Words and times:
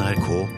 NRK 0.00 0.48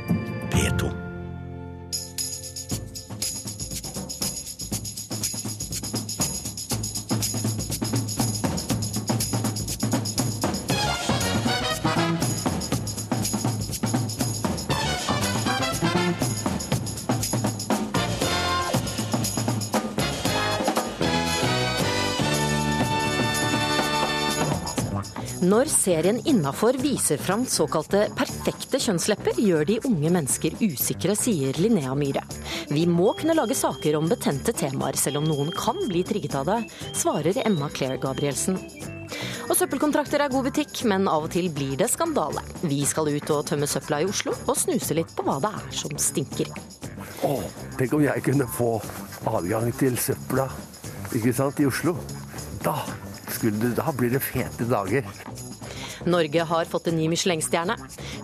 Når 25.53 25.69
serien 25.69 26.17
Innafor 26.25 26.79
viser 26.81 27.19
fram 27.21 27.43
såkalte 27.45 28.07
perfekte 28.17 28.79
kjønnslepper, 28.81 29.37
gjør 29.37 29.67
de 29.69 29.75
unge 29.85 30.13
mennesker 30.15 30.55
usikre, 30.63 31.13
sier 31.19 31.59
Linnea 31.61 31.93
Myhre. 31.99 32.23
Vi 32.71 32.87
må 32.89 33.11
kunne 33.19 33.37
lage 33.37 33.57
saker 33.59 33.99
om 33.99 34.09
betente 34.09 34.55
temaer, 34.57 34.97
selv 34.97 35.21
om 35.21 35.27
noen 35.29 35.51
kan 35.53 35.77
bli 35.91 36.01
trigget 36.09 36.39
av 36.41 36.49
det, 36.49 36.57
svarer 36.97 37.43
Emma 37.45 37.69
Claire 37.75 38.01
Gabrielsen. 38.01 38.57
Og 39.51 39.53
søppelkontrakter 39.59 40.25
er 40.25 40.33
god 40.33 40.49
butikk, 40.49 40.87
men 40.89 41.05
av 41.11 41.29
og 41.29 41.35
til 41.37 41.53
blir 41.53 41.77
det 41.83 41.91
skandale. 41.93 42.41
Vi 42.65 42.81
skal 42.89 43.13
ut 43.13 43.37
og 43.37 43.45
tømme 43.53 43.69
søpla 43.69 44.01
i 44.01 44.09
Oslo, 44.09 44.33
og 44.49 44.57
snuse 44.57 44.97
litt 44.97 45.13
på 45.13 45.29
hva 45.29 45.37
det 45.45 45.53
er 45.53 45.71
som 45.83 46.01
stinker. 46.01 46.49
Å, 47.29 47.37
tenk 47.77 47.93
om 47.99 48.09
jeg 48.09 48.25
kunne 48.25 48.49
få 48.57 48.73
adgang 49.29 49.69
til 49.77 50.01
søpla 50.01 50.49
ikke 51.13 51.37
sant, 51.37 51.61
i 51.61 51.69
Oslo. 51.69 51.99
Da, 52.65 52.79
skulle, 53.43 53.75
da 53.75 53.93
blir 53.97 54.11
det 54.15 54.23
fete 54.23 54.67
dager. 54.71 55.07
Norge 56.07 56.43
har 56.43 56.65
fått 56.71 56.89
en 56.91 56.97
ny 56.99 57.09
Michelin-stjerne. 57.09 57.77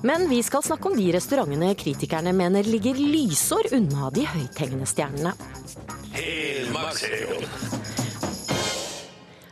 Men 0.03 0.29
vi 0.31 0.43
skal 0.43 0.63
snakke 0.63 0.91
om 0.91 0.97
de 0.99 1.11
restaurantene 1.15 1.75
kritikerne 1.79 2.33
mener 2.35 2.67
ligger 2.67 2.99
lysår 2.99 3.73
unna 3.79 4.11
de 4.15 4.27
høythengende 4.27 4.87
stjernene. 4.87 5.35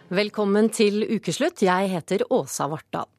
Velkommen 0.07 0.71
til 0.71 1.03
ukeslutt. 1.17 1.63
Jeg 1.67 1.91
heter 1.95 2.27
Åsa 2.31 2.71
Vartdal. 2.71 3.16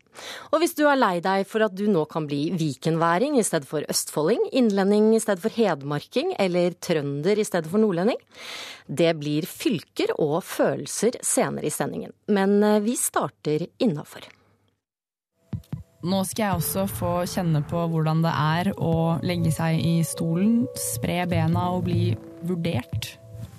Og 0.52 0.62
hvis 0.62 0.76
du 0.78 0.86
er 0.88 1.00
lei 1.00 1.18
deg 1.24 1.46
for 1.50 1.66
at 1.66 1.76
du 1.78 1.86
nå 1.92 2.06
kan 2.12 2.28
bli 2.30 2.48
vikenværing 2.58 3.38
i 3.40 3.46
stedet 3.46 3.70
for 3.70 3.86
østfolding, 3.90 4.50
innlending 4.52 5.14
i 5.16 5.22
stedet 5.24 5.44
for 5.44 5.54
hedmarking 5.54 6.34
eller 6.40 6.78
trønder 6.84 7.40
i 7.40 7.48
stedet 7.48 7.72
for 7.72 7.82
nordlending, 7.84 8.20
det 8.88 9.14
blir 9.20 9.48
fylker 9.50 10.16
og 10.18 10.40
følelser 10.48 11.20
senere 11.26 11.68
i 11.68 11.74
sendingen. 11.74 12.16
Men 12.32 12.58
eh, 12.64 12.82
vi 12.86 12.96
starter 13.00 13.68
innafor. 13.84 14.28
Nå 16.08 16.20
skal 16.30 16.44
jeg 16.44 16.58
også 16.60 16.84
få 16.88 17.12
kjenne 17.28 17.64
på 17.68 17.80
hvordan 17.92 18.22
det 18.24 18.32
er 18.32 18.70
å 18.78 19.18
legge 19.26 19.52
seg 19.52 19.80
i 19.82 19.96
stolen, 20.06 20.68
spre 20.78 21.24
bena 21.30 21.72
og 21.74 21.88
bli 21.88 22.12
vurdert. 22.46 23.16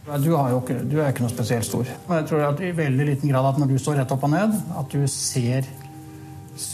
Du, 0.09 0.31
er 0.39 0.55
jo 0.55 0.61
ikke, 0.62 0.78
du 0.89 0.95
er 1.03 1.11
ikke 1.11 1.27
noe 1.27 1.33
spesielt 1.34 1.67
stor. 1.69 1.89
Jeg 1.91 2.27
tror 2.31 2.47
at 2.47 2.62
i 2.65 2.70
veldig 2.72 3.09
liten 3.11 3.28
grad 3.28 3.50
at 3.50 3.59
når 3.61 3.75
du 3.75 3.81
står 3.83 3.98
rett 4.00 4.15
opp 4.15 4.25
og 4.25 4.33
ned, 4.33 4.55
at 4.81 4.95
du 4.95 5.03
ser 5.11 5.67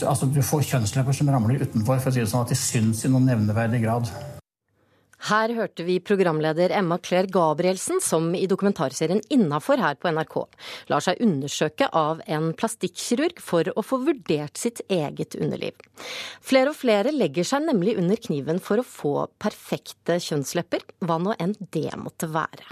Altså 0.05 0.29
du 0.29 0.41
får 0.45 0.65
kjønnslepper 0.71 1.15
som 1.15 1.29
ramler 1.29 1.61
utenfor, 1.61 1.99
for 2.01 2.11
å 2.11 2.15
si 2.15 2.23
det 2.23 2.31
sånn, 2.31 2.45
at 2.47 2.53
de 2.53 2.57
syns 2.59 3.05
i 3.05 3.11
noen 3.11 3.29
nevneverdig 3.29 3.83
grad. 3.85 4.09
Her 5.25 5.49
hørte 5.57 5.81
vi 5.87 5.95
programleder 6.03 6.73
Emma 6.75 6.99
Claire 7.01 7.29
Gabrielsen, 7.33 7.97
som 8.03 8.27
i 8.37 8.45
dokumentarserien 8.49 9.23
Innafor 9.33 9.81
her 9.81 9.97
på 9.97 10.11
NRK 10.13 10.35
lar 10.91 11.01
seg 11.01 11.21
undersøke 11.23 11.87
av 11.97 12.21
en 12.29 12.51
plastikkirurg 12.57 13.41
for 13.41 13.71
å 13.73 13.85
få 13.85 14.03
vurdert 14.05 14.59
sitt 14.61 14.83
eget 14.85 15.37
underliv. 15.39 15.73
Flere 16.45 16.75
og 16.75 16.77
flere 16.77 17.15
legger 17.15 17.47
seg 17.47 17.65
nemlig 17.65 17.97
under 18.01 18.21
kniven 18.21 18.61
for 18.61 18.81
å 18.81 18.85
få 18.85 19.15
perfekte 19.41 20.19
kjønnslepper, 20.21 20.85
hva 21.01 21.17
nå 21.21 21.33
enn 21.41 21.57
det 21.73 21.89
måtte 21.97 22.29
være. 22.29 22.69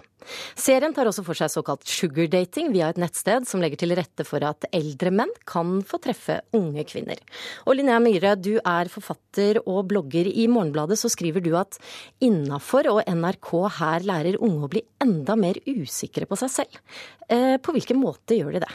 Serien 0.59 0.93
tar 0.95 1.09
også 1.09 1.23
for 1.25 1.37
seg 1.37 1.51
såkalt 1.53 1.87
sugardating 1.89 2.71
via 2.73 2.89
et 2.91 2.99
nettsted 3.01 3.47
som 3.49 3.63
legger 3.63 3.83
til 3.83 3.95
rette 3.97 4.25
for 4.27 4.43
at 4.47 4.67
eldre 4.73 5.11
menn 5.13 5.31
kan 5.49 5.79
få 5.87 5.99
treffe 6.03 6.39
unge 6.57 6.85
kvinner. 6.89 7.19
Og 7.67 7.77
Linnea 7.77 7.99
Myhre, 8.03 8.35
du 8.39 8.55
er 8.59 8.91
forfatter 8.93 9.61
og 9.63 9.87
blogger. 9.91 10.29
I 10.29 10.47
Morgenbladet 10.51 10.99
så 11.01 11.11
skriver 11.11 11.43
du 11.43 11.51
at 11.59 11.79
innafor 12.23 12.89
og 12.91 13.03
NRK 13.07 13.51
her 13.79 14.07
lærer 14.07 14.39
unge 14.43 14.67
å 14.67 14.71
bli 14.71 14.83
enda 15.03 15.35
mer 15.39 15.59
usikre 15.67 16.27
på 16.29 16.39
seg 16.39 16.53
selv. 16.59 16.81
Eh, 17.29 17.57
På 17.63 17.75
hvilken 17.75 17.99
måte 18.01 18.37
gjør 18.37 18.57
de 18.57 18.63
det? 18.65 18.73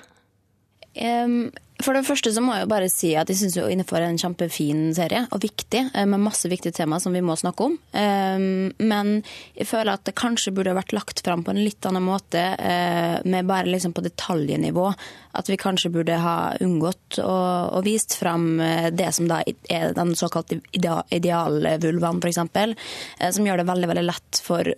Em, 0.99 1.51
For 1.79 1.95
det 1.95 2.07
første 2.09 2.33
så 2.35 2.43
må 2.43 2.57
jeg 2.57 2.65
jo 2.65 2.71
bare 2.73 2.89
si 2.91 3.13
at 3.19 3.29
jeg 3.31 3.39
syns 3.39 3.57
Innenfor 3.69 4.01
er 4.01 4.11
en 4.11 4.19
kjempefin 4.19 4.89
serie, 4.97 5.25
og 5.35 5.43
viktig, 5.45 5.85
eh, 5.95 6.07
med 6.11 6.25
masse 6.25 6.49
viktige 6.51 6.75
tema 6.75 6.99
som 6.99 7.15
vi 7.15 7.23
må 7.23 7.37
snakke 7.39 7.69
om. 7.69 7.77
Men 7.93 9.11
jeg 9.55 9.69
føler 9.69 9.95
at 9.95 10.05
det 10.07 10.17
kanskje 10.19 10.53
burde 10.55 10.75
vært 10.77 10.95
lagt 10.97 11.23
fram 11.25 11.45
på 11.45 11.53
en 11.53 11.63
litt 11.63 11.87
annen 11.87 12.03
måte, 12.03 12.41
eh, 12.59 13.19
med 13.25 13.47
bare 13.47 13.71
liksom 13.71 13.95
på 13.95 14.03
detaljnivå. 14.03 14.93
At 15.39 15.49
vi 15.49 15.59
kanskje 15.61 15.93
burde 15.93 16.17
ha 16.19 16.57
unngått 16.61 17.21
og, 17.23 17.75
og 17.79 17.85
vist 17.87 18.17
fram 18.19 18.61
eh, 18.61 18.91
det 18.91 19.13
som 19.15 19.29
da 19.31 19.43
er 19.71 19.93
den 19.95 20.15
såkalte 20.19 20.61
idea- 20.73 21.05
idealvulvaen, 21.15 22.19
f.eks. 22.19 23.35
Som 23.37 23.47
gjør 23.47 23.63
det 23.63 23.69
veldig 23.69 23.91
veldig 23.93 24.07
lett 24.09 24.43
for 24.43 24.73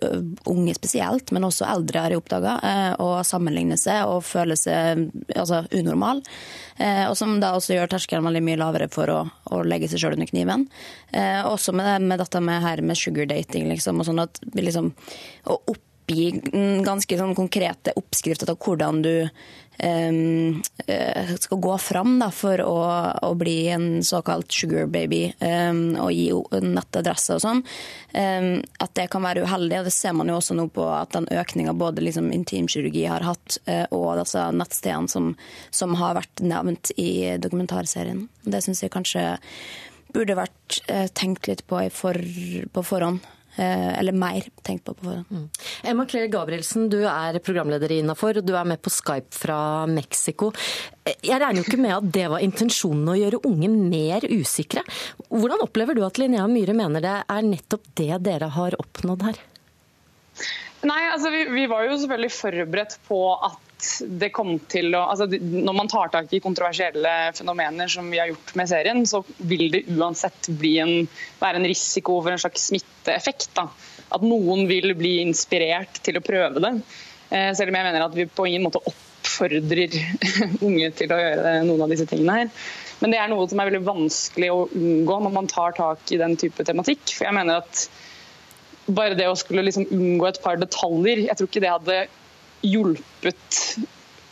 unge 0.51 0.75
spesielt, 0.77 1.31
men 1.31 1.47
også 1.47 1.65
eldre, 1.65 2.03
har 2.03 2.13
jeg 2.13 2.21
oppdaga, 2.21 2.57
å 3.01 3.23
sammenligne 3.25 3.77
seg 3.79 4.05
og 4.09 4.23
føle 4.27 4.57
seg 4.59 5.07
altså, 5.35 5.63
unormal. 5.71 6.21
Eh, 6.91 7.05
Og 7.09 7.15
som 7.17 7.37
da 7.41 7.53
også 7.55 7.75
gjør 7.77 7.91
terskelen 7.93 8.27
veldig 8.27 8.43
mye 8.45 8.59
lavere 8.61 8.89
for 8.91 9.11
å, 9.13 9.21
å 9.51 9.61
legge 9.67 9.89
seg 9.91 10.03
sjøl 10.03 10.17
under 10.17 10.29
kniven. 10.29 10.67
Eh, 11.13 11.39
Også 11.47 11.73
med, 11.77 12.03
med 12.09 12.19
dette 12.21 12.41
med, 12.43 12.61
her 12.65 12.83
med 12.85 12.99
sugardating, 12.99 13.69
liksom, 13.71 14.01
og 14.01 14.09
sånn 14.09 14.23
at 14.25 14.41
liksom 14.57 14.91
Å 15.51 15.57
oppgi 15.71 16.31
ganske 16.83 17.17
sånn 17.17 17.35
konkrete 17.37 17.93
oppskrifter 17.95 18.49
til 18.49 18.57
hvordan 18.59 19.01
du 19.05 19.13
skal 21.39 21.57
gå 21.57 21.77
fram 21.77 22.19
da, 22.19 22.27
for 22.31 22.61
å, 22.61 22.75
å 23.25 23.31
bli 23.33 23.67
en 23.73 24.03
såkalt 24.05 24.51
sugar 24.53 24.85
baby 24.91 25.23
um, 25.39 25.95
og 26.01 26.11
gi 26.13 26.27
nettadresse 26.61 27.37
og 27.37 27.41
sånn. 27.41 27.63
um, 28.13 28.49
at 28.83 28.93
det 28.99 29.07
kan 29.13 29.25
være 29.25 29.45
uheldig. 29.47 29.79
og 29.79 29.89
Det 29.89 29.95
ser 29.95 30.13
man 30.13 30.29
jo 30.29 30.37
også 30.37 30.57
nå 30.57 30.67
på 30.75 30.85
at 30.85 31.15
den 31.15 31.29
økninga 31.31 31.73
både 31.73 32.05
liksom 32.05 32.29
intimkirurgi 32.35 33.07
har 33.09 33.25
hatt, 33.25 33.57
uh, 33.69 33.85
og 33.89 34.21
disse 34.21 34.45
nettstedene 34.53 35.09
som, 35.09 35.33
som 35.71 35.97
har 35.97 36.19
vært 36.19 36.43
nevnt 36.45 36.93
i 37.01 37.37
dokumentarserien. 37.41 38.27
Det 38.43 38.61
syns 38.61 38.83
jeg 38.83 38.93
kanskje 38.93 39.25
burde 40.13 40.37
vært 40.37 40.81
uh, 40.91 41.07
tenkt 41.17 41.49
litt 41.49 41.65
på, 41.65 41.81
for, 41.95 42.19
på 42.73 42.85
forhånd. 42.85 43.23
Eh, 43.55 43.99
eller 43.99 44.15
mer 44.15 44.45
tenkt 44.63 44.85
på 44.85 44.93
på 44.95 45.05
forhånd. 45.09 45.49
Emma 45.83 46.05
Claire 46.05 46.29
Gabrielsen, 46.31 46.87
du 46.89 47.01
er 47.03 47.39
programleder 47.43 47.91
i 47.91 47.97
Innafor, 47.99 48.39
og 48.39 48.45
du 48.47 48.53
er 48.55 48.67
med 48.67 48.79
på 48.81 48.93
Skype 48.93 49.35
fra 49.35 49.85
Mexico. 49.91 50.53
Jeg 51.03 51.41
regner 51.41 51.59
jo 51.59 51.65
ikke 51.67 51.81
med 51.81 51.95
at 51.97 52.07
det 52.15 52.27
var 52.31 52.45
intensjonen 52.45 53.11
å 53.11 53.17
gjøre 53.19 53.41
unge 53.49 53.67
mer 53.73 54.27
usikre. 54.31 54.85
Hvordan 55.27 55.65
opplever 55.65 55.97
du 55.97 56.05
at 56.07 56.21
Linnea 56.21 56.47
Myhre 56.47 56.77
mener 56.77 57.03
det 57.03 57.17
er 57.27 57.49
nettopp 57.49 57.91
det 57.99 58.21
dere 58.23 58.51
har 58.55 58.77
oppnådd 58.79 59.27
her? 59.27 59.41
Nei, 60.87 61.01
altså 61.11 61.29
vi, 61.33 61.43
vi 61.51 61.67
var 61.69 61.85
jo 61.85 61.99
selvfølgelig 61.99 62.33
forberedt 62.33 62.97
på 63.09 63.19
at 63.35 63.70
det 64.21 64.29
kom 64.35 64.53
til 64.71 64.93
å 64.97 65.03
altså 65.11 65.27
Når 65.31 65.75
man 65.75 65.89
tar 65.91 66.11
tak 66.13 66.31
i 66.33 66.41
kontroversielle 66.43 67.13
fenomener 67.37 67.89
som 67.91 68.09
vi 68.11 68.19
har 68.21 68.29
gjort 68.31 68.53
med 68.59 68.69
serien, 68.69 69.03
så 69.09 69.23
vil 69.37 69.69
det 69.73 69.85
uansett 69.95 70.49
en, 70.51 71.07
være 71.41 71.61
en 71.61 71.69
risiko 71.69 72.19
for 72.21 72.33
en 72.33 72.41
slags 72.41 72.67
smitteeffekt. 72.69 73.49
Da. 73.57 73.67
At 74.13 74.25
noen 74.25 74.67
vil 74.69 74.93
bli 74.97 75.17
inspirert 75.23 76.01
til 76.05 76.19
å 76.19 76.25
prøve 76.25 76.63
det. 76.63 76.73
Eh, 77.31 77.49
Selv 77.57 77.71
om 77.71 77.79
jeg 77.79 77.87
mener 77.87 78.05
at 78.05 78.17
vi 78.17 78.27
på 78.29 78.47
ingen 78.49 78.67
måte 78.67 78.83
oppfordrer 78.83 79.97
unge 80.67 80.91
til 80.97 81.13
å 81.13 81.19
gjøre 81.21 81.57
noen 81.67 81.85
av 81.85 81.93
disse 81.93 82.07
tingene 82.09 82.39
her. 82.41 82.55
Men 83.01 83.13
det 83.15 83.17
er 83.17 83.31
noe 83.31 83.47
som 83.49 83.59
er 83.61 83.71
veldig 83.71 83.85
vanskelig 83.87 84.51
å 84.53 84.63
unngå 84.77 85.19
når 85.25 85.35
man 85.39 85.49
tar 85.49 85.73
tak 85.77 86.11
i 86.13 86.21
den 86.21 86.37
type 86.37 86.65
tematikk. 86.67 87.15
For 87.15 87.25
jeg 87.25 87.37
mener 87.39 87.63
at 87.63 87.87
bare 88.91 89.17
det 89.17 89.29
å 89.29 89.37
skulle 89.39 89.63
liksom 89.65 89.87
unngå 89.93 90.27
et 90.27 90.41
par 90.43 90.59
detaljer, 90.61 91.25
jeg 91.27 91.37
tror 91.37 91.49
ikke 91.49 91.63
det 91.63 91.71
hadde 91.71 92.01
hjulpet 92.65 93.61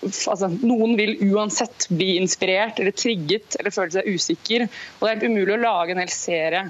altså, 0.04 0.48
Noen 0.64 0.94
vil 1.00 1.16
uansett 1.31 1.88
bli 1.92 2.14
inspirert 2.20 2.80
eller 2.80 2.96
trigget 2.96 3.58
eller 3.60 3.74
føle 3.76 3.92
seg 3.98 4.08
usikker. 4.14 4.68
Og 5.00 5.02
det 5.08 5.10
er 5.10 5.18
helt 5.18 5.31
umulig 5.31 5.58
å 5.58 5.64
lage 5.64 5.96
en 5.96 6.04
hel 6.06 6.14
serie 6.14 6.68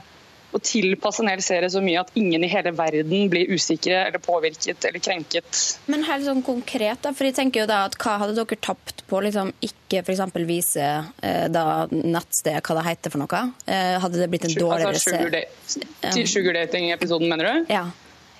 og 0.49 0.63
tilpasse 0.65 1.21
en 1.21 1.27
hel 1.29 1.43
serie 1.45 1.67
så 1.69 1.77
mye 1.85 1.99
at 2.01 2.15
ingen 2.17 2.41
i 2.41 2.47
hele 2.49 2.71
verden 2.73 3.27
blir 3.29 3.51
usikre 3.53 3.99
eller 4.07 4.17
påvirket 4.23 4.87
eller 4.89 4.97
krenket. 5.05 5.59
Men 5.93 6.01
helt 6.07 6.25
sånn 6.25 6.41
konkret, 6.41 7.03
da, 7.03 7.11
for 7.13 7.27
jeg 7.29 7.35
tenker 7.37 7.61
jo 7.61 7.67
da 7.69 7.83
at 7.85 7.93
hva 8.01 8.15
hadde 8.23 8.33
dere 8.39 8.57
tapt 8.57 9.03
på 9.05 9.21
liksom 9.27 9.51
ikke 9.61 10.01
f.eks. 10.01 10.23
vise 10.49 10.87
eh, 11.21 11.45
da 11.53 11.85
nettstedet 11.91 12.65
hva 12.65 12.79
det 12.79 12.87
heter 12.87 13.13
for 13.13 13.21
noe? 13.21 13.43
Eh, 13.69 13.99
hadde 14.01 14.23
det 14.23 14.29
blitt 14.33 14.49
en 14.49 14.57
dårligere 14.57 14.95
Altså, 14.95 15.13
sugar, 15.13 15.37
da- 15.37 16.25
Sugar 16.33 16.57
dating-episoden, 16.63 17.29
mener 17.29 17.45
du? 17.51 17.73
Ja. 17.75 17.85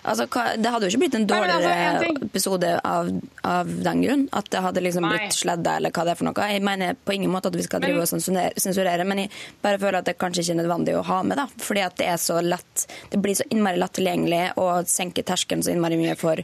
Altså, 0.04 0.26
det 0.58 0.72
hadde 0.72 0.88
jo 0.88 0.94
ikke 0.94 1.02
blitt 1.04 1.18
en 1.18 1.26
altså, 1.26 1.36
dårligere 1.36 1.90
altså, 1.90 2.28
episode 2.30 2.72
av, 2.88 3.12
av, 3.44 3.74
den 3.88 4.04
grunn. 4.06 4.26
At 4.36 4.50
det 4.54 4.64
hadde 4.64 4.84
liksom 4.86 5.08
blitt 5.10 5.36
sledda 5.36 5.76
eller 5.80 5.94
hva 5.96 6.06
det 6.08 6.14
er 6.14 6.20
for 6.22 6.30
noe. 6.30 6.48
Jeg 6.54 6.64
mener 6.66 6.98
på 7.04 7.16
ingen 7.18 7.34
måte 7.34 7.52
at 7.52 7.60
vi 7.60 7.66
skal 7.68 7.84
drive 7.84 8.06
og 8.06 8.10
sensurere, 8.10 9.08
men 9.08 9.26
jeg 9.26 9.34
bare 9.66 9.82
føler 9.82 10.00
at 10.02 10.10
det 10.10 10.18
kanskje 10.22 10.46
ikke 10.46 10.58
er 10.58 10.62
nødvendig 10.64 10.98
å 11.00 11.06
ha 11.10 11.22
med. 11.28 11.42
da, 11.42 11.48
Fordi 11.66 11.86
at 11.86 12.00
det 12.00 12.10
er 12.14 12.20
så 12.22 12.40
lett, 12.46 12.88
det 13.12 13.22
blir 13.22 13.38
så 13.38 13.48
innmari 13.52 13.82
lett 13.82 13.98
tilgjengelig 14.00 14.44
og 14.62 14.90
senker 14.90 15.28
terskelen 15.28 15.66
så 15.66 15.74
innmari 15.74 16.00
mye 16.00 16.18
for 16.20 16.44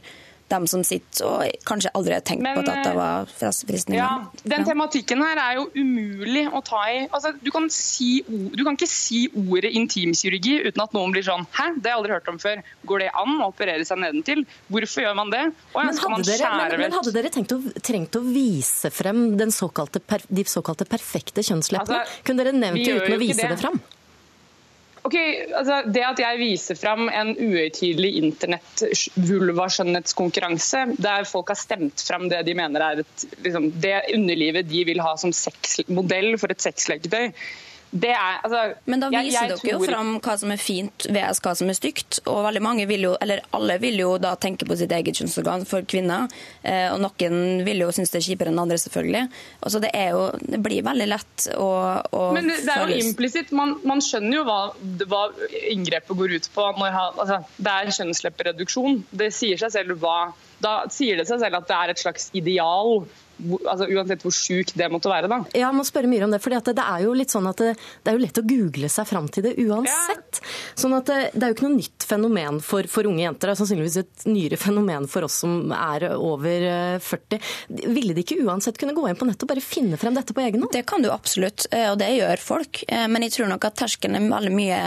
dem 0.52 0.66
som 0.70 0.82
sitter 0.86 1.26
og 1.26 1.64
kanskje 1.66 1.90
aldri 1.98 2.14
har 2.14 2.24
tenkt 2.26 2.44
Men, 2.44 2.60
på 2.60 2.64
at 2.70 2.84
det 2.86 2.92
var 2.96 3.30
fristende. 3.30 3.98
Ja, 3.98 4.10
den 4.44 4.62
ja. 4.62 4.66
tematikken 4.68 5.22
her 5.24 5.40
er 5.42 5.58
jo 5.58 5.66
umulig 5.74 6.44
å 6.50 6.62
ta 6.66 6.82
i. 6.92 7.00
Altså, 7.10 7.32
du, 7.40 7.50
kan 7.54 7.68
si, 7.72 8.20
du, 8.28 8.62
kan 8.62 8.78
ikke 8.78 8.88
si 8.90 9.24
ordet 9.42 9.72
intimkirurgi 9.78 10.58
uten 10.68 10.84
at 10.84 10.94
noen 10.96 11.14
blir 11.14 11.26
sånn 11.26 11.46
Hæ, 11.56 11.68
det 11.80 11.90
har 11.90 11.96
jeg 11.96 12.00
aldri 12.00 12.14
hørt 12.16 12.30
om 12.30 12.38
før. 12.42 12.62
Går 12.86 13.04
det 13.04 13.10
an 13.22 13.34
å 13.40 13.50
operere 13.50 13.86
seg 13.88 14.00
nedentil? 14.02 14.44
Hvorfor 14.72 15.06
gjør 15.06 15.18
man 15.18 15.34
det? 15.34 15.42
Og, 15.72 15.80
men, 15.80 16.00
hadde 16.04 16.28
dere, 16.30 16.52
men, 16.60 16.78
men, 16.84 16.96
hadde 17.00 17.14
dere 17.16 17.32
tenkt 17.34 17.56
å, 17.56 17.60
trengt 17.84 18.18
å 18.18 18.22
vise 18.26 18.92
frem 18.94 19.26
såkalte, 19.56 20.02
de 20.28 20.46
såkalte 20.48 20.86
perfekte 20.88 21.44
kjønnsleppene? 21.46 22.02
Altså, 22.02 22.24
Kunne 22.26 22.44
dere 22.44 22.56
nevnt 22.56 22.82
det 22.84 22.98
uten 23.00 23.16
å 23.16 23.20
vise 23.20 23.42
det, 23.42 23.54
det 23.56 23.62
fram? 23.62 23.80
Ok, 25.06 25.14
altså 25.54 25.76
Det 25.94 26.02
at 26.02 26.18
jeg 26.18 26.38
viser 26.40 26.74
fram 26.78 27.06
en 27.06 27.28
uhøytidelig 27.38 28.16
internett-vulva-skjønnhetskonkurranse, 28.24 30.80
der 30.98 31.24
folk 31.30 31.48
har 31.52 31.58
stemt 31.60 32.02
fram 32.08 32.24
det 32.32 32.40
de 32.48 32.54
mener 32.58 32.80
er 32.82 32.98
et, 33.04 33.26
liksom, 33.44 33.64
det 33.82 34.00
underlivet 34.16 34.70
de 34.70 34.84
vil 34.88 35.00
ha 35.04 35.12
som 35.20 35.32
modell 35.94 36.38
for 36.40 36.48
et 36.50 36.64
sexleketøy, 36.64 37.26
er, 37.94 38.40
altså, 38.42 38.60
Men 38.84 39.00
da 39.00 39.08
viser 39.12 39.30
jeg, 39.30 39.50
jeg 39.50 39.58
dere 39.62 39.74
jo 39.76 39.86
fram 39.86 40.10
hva 40.24 40.34
som 40.40 40.52
er 40.52 40.60
fint 40.60 41.06
ved 41.06 41.40
hva 41.44 41.52
som 41.58 41.70
er 41.70 41.76
stygt. 41.78 42.20
Og 42.28 42.42
veldig 42.46 42.62
mange 42.64 42.86
vil 42.90 43.06
jo, 43.08 43.12
eller 43.22 43.44
alle 43.56 43.78
vil 43.82 44.00
jo 44.00 44.16
da 44.22 44.34
tenke 44.40 44.66
på 44.68 44.76
sitt 44.78 44.92
eget 44.92 45.20
kjønnsorgan 45.20 45.66
for 45.68 45.86
kvinner. 45.88 46.26
Eh, 46.66 46.88
og 46.92 47.00
noen 47.04 47.62
vil 47.66 47.84
jo 47.84 47.90
synes 47.94 48.12
det 48.12 48.20
er 48.20 48.26
kjipere 48.28 48.52
enn 48.52 48.62
andre, 48.62 48.78
selvfølgelig. 48.82 49.24
Altså, 49.60 49.82
det, 49.84 49.92
er 49.96 50.16
jo, 50.16 50.24
det 50.42 50.60
blir 50.64 50.86
veldig 50.86 51.08
lett 51.12 51.48
å, 51.56 51.68
å 52.10 52.24
Men 52.36 52.50
det, 52.50 52.58
det 52.66 52.74
er 52.74 52.90
jo 52.90 53.02
implisitt. 53.06 53.54
Man, 53.56 53.76
man, 53.86 54.02
skjønner 54.04 54.40
jo 54.40 54.46
hva, 54.48 54.60
hva, 55.06 55.22
inngrepet 55.72 56.18
går 56.18 56.36
ut 56.38 56.50
på. 56.54 56.70
Når, 56.80 56.98
altså, 57.06 57.42
det 57.56 57.76
er 57.76 57.94
kjønnsleppereduksjon. 58.00 59.04
Det 59.22 59.30
sier 59.34 59.62
seg 59.62 59.72
selv 59.78 60.02
hva 60.02 60.32
Da 60.62 60.78
sier 60.92 61.18
det 61.20 61.26
seg 61.28 61.40
selv 61.42 61.60
at 61.60 61.68
det 61.68 61.78
er 61.78 61.92
et 61.92 62.02
slags 62.02 62.30
ideal 62.36 63.06
altså 63.36 63.86
Uansett 63.92 64.24
hvor 64.24 64.34
sjuk 64.34 64.72
det 64.78 64.88
måtte 64.92 65.10
være. 65.10 65.28
da. 65.30 65.40
Ja, 65.52 65.66
jeg 65.66 65.76
må 65.76 65.84
spørre 65.86 66.10
mye 66.10 66.24
om 66.26 66.32
Det 66.32 66.40
For 66.42 66.54
det 66.54 66.82
er 66.82 67.04
jo 67.04 67.14
litt 67.16 67.32
sånn 67.34 67.48
at 67.50 67.60
det, 67.60 67.74
det, 67.76 68.10
er 68.10 68.16
jo 68.16 68.22
lett 68.24 68.40
å 68.40 68.44
google 68.46 68.90
seg 68.92 69.08
fram 69.08 69.28
til 69.32 69.46
det 69.46 69.54
uansett. 69.62 70.40
Ja. 70.40 70.54
Sånn 70.78 70.96
at 70.96 71.10
det, 71.10 71.18
det, 71.34 71.42
er 71.42 71.52
jo 71.52 71.58
ikke 71.58 71.66
noe 71.68 71.80
nytt 71.80 72.06
fenomen 72.08 72.60
for, 72.64 72.88
for, 72.90 73.08
unge 73.08 73.24
jenter. 73.24 73.50
Det 73.50 73.56
er 73.56 73.60
sannsynligvis 73.60 73.98
et 74.02 74.26
nyere 74.30 74.60
fenomen 74.60 75.08
for 75.10 75.26
oss 75.28 75.40
som 75.44 75.72
er 75.76 76.08
over 76.16 76.66
40. 77.04 77.36
Eh, 77.36 77.90
Ville 77.96 78.16
de 78.16 78.24
ikke 78.24 78.40
uansett 78.46 78.80
kunne 78.80 78.96
gå 78.96 79.06
inn 79.10 79.18
på 79.18 79.28
nettet 79.28 79.46
og 79.46 79.52
bare 79.52 79.64
finne 79.64 80.00
frem 80.00 80.16
dette 80.16 80.36
på 80.36 80.44
egen 80.44 80.64
hånd? 80.64 80.72
Det 80.74 80.86
kan 80.88 81.04
du 81.04 81.10
absolutt, 81.12 81.68
eh, 81.70 81.88
og 81.92 82.00
det 82.02 82.12
gjør 82.16 82.42
folk. 82.42 82.82
Eh, 82.88 83.06
men 83.10 83.26
jeg 83.26 83.36
tror 83.36 83.52
nok 83.52 83.68
at 83.68 83.78
terskelen 83.82 84.18
er 84.18 84.30
veldig 84.32 84.54
mye 84.56 84.80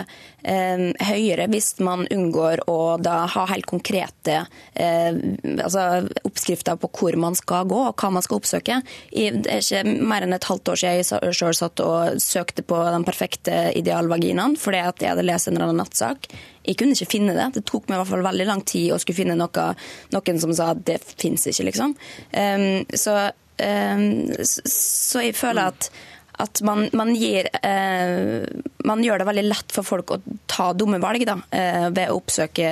eh, 0.43 0.85
høyere 1.09 1.47
hvis 1.51 1.71
man 1.83 2.05
unngår 2.11 2.65
å 2.69 2.79
da 3.01 3.23
ha 3.29 3.45
helt 3.51 3.67
konkrete 3.69 4.43
eh, 4.73 5.19
altså 5.59 6.07
oppskrifter 6.27 6.79
på 6.79 6.91
hvor 6.99 7.17
man 7.19 7.37
skal 7.37 7.67
gå 7.69 7.79
og 7.89 7.99
hva 7.99 8.11
man 8.13 8.25
skal 8.25 8.38
oppsøke. 8.39 8.80
Det 9.12 9.51
er 9.51 9.63
ikke 9.63 9.95
mer 10.09 10.25
enn 10.25 10.36
et 10.36 10.47
halvt 10.50 10.74
år 10.74 10.81
siden 10.81 11.00
jeg 11.00 11.38
sjøl 11.38 11.57
satt 11.57 11.83
og 11.86 12.19
søkte 12.24 12.65
på 12.65 12.80
den 12.89 13.07
perfekte 13.07 13.69
idealvaginaen 13.80 14.57
fordi 14.59 14.83
at 14.83 15.03
jeg 15.03 15.13
hadde 15.13 15.27
lest 15.27 15.50
en 15.50 15.57
eller 15.57 15.69
annen 15.69 15.83
nattsak. 15.83 16.30
Jeg 16.65 16.77
kunne 16.80 16.97
ikke 16.97 17.13
finne 17.13 17.36
det. 17.38 17.50
Det 17.57 17.65
tok 17.69 17.88
meg 17.88 17.97
i 17.97 18.01
hvert 18.01 18.13
fall 18.13 18.27
veldig 18.30 18.47
lang 18.50 18.63
tid 18.68 18.94
å 18.94 19.00
skulle 19.01 19.21
finne 19.21 19.38
noe, 19.39 19.68
noen 20.15 20.41
som 20.41 20.53
sa 20.56 20.74
at 20.75 20.86
det 20.88 21.00
fins 21.09 21.47
ikke, 21.50 21.69
liksom. 21.71 21.95
Um, 22.36 22.86
så, 22.94 23.18
um, 23.63 24.07
så 24.45 25.27
jeg 25.27 25.38
føler 25.39 25.74
at 25.74 25.92
at 26.39 26.62
man, 26.63 26.85
man, 26.95 27.09
gir, 27.19 27.50
eh, 27.68 28.45
man, 28.88 29.01
gjør 29.03 29.19
det 29.19 29.27
veldig 29.27 29.44
lett 29.44 29.74
for 29.75 29.83
folk 29.88 30.13
å 30.15 30.21
ta 30.47 30.69
dumme 30.71 31.01
valg 31.03 31.25
da, 31.27 31.35
eh, 31.51 31.89
ved 31.92 32.13
å 32.13 32.19
oppsøke 32.21 32.69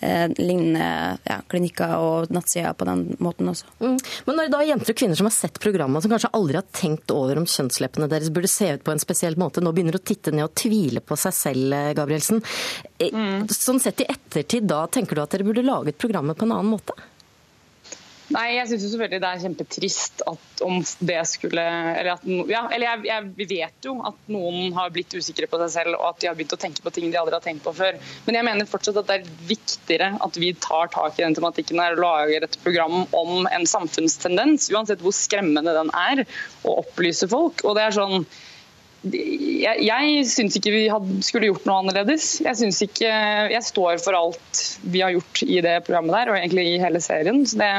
Eh, 0.00 0.28
lignende 0.38 1.18
ja, 1.26 1.40
klinikker 1.50 1.96
og 1.98 2.30
nettsider 2.30 2.76
på 2.78 2.86
den 2.86 3.00
måten 3.18 3.50
også. 3.50 3.66
Mm. 3.82 3.96
Men 4.28 4.36
når 4.38 4.46
det 4.46 4.52
da 4.52 4.60
er 4.62 4.68
jenter 4.70 4.94
og 4.94 5.00
kvinner 5.00 5.18
som 5.18 5.26
har 5.26 5.34
sett 5.34 5.58
programmet, 5.62 6.04
som 6.04 6.12
kanskje 6.12 6.30
aldri 6.38 6.58
har 6.60 6.68
tenkt 6.70 7.10
over 7.10 7.40
om 7.40 7.48
kjønnsleppene 7.50 8.06
deres 8.12 8.30
burde 8.34 8.50
se 8.52 8.70
ut 8.76 8.84
på 8.86 8.94
en 8.94 9.02
spesiell 9.02 9.34
måte, 9.40 9.64
nå 9.64 9.72
begynner 9.74 9.98
å 9.98 10.04
titte 10.06 10.30
ned 10.30 10.46
og 10.46 10.54
tvile 10.58 11.02
på 11.02 11.18
seg 11.18 11.34
selv, 11.34 11.74
eh, 11.74 11.92
Gabrielsen. 11.98 12.44
Eh, 12.94 13.10
mm. 13.10 13.48
Sånn 13.50 13.82
sett 13.82 14.04
i 14.04 14.10
ettertid, 14.12 14.70
da 14.70 14.84
tenker 14.86 15.18
du 15.18 15.24
at 15.24 15.34
dere 15.34 15.48
burde 15.48 15.66
laget 15.66 15.98
programmet 15.98 16.38
på 16.38 16.46
en 16.46 16.54
annen 16.60 16.76
måte? 16.78 16.94
Nei, 18.28 18.58
jeg 18.58 18.68
syns 18.68 18.82
selvfølgelig 18.84 19.20
det 19.22 19.28
er 19.28 19.40
kjempetrist 19.40 20.22
at 20.28 20.62
om 20.66 20.82
det 21.08 21.20
skulle 21.30 21.62
Eller, 21.64 22.10
at, 22.12 22.26
ja, 22.50 22.60
eller 22.74 22.84
jeg, 22.84 23.04
jeg, 23.08 23.48
vet 23.54 23.86
jo 23.88 23.94
at 24.04 24.18
noen 24.28 24.74
har 24.76 24.92
blitt 24.92 25.14
usikre 25.16 25.48
på 25.48 25.60
seg 25.62 25.70
selv 25.78 25.96
og 25.96 26.10
at 26.10 26.20
de 26.20 26.28
har 26.28 26.36
begynt 26.36 26.52
å 26.52 26.60
tenke 26.60 26.84
på 26.84 26.92
ting 26.92 27.08
de 27.08 27.16
aldri 27.20 27.38
har 27.38 27.44
tenkt 27.44 27.64
på 27.64 27.72
før. 27.78 27.96
Men 28.26 28.36
jeg 28.36 28.48
mener 28.50 28.68
fortsatt 28.68 29.00
at 29.00 29.08
det 29.08 29.16
er 29.20 29.30
viktigere 29.48 30.10
at 30.24 30.36
vi 30.40 30.52
tar 30.60 30.92
tak 30.92 31.16
i 31.16 31.24
den 31.24 31.38
tematikken 31.38 31.80
her 31.80 31.96
og 31.96 32.04
lager 32.04 32.44
et 32.44 32.58
program 32.64 33.00
om 33.16 33.48
en 33.48 33.64
samfunnstendens, 33.70 34.68
uansett 34.74 35.00
hvor 35.04 35.16
skremmende 35.16 35.72
den 35.76 35.92
er, 35.96 36.24
og 36.66 36.84
opplyse 36.84 37.30
folk. 37.30 37.64
Og 37.64 37.78
det 37.78 37.86
er 37.86 37.96
sånn 37.96 38.28
jeg, 39.06 39.78
jeg 39.86 40.22
syns 40.26 40.56
ikke 40.58 40.72
vi 40.74 40.84
hadde, 40.90 41.20
skulle 41.24 41.48
gjort 41.48 41.66
noe 41.68 41.80
annerledes. 41.84 42.40
Jeg, 42.42 42.58
synes 42.58 42.80
ikke, 42.82 43.08
jeg 43.52 43.64
står 43.64 44.02
for 44.02 44.18
alt 44.18 44.62
vi 44.82 45.02
har 45.04 45.14
gjort 45.14 45.42
i 45.46 45.60
det 45.64 45.76
programmet 45.86 46.16
der, 46.16 46.32
og 46.32 46.38
egentlig 46.40 46.66
i 46.72 46.80
hele 46.82 47.00
serien. 47.04 47.44
Så 47.46 47.60
det, 47.60 47.70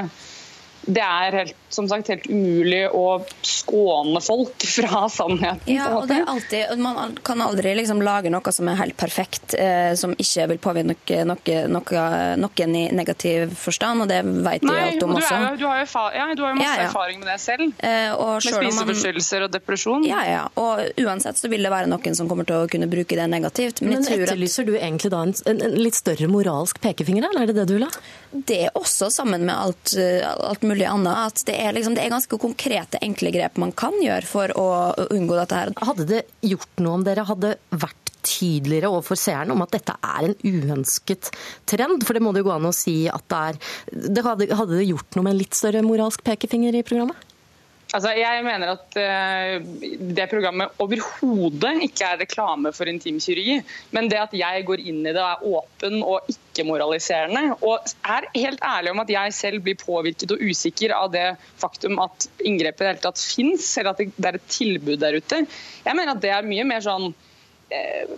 det 0.90 1.04
er 1.06 1.36
helt, 1.38 1.58
som 1.70 1.86
sagt 1.90 2.10
helt 2.10 2.26
umulig 2.26 2.82
å 2.90 3.20
skåne 3.46 4.22
folk 4.26 4.66
fra 4.76 5.04
sannheten. 5.14 5.70
Ja, 5.70 5.92
og 6.00 6.08
det 6.10 6.18
er 6.24 6.32
alltid, 6.32 6.80
Man 6.82 7.18
kan 7.26 7.42
aldri 7.46 7.76
liksom 7.78 8.02
lage 8.06 8.32
noe 8.34 8.54
som 8.56 8.70
er 8.72 8.80
helt 8.80 8.98
perfekt, 8.98 9.54
eh, 9.54 9.94
som 10.00 10.16
ikke 10.18 10.48
vil 10.54 10.62
påvirke 10.64 11.22
noe, 11.30 11.60
noe, 11.70 12.06
noen 12.42 12.78
i 12.80 12.86
negativ 12.96 13.54
forstand, 13.60 14.06
og 14.06 14.10
det 14.10 14.24
vet 14.26 14.66
vi 14.66 14.74
alt 14.74 15.06
om 15.06 15.14
også. 15.20 15.36
Nei, 15.44 15.52
du, 15.60 15.68
har 15.70 15.84
jo 15.84 16.06
ja, 16.18 16.26
du 16.34 16.44
har 16.46 16.56
jo 16.56 16.58
masse 16.58 16.72
ja, 16.72 16.82
ja. 16.82 16.88
erfaring 16.90 17.22
med 17.22 17.30
det 17.30 17.38
selv. 17.44 17.68
Eh, 17.78 18.10
med 18.18 18.48
spiseforstyrrelser 18.50 19.46
og 19.46 19.54
depresjon. 19.54 20.08
Ja, 20.10 20.24
ja. 20.26 20.42
Og 20.58 21.06
uansett 21.06 21.38
så 21.38 21.52
vil 21.52 21.66
det 21.66 21.74
være 21.74 21.92
noen 21.92 22.18
som 22.18 22.32
kommer 22.32 22.50
til 22.50 22.64
å 22.64 22.72
kunne 22.72 22.90
bruke 22.90 23.20
det 23.20 23.30
negativt. 23.30 23.84
Men, 23.86 24.00
men 24.00 24.10
etterlyser 24.10 24.66
at... 24.66 24.74
du 24.74 24.80
egentlig 24.80 25.14
da 25.14 25.22
en, 25.28 25.36
en, 25.54 25.64
en, 25.70 25.78
litt 25.78 26.00
større 26.00 26.32
moralsk 26.32 26.82
pekefinger, 26.82 27.30
eller 27.30 27.46
er 27.46 27.54
det 27.54 27.60
det 27.62 27.70
du 27.70 27.78
vil 27.78 27.86
ha? 27.86 27.94
Det 28.34 28.60
er 28.66 28.76
også 28.78 29.10
sammen 29.14 29.46
med 29.46 29.54
alt, 29.54 29.94
alt 30.50 30.66
mulig 30.66 30.79
annet. 30.88 31.18
At 31.30 31.44
det 31.50 31.56
er, 31.60 31.74
liksom, 31.76 31.96
det 31.98 32.06
er, 32.06 32.14
ganske 32.14 32.40
konkrete, 32.42 33.02
enkle 33.06 33.34
grep 33.36 33.60
man 33.62 33.74
kan 33.76 33.96
gjøre 34.04 34.28
for 34.30 34.54
å 34.58 34.68
unngå 35.10 35.40
dette 35.40 35.58
her. 35.58 35.74
Hadde 35.90 36.08
det 36.10 36.24
gjort 36.46 36.84
noe 36.84 37.00
om 37.00 37.08
dere 37.08 37.28
hadde 37.28 37.58
vært 37.74 38.14
tydeligere 38.20 38.92
overfor 38.92 39.20
seeren 39.20 39.54
om 39.54 39.64
at 39.64 39.74
dette 39.78 39.96
er 39.96 40.30
en 40.30 40.38
uønsket 40.44 41.32
trend? 41.70 42.04
For 42.06 42.16
det 42.16 42.24
må 42.24 42.34
det 42.36 42.44
jo 42.44 42.50
gå 42.50 42.56
an 42.58 42.70
å 42.70 42.76
si 42.76 43.02
at 43.12 43.26
det 43.32 43.42
er 43.50 43.64
det 44.16 44.26
hadde, 44.26 44.52
hadde 44.54 44.78
det 44.78 44.90
gjort 44.90 45.18
noe 45.18 45.28
med 45.28 45.36
en 45.36 45.42
litt 45.42 45.58
større 45.58 45.84
moralsk 45.86 46.24
pekefinger 46.28 46.76
i 46.76 46.86
programmet? 46.86 47.29
Altså, 47.90 48.12
jeg 48.14 48.44
mener 48.46 48.76
at 48.76 48.98
uh, 49.02 49.56
det 50.14 50.28
programmet 50.30 50.76
overhodet 50.84 51.72
ikke 51.88 52.06
er 52.06 52.20
reklame 52.22 52.70
for 52.76 52.90
intimkirurgi. 52.92 53.56
Men 53.96 54.12
det 54.12 54.20
at 54.22 54.36
jeg 54.38 54.66
går 54.68 54.84
inn 54.92 55.00
i 55.02 55.14
det 55.16 55.24
og 55.24 55.32
er 55.32 55.58
åpen 55.58 55.98
og 56.04 56.30
ikke-moraliserende, 56.30 57.58
og 57.66 57.90
er 58.06 58.30
helt 58.36 58.62
ærlig 58.66 58.94
om 58.94 59.02
at 59.02 59.14
jeg 59.16 59.34
selv 59.34 59.66
blir 59.66 59.80
påvirket 59.82 60.36
og 60.36 60.44
usikker 60.46 60.94
av 60.94 61.10
det 61.16 61.26
faktum 61.62 61.98
at 62.04 62.30
inngrepet 62.46 62.84
i 62.84 62.86
det 62.86 62.94
hele 62.94 63.06
tatt 63.08 63.26
fins, 63.26 63.72
eller 63.82 63.96
at 63.96 64.06
det 64.06 64.30
er 64.30 64.38
et 64.38 64.50
tilbud 64.54 65.02
der 65.02 65.18
ute, 65.18 65.44
jeg 65.86 65.98
mener 65.98 66.14
at 66.14 66.22
det 66.22 66.34
er 66.36 66.46
mye 66.46 66.68
mer 66.70 66.86
sånn 66.86 67.10
uh, 67.10 68.18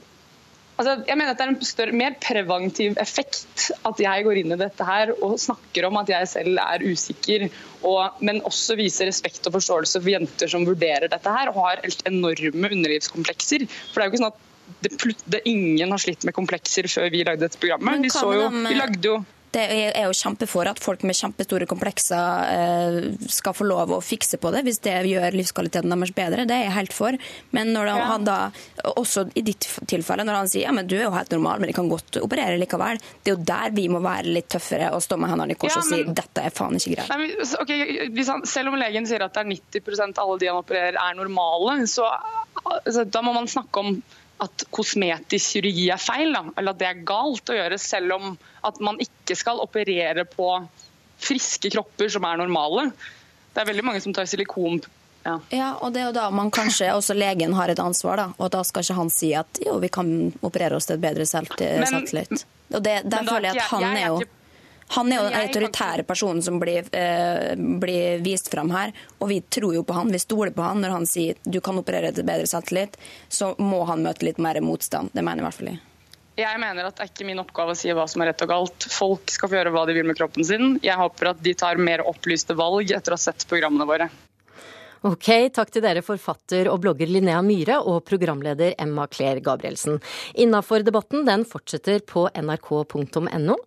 Altså, 0.81 0.95
jeg 1.05 1.17
mener 1.19 1.35
at 1.35 1.37
Det 1.37 1.45
er 1.45 1.51
en 1.53 1.65
større, 1.67 1.93
mer 1.93 2.15
preventiv 2.23 2.95
effekt 3.01 3.67
at 3.85 3.99
jeg 4.01 4.25
går 4.25 4.39
inn 4.41 4.55
i 4.55 4.59
dette 4.59 4.85
her 4.87 5.11
og 5.21 5.37
snakker 5.41 5.85
om 5.85 5.99
at 6.01 6.09
jeg 6.09 6.29
selv 6.31 6.61
er 6.63 6.85
usikker, 6.85 7.45
og, 7.85 8.21
men 8.25 8.41
også 8.49 8.77
viser 8.79 9.09
respekt 9.09 9.45
og 9.45 9.59
forståelse 9.59 10.01
for 10.01 10.13
jenter 10.13 10.49
som 10.49 10.65
vurderer 10.65 11.11
dette 11.11 11.35
her 11.35 11.51
og 11.51 11.59
har 11.67 11.83
helt 11.83 12.01
enorme 12.09 12.71
underlivskomplekser. 12.71 13.67
For 13.91 14.01
det 14.01 14.07
er 14.07 14.09
jo 14.09 14.13
ikke 14.13 14.23
sånn 14.23 14.33
at 14.33 14.47
det, 14.81 14.91
det, 15.35 15.43
ingen 15.49 15.93
har 15.93 16.01
slitt 16.01 16.25
med 16.25 16.35
komplekser 16.37 16.89
før 16.89 17.11
vi 17.13 17.21
lagde 17.27 17.45
dette 17.45 17.61
programmet. 17.61 18.01
Vi, 18.07 18.11
jo, 18.39 18.49
vi 18.65 18.79
lagde 18.79 19.05
jo 19.05 19.19
det 19.51 19.63
er 19.91 20.05
jo 20.05 20.15
kjempe 20.15 20.47
for 20.47 20.67
at 20.69 20.79
folk 20.79 21.03
med 21.07 21.17
kjempestore 21.17 21.67
komplekser 21.69 22.51
eh, 22.51 22.97
skal 23.31 23.55
få 23.55 23.67
lov 23.67 23.91
å 23.91 23.99
fikse 24.03 24.39
på 24.41 24.51
det, 24.55 24.63
hvis 24.67 24.79
det 24.85 24.93
gjør 25.09 25.35
livskvaliteten 25.35 25.91
deres 25.91 26.13
bedre. 26.15 26.45
Det 26.47 26.55
er 26.55 26.67
jeg 26.69 26.75
helt 26.77 26.95
for. 26.95 27.17
Men 27.55 27.73
når 27.75 27.91
ja. 27.91 27.97
han 28.13 28.27
da, 28.27 28.37
også 28.95 29.25
i 29.35 29.43
ditt 29.45 29.67
tilfelle, 29.91 30.25
når 30.27 30.39
han 30.39 30.51
sier 30.51 30.69
ja, 30.69 30.75
men 30.75 30.87
du 30.87 30.95
er 30.97 31.05
jo 31.07 31.13
helt 31.15 31.35
normal, 31.35 31.59
men 31.61 31.71
de 31.71 31.75
kan 31.75 31.91
godt 31.91 32.21
operere 32.23 32.59
likevel, 32.61 33.01
det 33.23 33.33
er 33.33 33.35
jo 33.35 33.43
der 33.51 33.75
vi 33.75 33.87
må 33.91 34.01
være 34.03 34.31
litt 34.31 34.49
tøffere 34.55 34.93
og 34.95 35.03
stå 35.03 35.19
med 35.19 35.33
hendene 35.33 35.57
i 35.57 35.59
kors 35.59 35.75
ja, 35.75 35.83
men, 35.83 36.05
og 36.07 36.13
si 36.13 36.17
dette 36.21 36.47
er 36.47 36.55
faen 36.55 36.79
ikke 36.79 36.95
greit. 36.95 37.11
Nei, 37.11 37.51
okay, 37.59 38.07
han, 38.31 38.47
selv 38.47 38.71
om 38.71 38.79
legen 38.79 39.09
sier 39.09 39.25
at 39.25 39.35
det 39.35 39.43
er 39.43 39.51
90 39.51 40.15
av 40.15 40.23
alle 40.25 40.39
de 40.41 40.51
han 40.51 40.63
opererer 40.63 40.99
er 41.01 41.19
normale, 41.19 41.81
så 41.91 42.07
altså, 42.63 43.03
da 43.03 43.23
må 43.25 43.35
man 43.35 43.51
snakke 43.51 43.83
om 43.83 43.99
at 44.41 44.63
kosmetisk 44.73 45.55
kirurgi 45.55 45.89
er 45.93 46.01
feil, 46.01 46.31
da, 46.33 46.45
eller 46.57 46.73
at 46.73 46.79
det 46.81 46.87
er 46.87 47.03
galt 47.07 47.51
å 47.51 47.57
gjøre, 47.57 47.77
selv 47.81 48.15
om 48.17 48.31
at 48.67 48.79
man 48.81 48.97
ikke 49.03 49.37
skal 49.37 49.61
operere 49.61 50.25
på 50.29 50.47
friske 51.21 51.69
kropper 51.73 52.09
som 52.09 52.25
er 52.25 52.41
normale. 52.41 52.89
Det 53.53 53.61
er 53.61 53.69
veldig 53.69 53.85
mange 53.85 54.01
som 54.01 54.15
tar 54.15 54.29
silikon 54.29 54.81
ja. 55.23 55.39
ja. 55.49 55.75
og 55.75 55.93
det 55.93 56.01
er 56.01 56.09
jo 56.09 56.13
da 56.15 56.27
man 56.33 56.51
kanskje 56.53 56.89
også 56.95 57.15
legen 57.17 57.53
har 57.53 57.69
et 57.69 57.79
ansvar, 57.79 58.17
da. 58.17 58.27
Og 58.41 58.51
da 58.53 58.63
skal 58.65 58.85
ikke 58.85 58.97
han 58.97 59.11
si 59.13 59.31
at 59.37 59.61
jo, 59.65 59.77
vi 59.83 59.89
kan 59.93 60.31
operere 60.41 60.77
oss 60.77 60.89
til 60.89 60.97
et 60.97 61.03
bedre 61.03 61.27
selvtillit. 61.29 62.45
Og 62.71 62.81
det, 62.83 63.01
der 63.05 63.27
føler 63.27 63.51
jeg 63.51 63.61
at 63.61 63.73
han 63.73 63.89
er 63.91 64.07
jo 64.07 64.21
han 64.91 65.11
er 65.11 65.19
jo 65.19 65.27
den 65.29 65.37
autoritære 65.39 66.03
personen 66.07 66.41
som 66.43 66.57
blir, 66.59 66.87
eh, 66.95 67.53
blir, 67.55 68.19
vist 68.25 68.51
fram 68.51 68.71
her. 68.71 68.91
Og 69.19 69.29
vi 69.29 69.39
tror 69.41 69.75
jo 69.75 69.83
på 69.87 69.95
han, 69.95 70.11
vi 70.11 70.19
stoler 70.19 70.51
på 70.51 70.65
han 70.65 70.81
når 70.83 70.95
han 70.97 71.07
sier 71.07 71.39
du 71.43 71.61
kan 71.63 71.79
operere 71.79 72.11
til 72.11 72.27
bedre 72.27 72.47
satellitt, 72.47 72.97
Så 73.29 73.55
må 73.57 73.85
han 73.87 74.03
møte 74.03 74.25
litt 74.25 74.37
mer 74.37 74.59
motstand. 74.61 75.09
Det 75.13 75.23
mener 75.23 75.41
jeg 75.41 75.45
i 75.45 75.47
hvert 75.49 75.59
fall. 75.59 75.79
Jeg 76.41 76.59
mener 76.59 76.87
at 76.87 76.97
det 76.97 77.03
er 77.05 77.11
ikke 77.11 77.27
min 77.27 77.39
oppgave 77.39 77.73
å 77.73 77.77
si 77.77 77.91
hva 77.91 78.07
som 78.09 78.21
er 78.23 78.31
rett 78.31 78.43
og 78.43 78.51
galt. 78.51 78.87
Folk 78.89 79.31
skal 79.31 79.51
få 79.51 79.57
gjøre 79.59 79.71
hva 79.75 79.85
de 79.87 79.95
vil 79.95 80.07
med 80.07 80.17
kroppen 80.17 80.43
sin. 80.47 80.77
Jeg 80.83 80.97
håper 80.99 81.31
at 81.33 81.41
de 81.43 81.53
tar 81.53 81.79
mer 81.79 82.03
opplyste 82.07 82.55
valg 82.57 82.91
etter 82.91 83.13
å 83.13 83.19
ha 83.19 83.23
sett 83.29 83.47
programmene 83.47 83.87
våre. 83.87 84.09
Ok, 85.07 85.27
takk 85.49 85.71
til 85.73 85.81
dere 85.81 86.03
forfatter 86.05 86.67
og 86.69 86.83
blogger 86.83 87.09
Linnea 87.09 87.39
Myhre 87.41 87.79
og 87.89 88.03
programleder 88.05 88.75
Emma 88.77 89.07
Claire 89.09 89.41
Gabrielsen. 89.41 89.97
Innafor 90.37 90.85
debatten 90.85 91.25
den 91.25 91.47
fortsetter 91.49 92.03
på 92.05 92.27
nrk.no. 92.37 93.57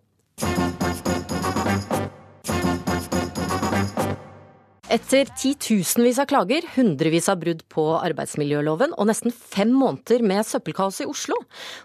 Etter 4.95 5.27
titusenvis 5.35 6.21
av 6.21 6.27
klager, 6.29 6.63
hundrevis 6.75 7.25
av 7.27 7.41
brudd 7.41 7.65
på 7.73 7.83
arbeidsmiljøloven 7.97 8.93
og 8.95 9.09
nesten 9.09 9.33
fem 9.35 9.73
måneder 9.75 10.21
med 10.23 10.45
søppelkaos 10.47 11.01
i 11.03 11.07
Oslo, 11.09 11.35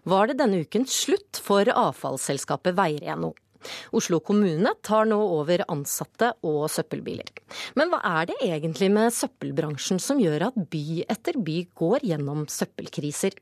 var 0.07 0.31
det 0.31 0.37
denne 0.39 0.61
uken 0.63 0.85
slutt 0.87 1.41
for 1.43 1.67
avfallsselskapet 1.73 2.77
Veireno. 2.79 3.33
Oslo 3.97 4.21
kommune 4.23 4.77
tar 4.87 5.09
nå 5.11 5.19
over 5.41 5.65
ansatte 5.67 6.31
og 6.47 6.69
søppelbiler. 6.71 7.33
Men 7.75 7.91
hva 7.91 7.99
er 8.21 8.31
det 8.31 8.39
egentlig 8.47 8.93
med 8.95 9.17
søppelbransjen 9.17 9.99
som 9.99 10.23
gjør 10.23 10.47
at 10.53 10.63
by 10.71 11.03
etter 11.11 11.41
by 11.43 11.65
går 11.83 12.07
gjennom 12.13 12.47
søppelkriser? 12.47 13.35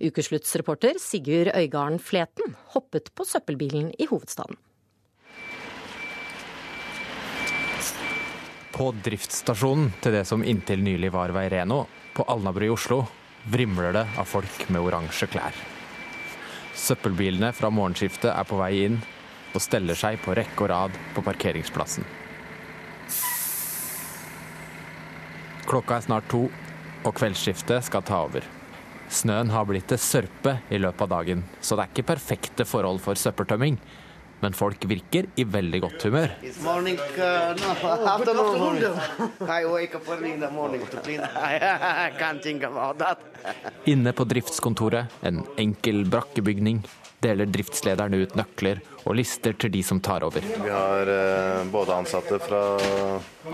Ukesluttsreporter 0.00 0.96
Sigurd 1.02 1.52
Øygarden 1.52 2.00
Fleten 2.00 2.56
hoppet 2.72 3.12
på 3.12 3.28
søppelbilen 3.28 3.92
i 4.00 4.08
hovedstaden. 4.08 4.56
På 8.80 8.94
driftsstasjonen 8.96 9.90
til 10.00 10.14
det 10.16 10.22
som 10.24 10.40
inntil 10.40 10.80
nylig 10.80 11.10
var 11.12 11.34
Veireno, 11.36 11.82
på 12.16 12.24
Alnabru 12.32 12.64
i 12.64 12.70
Oslo, 12.72 13.02
vrimler 13.52 13.92
det 13.92 14.06
av 14.16 14.24
folk 14.24 14.62
med 14.72 14.80
oransje 14.80 15.28
klær. 15.28 15.52
Søppelbilene 16.72 17.50
fra 17.52 17.68
morgenskiftet 17.68 18.30
er 18.32 18.48
på 18.48 18.56
vei 18.56 18.70
inn 18.86 18.96
og 19.52 19.60
steller 19.60 19.98
seg 20.00 20.16
på 20.24 20.32
rekke 20.32 20.64
og 20.64 20.72
rad 20.72 20.96
på 21.12 21.26
parkeringsplassen. 21.28 22.08
Klokka 25.68 26.00
er 26.00 26.08
snart 26.08 26.32
to, 26.32 26.46
og 27.04 27.16
kveldsskiftet 27.20 27.84
skal 27.84 28.08
ta 28.08 28.24
over. 28.30 28.48
Snøen 29.12 29.52
har 29.52 29.68
blitt 29.68 29.92
til 29.92 30.00
sørpe 30.00 30.56
i 30.72 30.80
løpet 30.80 31.04
av 31.04 31.18
dagen, 31.18 31.44
så 31.60 31.76
det 31.76 31.84
er 31.84 31.92
ikke 31.92 32.12
perfekte 32.14 32.64
forhold 32.64 33.04
for 33.04 33.20
søppeltømming 33.28 33.76
men 34.40 34.52
folk 34.56 34.84
virker 34.88 35.26
i 35.36 35.44
veldig 35.44 35.80
godt 35.84 36.02
humør. 36.08 36.30
Inne 43.92 44.12
på 44.12 44.24
driftskontoret, 44.24 45.04
en 45.22 45.42
enkel 45.60 46.04
brakkebygning, 46.10 46.82
deler 47.20 47.48
driftslederen 47.52 48.16
ut 48.16 48.36
nøkler 48.38 48.80
og 49.04 49.16
lister 49.18 49.56
til 49.60 49.72
de 49.74 49.82
som 49.84 50.00
tar 50.04 50.24
over. 50.26 50.44
Vi 50.44 50.72
har 50.72 51.10
eh, 51.14 51.64
både 51.72 51.96
ansatte 51.96 52.40
fra 52.42 52.62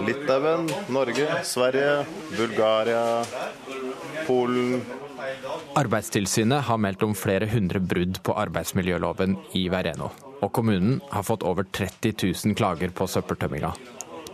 Litauen, 0.07 0.71
Norge, 0.95 1.27
Sverige, 1.47 2.05
Bulgaria, 2.37 3.25
Polen. 4.27 4.83
Arbeidstilsynet 5.77 6.67
har 6.69 6.79
meldt 6.81 7.03
om 7.07 7.15
flere 7.19 7.49
hundre 7.51 7.83
brudd 7.83 8.23
på 8.27 8.37
arbeidsmiljøloven 8.47 9.37
i 9.59 9.67
Veireno 9.73 10.26
og 10.41 10.53
kommunen 10.53 11.01
har 11.11 11.25
fått 11.27 11.45
over 11.47 11.67
30 11.73 12.15
000 12.23 12.57
klager 12.59 12.93
på 12.95 13.07
søppeltømminga. 13.11 13.73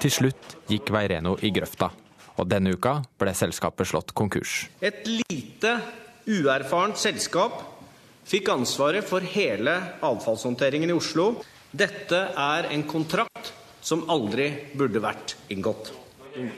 Til 0.02 0.10
slutt 0.10 0.56
gikk 0.70 0.90
Veireno 0.94 1.36
i 1.44 1.52
grøfta, 1.54 1.92
og 2.36 2.48
denne 2.50 2.74
uka 2.74 2.98
ble 3.20 3.34
selskapet 3.36 3.90
slått 3.92 4.14
konkurs. 4.18 4.66
Et 4.82 5.04
lite, 5.06 5.76
uerfarent 6.26 6.98
selskap 6.98 7.60
fikk 8.26 8.50
ansvaret 8.54 9.06
for 9.06 9.24
hele 9.34 9.76
avfallshåndteringen 10.02 10.90
i 10.90 10.96
Oslo. 10.96 11.32
Dette 11.70 12.26
er 12.36 12.70
en 12.74 12.86
kontrakt 12.88 13.52
som 13.82 14.04
aldri 14.10 14.50
burde 14.78 15.02
vært 15.02 15.36
inngått. 15.50 15.92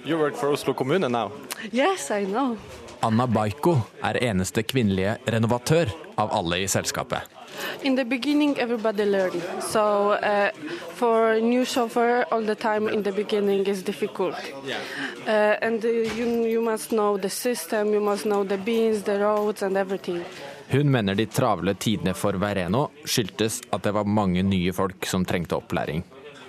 You 0.07 0.19
work 0.21 0.37
for 0.39 0.55
Oslo 0.55 0.75
kommune 0.75 1.09
now? 1.09 1.33
Yes, 1.73 2.11
I 2.11 2.25
know. 2.25 2.57
Anna 3.03 3.27
Baiko 3.27 3.77
er 4.05 4.21
eneste 4.23 4.63
kvinnelige 4.65 5.19
renovatør 5.29 5.91
av 6.21 6.31
alle 6.33 6.63
i 6.63 6.69
selskapet. 6.71 7.34
In 7.83 7.95
the 7.97 8.05
beginning, 8.05 8.59
everybody 8.59 9.05
learn. 9.05 9.33
So 9.61 10.13
uh, 10.13 10.51
for 10.95 11.41
new 11.41 11.65
chauffeur, 11.65 12.25
all 12.31 12.43
the 12.43 12.55
time 12.55 12.89
in 12.89 13.03
the 13.03 13.13
beginning 13.13 13.67
is 13.67 13.83
difficult. 13.83 14.35
Yeah. 14.67 14.79
Uh, 15.27 15.67
and 15.67 15.85
uh, 15.85 15.89
you, 15.89 16.47
you 16.47 16.63
must 16.63 16.91
know 16.91 17.19
the 17.19 17.31
system, 17.31 17.93
you 17.93 18.01
must 18.01 18.25
know 18.25 18.45
the 18.45 18.59
beans, 18.59 19.03
the 19.03 19.19
roads 19.19 19.63
and 19.63 19.77
everything. 19.77 20.25
Hun 20.69 20.91
mener 20.91 21.15
de 21.15 21.27
travle 21.27 21.75
tidene 21.75 22.15
for 22.15 22.33
Vereno 22.33 22.89
skyldtes 23.05 23.61
at 23.71 23.83
det 23.83 23.93
var 23.93 24.05
mange 24.05 24.43
nye 24.43 24.73
folk 24.73 25.07
som 25.07 25.25
trengte 25.25 25.57
opplæring. 25.57 26.03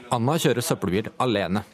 Anna 0.09 0.37
kjører 0.39 0.63
søppelbil 0.63 1.09
alene. 1.19 1.65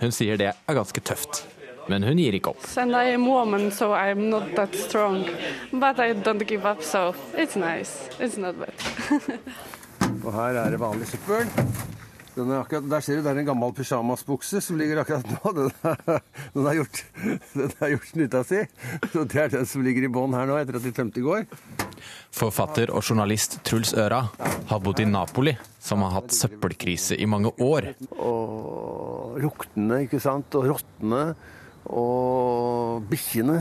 Hun 0.00 0.12
sier 0.12 0.36
det 0.36 0.50
er 0.50 0.74
ganske 0.74 1.00
tøft. 1.00 1.44
Men 1.88 2.04
hun 2.04 2.18
gir 2.20 2.36
ikke 2.36 2.52
opp. 2.52 2.64
And 2.76 2.92
I 2.92 3.14
am 3.14 3.26
woman, 3.26 3.70
so 3.72 3.92
I'm 3.96 4.28
not 4.30 4.54
that 4.56 4.74
strong. 4.76 5.24
But 5.72 5.98
I 5.98 6.12
don't 6.12 6.44
give 6.46 6.68
up, 6.68 6.82
so 6.82 7.14
it's 7.36 7.56
nice. 7.56 8.08
It's 8.20 8.36
og 10.24 10.32
her 10.32 10.58
er 10.58 10.70
det 10.70 10.80
vanlig 10.80 11.08
søppel. 11.08 11.48
Akkurat, 12.38 12.84
der 12.86 13.02
ser 13.02 13.18
du 13.18 13.24
det 13.24 13.32
er 13.32 13.40
en 13.40 13.48
gammel 13.48 13.72
pysjamasbukse 13.74 14.60
som 14.62 14.78
ligger 14.78 15.00
akkurat 15.02 15.26
nå. 15.26 15.52
Den, 15.56 15.72
den 16.54 16.68
har 16.68 16.76
gjort, 16.78 17.00
den 17.54 17.72
har 17.80 17.90
gjort 17.96 18.14
nytta 18.20 18.42
si. 18.46 18.60
Så 19.12 19.24
det 19.24 19.42
er 19.42 19.50
den 19.56 19.66
som 19.66 19.82
ligger 19.82 20.06
i 20.06 20.12
bånn 20.12 20.36
her 20.38 20.46
nå, 20.46 20.58
etter 20.60 20.78
at 20.78 20.86
de 20.86 20.92
tømte 20.94 21.18
i 21.18 21.26
går. 21.26 21.48
Forfatter 22.38 22.92
og 22.94 23.02
journalist 23.02 23.58
Truls 23.66 23.90
Øra 23.98 24.22
har 24.70 24.82
bodd 24.84 25.02
i 25.02 25.08
Napoli, 25.08 25.56
som 25.82 26.04
har 26.06 26.14
hatt 26.20 26.34
søppelkrise 26.36 27.18
i 27.18 27.26
mange 27.26 27.50
år. 27.58 27.90
Og 28.14 29.40
luktende, 29.42 30.04
ikke 30.06 30.22
sant, 30.22 30.54
og 30.54 30.70
råtne 30.76 31.24
og 31.88 33.04
bikkjene. 33.10 33.58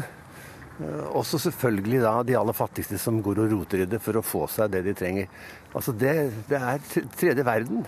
Eh, 0.78 1.06
også 1.18 1.40
selvfølgelig 1.42 2.02
da 2.04 2.14
de 2.28 2.38
aller 2.38 2.58
fattigste 2.58 3.00
som 3.02 3.22
går 3.26 3.44
og 3.46 3.56
roter 3.56 3.86
i 3.86 3.90
det 3.90 4.02
for 4.04 4.20
å 4.20 4.26
få 4.26 4.46
seg 4.52 4.72
det 4.76 4.84
de 4.86 4.96
trenger. 4.98 5.32
Altså 5.74 5.96
det, 5.96 6.16
det 6.50 6.60
er 6.60 6.84
tredje 7.18 7.46
verden. 7.48 7.86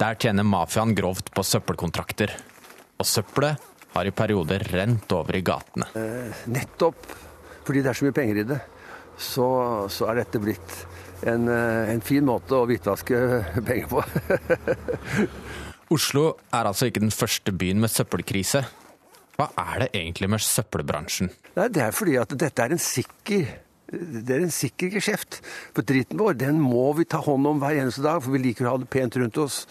Der 0.00 0.16
tjener 0.20 0.46
mafiaen 0.48 0.94
grovt 0.96 1.32
på 1.34 1.44
søppelkontrakter. 1.44 2.32
Og 3.00 3.08
søppelet 3.08 3.68
har 3.94 4.06
i 4.06 4.14
perioder 4.14 4.64
rent 4.72 5.12
over 5.16 5.36
i 5.36 5.44
gatene. 5.44 5.88
Eh, 5.98 6.44
nettopp 6.52 7.08
fordi 7.64 7.82
det 7.84 7.90
er 7.92 7.98
så 7.98 8.06
mye 8.06 8.16
penger 8.16 8.40
i 8.40 8.46
det, 8.48 8.56
så, 9.20 9.46
så 9.92 10.08
er 10.10 10.22
dette 10.22 10.40
blitt 10.42 10.72
en, 11.28 11.44
eh, 11.52 11.92
en 11.92 12.00
fin 12.04 12.24
måte 12.24 12.56
å 12.56 12.66
hvitvaske 12.68 13.20
penger 13.68 13.90
på. 13.92 14.04
Oslo 15.94 16.24
er 16.54 16.68
altså 16.70 16.88
ikke 16.88 17.02
den 17.02 17.14
første 17.14 17.52
byen 17.52 17.82
med 17.82 17.92
søppelkrise. 17.92 18.64
Hva 19.40 19.48
er 19.56 19.86
det 19.86 19.90
egentlig 19.96 20.28
med 20.28 20.42
søppelbransjen? 20.44 21.30
Nei, 21.56 21.68
det 21.72 21.80
er 21.86 21.94
fordi 21.96 22.18
at 22.20 22.34
dette 22.36 22.64
er 22.66 22.74
en 22.76 22.82
sikker 22.82 23.46
det 23.90 24.36
er 24.36 24.44
en 24.44 24.52
sikker 24.54 24.92
geskjeft. 24.94 25.40
For 25.74 25.82
dritten 25.82 26.20
vår 26.20 26.36
den 26.38 26.60
må 26.62 26.92
vi 26.94 27.08
ta 27.10 27.18
hånd 27.24 27.48
om 27.50 27.62
hver 27.62 27.80
eneste 27.80 28.04
dag, 28.04 28.20
for 28.22 28.36
vi 28.36 28.42
liker 28.44 28.68
å 28.68 28.76
ha 28.76 28.82
det 28.82 28.90
pent 28.92 29.16
rundt 29.18 29.40
oss. 29.42 29.64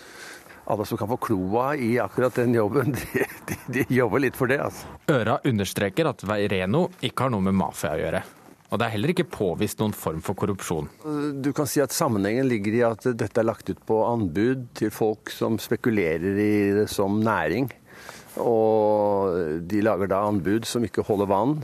Alle 0.69 0.83
som 0.89 0.99
kan 0.99 1.07
få 1.09 1.15
kloa 1.23 1.69
i 1.79 1.93
akkurat 2.03 2.35
den 2.41 2.57
jobben, 2.57 2.91
de, 2.97 3.29
de, 3.47 3.59
de 3.77 3.85
jobber 3.95 4.25
litt 4.25 4.35
for 4.35 4.51
det. 4.51 4.59
altså. 4.65 4.91
Øra 5.13 5.37
understreker 5.47 6.11
at 6.11 6.25
Veireno 6.27 6.89
ikke 6.99 7.29
har 7.29 7.33
noe 7.33 7.47
med 7.47 7.55
mafia 7.61 7.93
å 7.95 8.01
gjøre. 8.03 8.25
Og 8.69 8.77
det 8.77 8.85
er 8.85 8.93
heller 8.93 9.13
ikke 9.15 9.29
påvist 9.33 9.79
noen 9.81 9.95
form 9.97 10.19
for 10.21 10.37
korrupsjon. 10.37 10.91
Du 11.41 11.49
kan 11.57 11.69
si 11.69 11.79
at 11.81 11.95
Sammenhengen 11.95 12.45
ligger 12.51 12.75
i 12.75 12.83
at 12.85 13.07
dette 13.17 13.41
er 13.41 13.47
lagt 13.47 13.71
ut 13.71 13.79
på 13.87 14.03
anbud 14.05 14.67
til 14.77 14.91
folk 14.93 15.31
som 15.33 15.57
spekulerer 15.61 16.37
i 16.43 16.51
det 16.75 16.89
som 16.91 17.17
næring 17.23 17.71
og 18.39 19.35
de 19.69 19.81
lager 19.83 20.09
da 20.11 20.21
anbud 20.27 20.67
som 20.67 20.85
ikke 20.85 21.05
holder 21.07 21.29
vann. 21.29 21.59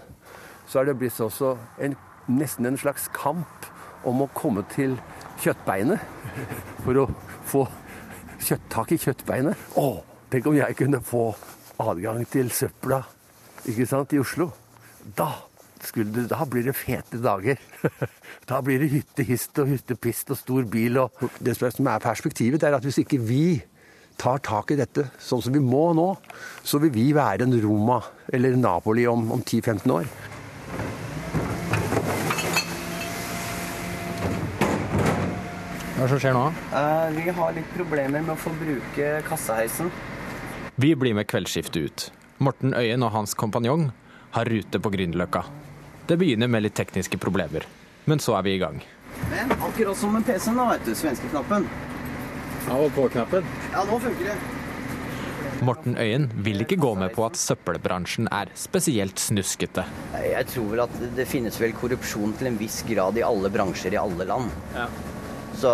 Så 0.67 0.81
er 0.81 0.89
det 0.89 0.97
blitt 0.99 1.19
også 1.21 1.55
en, 1.83 1.95
nesten 2.27 2.67
en 2.69 2.79
slags 2.79 3.07
kamp 3.15 3.69
om 4.05 4.23
å 4.25 4.29
komme 4.37 4.65
til 4.73 4.97
kjøttbeinet 5.43 6.01
for 6.83 7.01
å 7.01 7.07
få 7.49 7.65
kjøtttak 8.45 8.93
i 8.95 9.01
kjøttbeinet. 9.01 9.67
Å, 9.81 9.89
tenk 10.31 10.47
om 10.49 10.57
jeg 10.57 10.77
kunne 10.77 11.01
få 11.05 11.27
adgang 11.81 12.23
til 12.29 12.51
søpla 12.53 13.01
ikke 13.65 13.87
sant, 13.89 14.13
i 14.13 14.21
Oslo. 14.21 14.51
Da 15.17 15.31
det, 15.93 16.29
da 16.31 16.45
blir 16.49 16.65
det 16.65 16.75
fete 16.77 17.21
dager. 17.21 17.59
Da 18.49 18.59
blir 18.61 18.77
det 18.77 18.91
hyttehist 18.91 19.57
og 19.57 19.71
hyttepist 19.71 20.29
og 20.29 20.37
stor 20.37 20.65
bil. 20.69 20.99
Og 21.01 21.11
det 21.41 21.55
som 21.57 21.87
er 21.89 22.01
perspektivet, 22.01 22.63
er 22.63 22.75
at 22.77 22.83
hvis 22.85 22.99
ikke 23.01 23.17
vi 23.17 23.63
tar 24.17 24.41
tak 24.43 24.71
i 24.71 24.77
dette 24.79 25.07
sånn 25.21 25.43
som 25.43 25.53
vi 25.55 25.61
må 25.63 25.89
nå, 25.97 26.07
så 26.63 26.79
vil 26.83 26.93
vi 26.95 27.09
være 27.15 27.45
en 27.45 27.55
Roma 27.63 28.01
eller 28.33 28.55
Napoli 28.59 29.05
om, 29.07 29.27
om 29.35 29.43
10-15 29.43 29.93
år. 29.95 30.09
Hva 35.95 36.03
er 36.03 36.09
det 36.09 36.11
som 36.11 36.19
skjer 36.19 36.35
nå? 36.35 36.47
Uh, 36.73 37.07
vi 37.15 37.29
har 37.37 37.53
litt 37.55 37.69
problemer 37.77 38.19
med 38.19 38.33
å 38.33 38.39
få 38.39 38.51
bruke 38.59 39.11
kassaheisen. 39.29 39.91
Vi 40.75 40.91
blir 40.99 41.15
med 41.15 41.29
kveldsskiftet 41.31 41.77
ut. 41.79 42.07
Morten 42.43 42.75
Øyen 42.75 43.05
og 43.07 43.13
hans 43.15 43.31
kompanjong 43.39 43.87
har 44.35 44.51
rute 44.51 44.81
på 44.83 44.91
Grünerløkka. 44.91 45.45
Det 46.05 46.17
begynner 46.19 46.51
med 46.51 46.65
litt 46.65 46.75
tekniske 46.75 47.17
problemer, 47.17 47.63
men 48.05 48.19
så 48.19 48.35
er 48.35 48.43
vi 48.45 48.57
i 48.57 48.59
gang. 48.59 48.81
Men 49.31 49.55
akkurat 49.55 49.97
som 49.97 50.11
med 50.13 50.25
PC-en, 50.27 50.59
da, 50.59 50.67
vet 50.73 50.83
du. 50.85 50.91
Svenskeknappen. 50.99 51.69
Av 52.65 52.81
og 52.81 52.93
på-knappen? 52.95 53.45
Ja, 53.73 53.83
nå 53.85 53.97
funker 54.01 54.31
det. 54.31 54.35
Morten 55.65 55.95
Øyen 55.97 56.25
vil 56.43 56.63
ikke 56.65 56.77
gå 56.81 56.91
med 56.99 57.13
på 57.15 57.23
at 57.27 57.37
søppelbransjen 57.39 58.27
er 58.33 58.49
spesielt 58.59 59.21
snuskete. 59.21 59.85
Jeg 60.19 60.47
tror 60.51 60.71
vel 60.73 60.81
at 60.83 60.95
det 61.15 61.27
finnes 61.29 61.59
vel 61.61 61.75
korrupsjon 61.77 62.33
til 62.39 62.49
en 62.49 62.57
viss 62.59 62.81
grad 62.87 63.19
i 63.19 63.23
alle 63.25 63.51
bransjer 63.53 63.95
i 63.95 64.01
alle 64.01 64.27
land. 64.27 64.49
Ja. 64.75 64.89
Så 65.55 65.71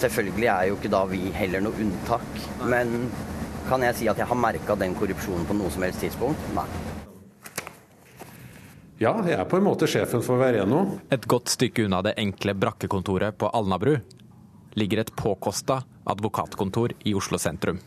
selvfølgelig 0.00 0.48
er 0.50 0.70
jo 0.70 0.80
ikke 0.80 0.90
da 0.90 1.04
vi 1.06 1.20
heller 1.36 1.62
noe 1.62 1.78
unntak. 1.84 2.26
Men 2.66 3.06
kan 3.68 3.84
jeg 3.86 4.00
si 4.00 4.10
at 4.10 4.18
jeg 4.18 4.28
har 4.32 4.40
merka 4.40 4.74
den 4.80 4.96
korrupsjonen 4.98 5.46
på 5.46 5.56
noe 5.60 5.70
som 5.70 5.86
helst 5.86 6.02
tidspunkt? 6.02 6.50
Nei. 6.56 6.66
Ja, 8.98 9.12
jeg 9.26 9.36
er 9.36 9.46
på 9.50 9.58
en 9.58 9.66
måte 9.66 9.86
sjefen 9.90 10.22
for 10.24 10.40
Vereno. 10.40 10.84
Et 11.12 11.24
godt 11.28 11.52
stykke 11.52 11.86
unna 11.86 12.00
det 12.06 12.16
enkle 12.22 12.54
brakkekontoret 12.56 13.36
på 13.38 13.50
Alnabru 13.54 13.98
ligger 14.74 15.02
et 15.04 15.14
påkosta 15.16 15.82
advokatkontor 16.04 16.94
i 17.04 17.14
Oslo 17.14 17.38
sentrum. 17.38 17.78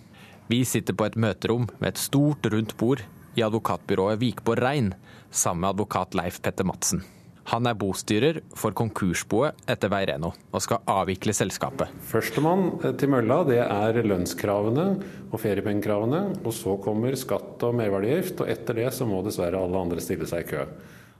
Vi 0.47 0.63
sitter 0.65 0.95
på 0.95 1.07
et 1.07 1.19
møterom 1.19 1.67
med 1.79 1.91
et 1.91 2.01
stort, 2.01 2.45
rundt 2.51 2.77
bord 2.79 3.03
i 3.35 3.43
advokatbyrået 3.45 4.21
Vikborg 4.21 4.63
Rein 4.63 4.93
sammen 5.29 5.65
med 5.65 5.75
advokat 5.75 6.15
Leif 6.17 6.41
Petter 6.41 6.67
Madsen. 6.67 7.03
Han 7.47 7.67
er 7.69 7.77
bostyrer 7.79 8.41
for 8.59 8.75
konkursboet 8.75 9.55
etter 9.71 9.91
Veireno 9.91 10.33
og 10.51 10.63
skal 10.63 10.81
avvikle 10.91 11.31
selskapet. 11.35 11.93
Førstemann 12.09 12.73
til 12.99 13.11
mølla 13.13 13.37
det 13.47 13.61
er 13.63 13.99
lønnskravene 14.03 14.87
og 15.29 15.37
feriepengekravene. 15.39 16.21
Og 16.43 16.51
så 16.55 16.75
kommer 16.83 17.15
skatt 17.15 17.63
og 17.63 17.77
merverdiavgift, 17.79 18.43
og 18.43 18.51
etter 18.51 18.81
det 18.81 18.89
så 18.95 19.07
må 19.07 19.21
dessverre 19.23 19.61
alle 19.63 19.79
andre 19.79 20.03
stille 20.03 20.27
seg 20.27 20.43
i 20.43 20.49
kø. 20.49 20.65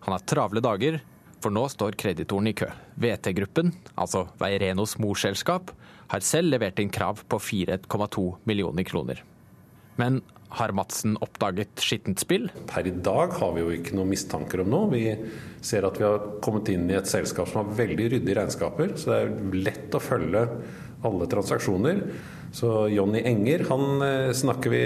Han 0.04 0.18
har 0.18 0.28
travle 0.28 0.64
dager, 0.64 1.00
for 1.44 1.53
nå 1.53 1.65
står 1.72 1.98
kreditoren 2.00 2.50
i 2.50 2.56
kø. 2.58 2.70
VT-gruppen, 3.00 3.74
altså 3.96 4.27
Veirenos 4.41 4.98
morselskap, 5.01 5.74
har 6.12 6.24
selv 6.24 6.53
levert 6.53 6.79
inn 6.79 6.94
krav 6.94 7.24
på 7.29 7.39
4,2 7.41 8.25
millioner 8.48 8.88
kroner. 8.88 9.24
Men 9.98 10.22
har 10.56 10.72
Madsen 10.72 11.17
oppdaget 11.20 11.82
skittent 11.84 12.22
spill? 12.24 12.48
Per 12.70 12.88
i 12.88 12.94
dag 13.03 13.34
har 13.36 13.53
vi 13.56 13.63
jo 13.65 13.74
ikke 13.75 13.98
noen 13.98 14.13
mistanker 14.13 14.63
om 14.63 14.72
noe. 14.72 14.89
Vi 14.94 15.12
ser 15.65 15.88
at 15.88 16.00
vi 16.00 16.08
har 16.08 16.27
kommet 16.44 16.72
inn 16.72 16.88
i 16.88 16.96
et 16.98 17.10
selskap 17.10 17.50
som 17.51 17.63
har 17.63 17.79
veldig 17.82 18.12
ryddige 18.13 18.38
regnskaper, 18.39 18.96
så 18.96 19.12
det 19.12 19.17
er 19.20 19.63
lett 19.67 19.98
å 19.98 20.03
følge 20.03 20.46
alle 21.08 21.27
transaksjoner. 21.29 22.01
Så 22.56 22.88
Jonny 22.89 23.22
Enger 23.27 23.65
han 23.67 24.03
eh, 24.06 24.32
snakker 24.36 24.72
vi 24.72 24.84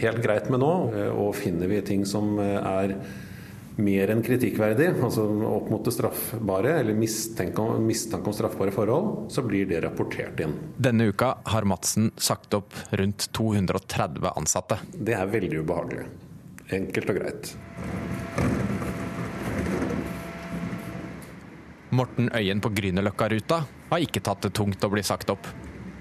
helt 0.00 0.22
greit 0.24 0.46
med 0.52 0.62
nå, 0.62 0.72
eh, 0.94 1.10
og 1.10 1.34
finner 1.36 1.70
vi 1.70 1.82
ting 1.84 2.06
som 2.08 2.38
eh, 2.40 2.56
er 2.62 2.94
mer 3.78 4.10
enn 4.10 4.22
kritikkverdig, 4.26 4.88
altså 5.06 5.24
opp 5.46 5.68
mot 5.70 5.84
det 5.86 5.92
straffbare, 5.94 6.74
eller 6.80 6.96
mistanke 6.98 7.62
om, 7.62 7.84
mistanke 7.86 8.30
om 8.30 8.34
straffbare 8.34 8.74
forhold, 8.74 9.28
så 9.32 9.44
blir 9.46 9.68
det 9.70 9.84
rapportert 9.84 10.40
inn. 10.42 10.56
Denne 10.76 11.06
uka 11.12 11.36
har 11.46 11.66
Madsen 11.68 12.10
sagt 12.16 12.54
opp 12.58 12.74
rundt 12.98 13.28
230 13.38 14.32
ansatte. 14.34 14.80
Det 14.92 15.14
er 15.14 15.30
veldig 15.30 15.62
ubehagelig. 15.62 16.08
Enkelt 16.74 17.12
og 17.14 17.20
greit. 17.20 17.52
Morten 21.94 22.28
Øyen 22.34 22.60
på 22.60 22.72
Grünerløkka-ruta 22.74 23.62
har 23.88 24.02
ikke 24.04 24.20
tatt 24.26 24.42
det 24.44 24.52
tungt 24.58 24.82
å 24.84 24.90
bli 24.92 25.06
sagt 25.06 25.30
opp. 25.32 25.46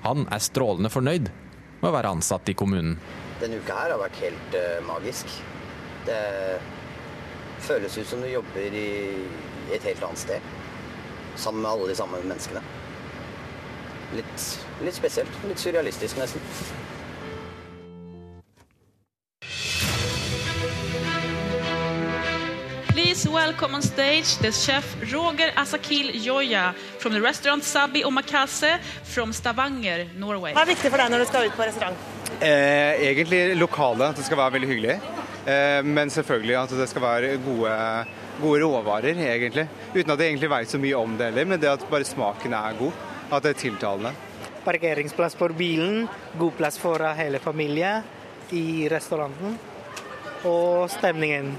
Han 0.04 0.26
er 0.34 0.42
strålende 0.44 0.92
fornøyd 0.92 1.30
med 1.78 1.88
å 1.92 1.94
være 1.94 2.12
ansatt 2.18 2.50
i 2.50 2.58
kommunen. 2.58 2.98
Denne 3.38 3.62
uka 3.62 3.78
her 3.78 3.94
har 3.94 4.02
vært 4.02 4.20
helt 4.26 4.58
uh, 4.58 4.82
magisk. 4.90 5.30
Det 6.10 6.20
føles 7.60 7.98
ut 7.98 8.08
som 8.08 8.22
du 8.22 8.28
jobber 8.28 8.74
i 8.74 8.88
et 9.74 9.84
helt 9.84 10.04
annet 10.04 10.20
sted. 10.20 10.52
Sammen 11.36 11.62
med 11.62 11.72
alle 11.72 11.90
de 11.90 11.96
samme 11.96 12.20
menneskene. 12.24 12.62
Litt, 14.16 14.44
litt 14.82 14.96
spesielt. 14.96 15.42
Litt 15.48 15.60
surrealistisk, 15.60 16.18
nesten. 16.18 16.42
Please 22.98 23.30
welcome 23.30 23.76
on 23.76 23.82
stage 23.82 24.38
the 24.42 24.52
chef 24.52 24.96
Roger 25.14 25.52
Asakil 25.56 26.12
Joya 26.24 26.74
from 27.00 27.14
the 27.14 27.22
restaurant 27.22 27.64
Sabi 27.64 28.04
Omakase 28.04 28.80
from 29.04 29.34
Stavanger, 29.34 30.08
Norway. 30.18 30.54
Hva 30.54 30.66
er 30.66 30.72
viktig 30.74 30.92
for 30.92 31.02
deg 31.02 31.14
når 31.14 31.24
du 31.24 31.30
skal 31.30 31.48
ut 31.50 31.56
på 31.58 31.68
restaurant? 31.68 32.08
Eh, 32.42 33.08
egentlig 33.10 33.56
lokale, 33.58 34.12
at 34.12 34.20
det 34.20 34.26
skal 34.26 34.38
være 34.38 34.58
veldig 34.58 34.70
hyggelig. 34.70 35.00
Eh, 35.48 35.84
men 35.84 36.10
selvfølgelig 36.12 36.56
at 36.60 36.72
det 36.76 36.90
skal 36.92 37.04
være 37.06 37.36
gode, 37.40 37.74
gode 38.42 38.64
råvarer, 38.66 39.16
egentlig. 39.16 39.68
Uten 39.94 40.12
at 40.12 40.20
det 40.20 40.26
egentlig 40.28 40.50
vet 40.52 40.74
så 40.74 40.80
mye 40.82 40.98
om 41.00 41.14
det 41.16 41.30
heller, 41.30 41.48
men 41.48 41.62
det 41.62 41.70
at 41.72 41.86
bare 41.88 42.08
smaken 42.08 42.56
er 42.58 42.76
god. 42.80 43.06
At 43.32 43.44
det 43.46 43.54
er 43.54 43.62
tiltalende. 43.62 44.12
Parkeringsplass 44.66 45.36
for 45.40 45.56
bilen, 45.56 46.10
god 46.40 46.52
plass 46.60 46.80
for 46.80 47.00
hele 47.16 47.40
familien 47.40 48.04
i 48.52 48.90
restauranten. 48.92 49.56
Og 50.48 50.92
stemningen. 50.92 51.54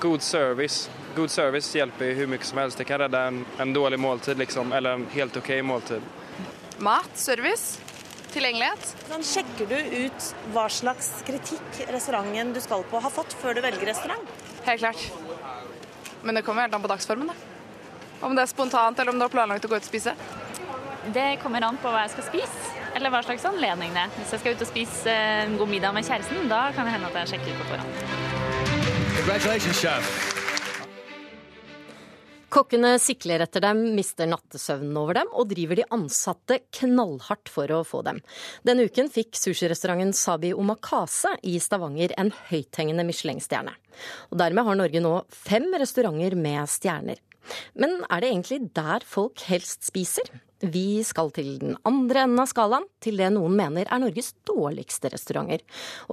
God 0.00 0.20
service. 0.20 0.90
God 1.16 1.32
service 1.32 1.72
hjelper 1.76 2.12
hvor 2.16 2.28
mye 2.28 2.44
som 2.44 2.60
helst. 2.60 2.80
Det 2.80 2.88
kan 2.88 3.00
redde 3.00 3.20
en, 3.30 3.44
en 3.60 3.72
dårlig 3.72 4.00
måltid, 4.00 4.36
liksom, 4.40 4.72
eller 4.76 5.00
en 5.00 5.06
helt 5.12 5.36
OK 5.36 5.50
måltid. 5.64 6.04
Mat, 6.84 7.12
service, 7.14 7.80
tilgjengelighet. 8.34 8.92
Sånn 9.08 9.24
sjekker 9.26 9.68
du 9.70 9.76
ut 9.76 10.28
hva 10.54 10.66
slags 10.72 11.10
kritikk 11.26 11.82
restauranten 11.92 12.52
du 12.56 12.60
skal 12.64 12.84
på 12.88 13.00
har 13.02 13.12
fått 13.14 13.36
før 13.40 13.56
du 13.58 13.62
velger 13.64 13.92
restaurant? 13.92 14.28
Helt 14.66 14.84
klart. 14.84 15.06
Men 16.22 16.38
det 16.38 16.44
kommer 16.46 16.66
helt 16.66 16.74
an 16.74 16.84
på 16.84 16.90
dagsformen. 16.92 17.32
da. 17.32 17.34
Om 18.22 18.36
det 18.36 18.44
er 18.44 18.52
spontant 18.52 18.98
eller 18.98 19.12
om 19.12 19.18
du 19.18 19.26
har 19.26 19.32
planlagt 19.32 19.64
å 19.66 19.70
gå 19.70 19.76
ut 19.76 19.82
og 19.82 19.90
spise. 19.90 20.14
Det 21.12 21.38
kommer 21.42 21.64
an 21.66 21.78
på 21.82 21.90
hva 21.90 22.04
jeg 22.04 22.12
skal 22.12 22.28
spise, 22.28 22.74
eller 22.94 23.10
hva 23.10 23.24
slags 23.26 23.44
anledning 23.48 23.90
det 23.96 24.04
er. 24.06 24.12
Hvis 24.20 24.36
jeg 24.36 24.44
skal 24.44 24.54
ut 24.54 24.62
og 24.62 24.70
spise 24.70 25.16
en 25.46 25.56
god 25.58 25.72
middag 25.72 25.96
med 25.96 26.06
kjæresten, 26.06 26.46
da 26.52 26.68
kan 26.76 26.86
det 26.86 26.94
hende 26.94 27.10
at 27.10 27.24
jeg 27.24 27.34
sjekker 27.34 27.50
ut 27.50 27.64
på 27.64 27.72
forhånd. 27.72 27.90
Congratulations, 29.18 29.82
chef. 29.82 30.31
Kokkene 32.52 32.98
sikler 33.00 33.40
etter 33.40 33.62
dem, 33.64 33.78
mister 33.96 34.28
nattesøvnen 34.28 34.96
over 35.00 35.16
dem 35.16 35.30
og 35.32 35.48
driver 35.48 35.78
de 35.78 35.86
ansatte 35.96 36.58
knallhardt 36.76 37.48
for 37.48 37.72
å 37.72 37.78
få 37.88 38.02
dem. 38.04 38.18
Denne 38.68 38.84
uken 38.84 39.08
fikk 39.12 39.38
sushirestauranten 39.40 40.12
Sabi 40.12 40.50
Omakase 40.52 41.32
i 41.48 41.54
Stavanger 41.64 42.12
en 42.20 42.28
høythengende 42.50 43.06
Michelin-stjerne. 43.08 43.72
Og 44.28 44.36
dermed 44.42 44.68
har 44.68 44.76
Norge 44.82 45.00
nå 45.00 45.14
fem 45.32 45.70
restauranter 45.80 46.36
med 46.36 46.68
stjerner. 46.68 47.24
Men 47.74 48.00
er 48.08 48.22
det 48.22 48.32
egentlig 48.32 48.60
der 48.76 49.04
folk 49.06 49.44
helst 49.48 49.86
spiser? 49.88 50.28
Vi 50.62 51.02
skal 51.02 51.32
til 51.34 51.56
den 51.58 51.74
andre 51.88 52.22
enden 52.22 52.38
av 52.38 52.46
skalaen, 52.46 52.86
til 53.02 53.18
det 53.18 53.32
noen 53.34 53.56
mener 53.58 53.88
er 53.90 53.98
Norges 53.98 54.30
dårligste 54.46 55.10
restauranter. 55.10 55.64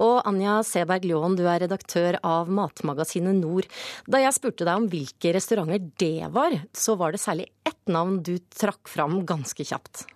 Og 0.02 0.26
Anja 0.26 0.56
Seberg 0.66 1.06
Ljåen, 1.06 1.36
du 1.38 1.44
er 1.46 1.62
redaktør 1.62 2.18
av 2.26 2.50
matmagasinet 2.50 3.38
Nord. 3.38 3.70
Da 4.10 4.18
jeg 4.24 4.34
spurte 4.34 4.66
deg 4.66 4.82
om 4.82 4.88
hvilke 4.90 5.36
restauranter 5.36 5.86
det 6.02 6.32
var, 6.34 6.58
så 6.74 6.98
var 6.98 7.14
det 7.14 7.22
særlig 7.22 7.46
ett 7.62 7.78
navn 7.86 8.18
du 8.26 8.38
trakk 8.50 8.90
fram 8.90 9.20
ganske 9.28 9.70
kjapt. 9.70 10.08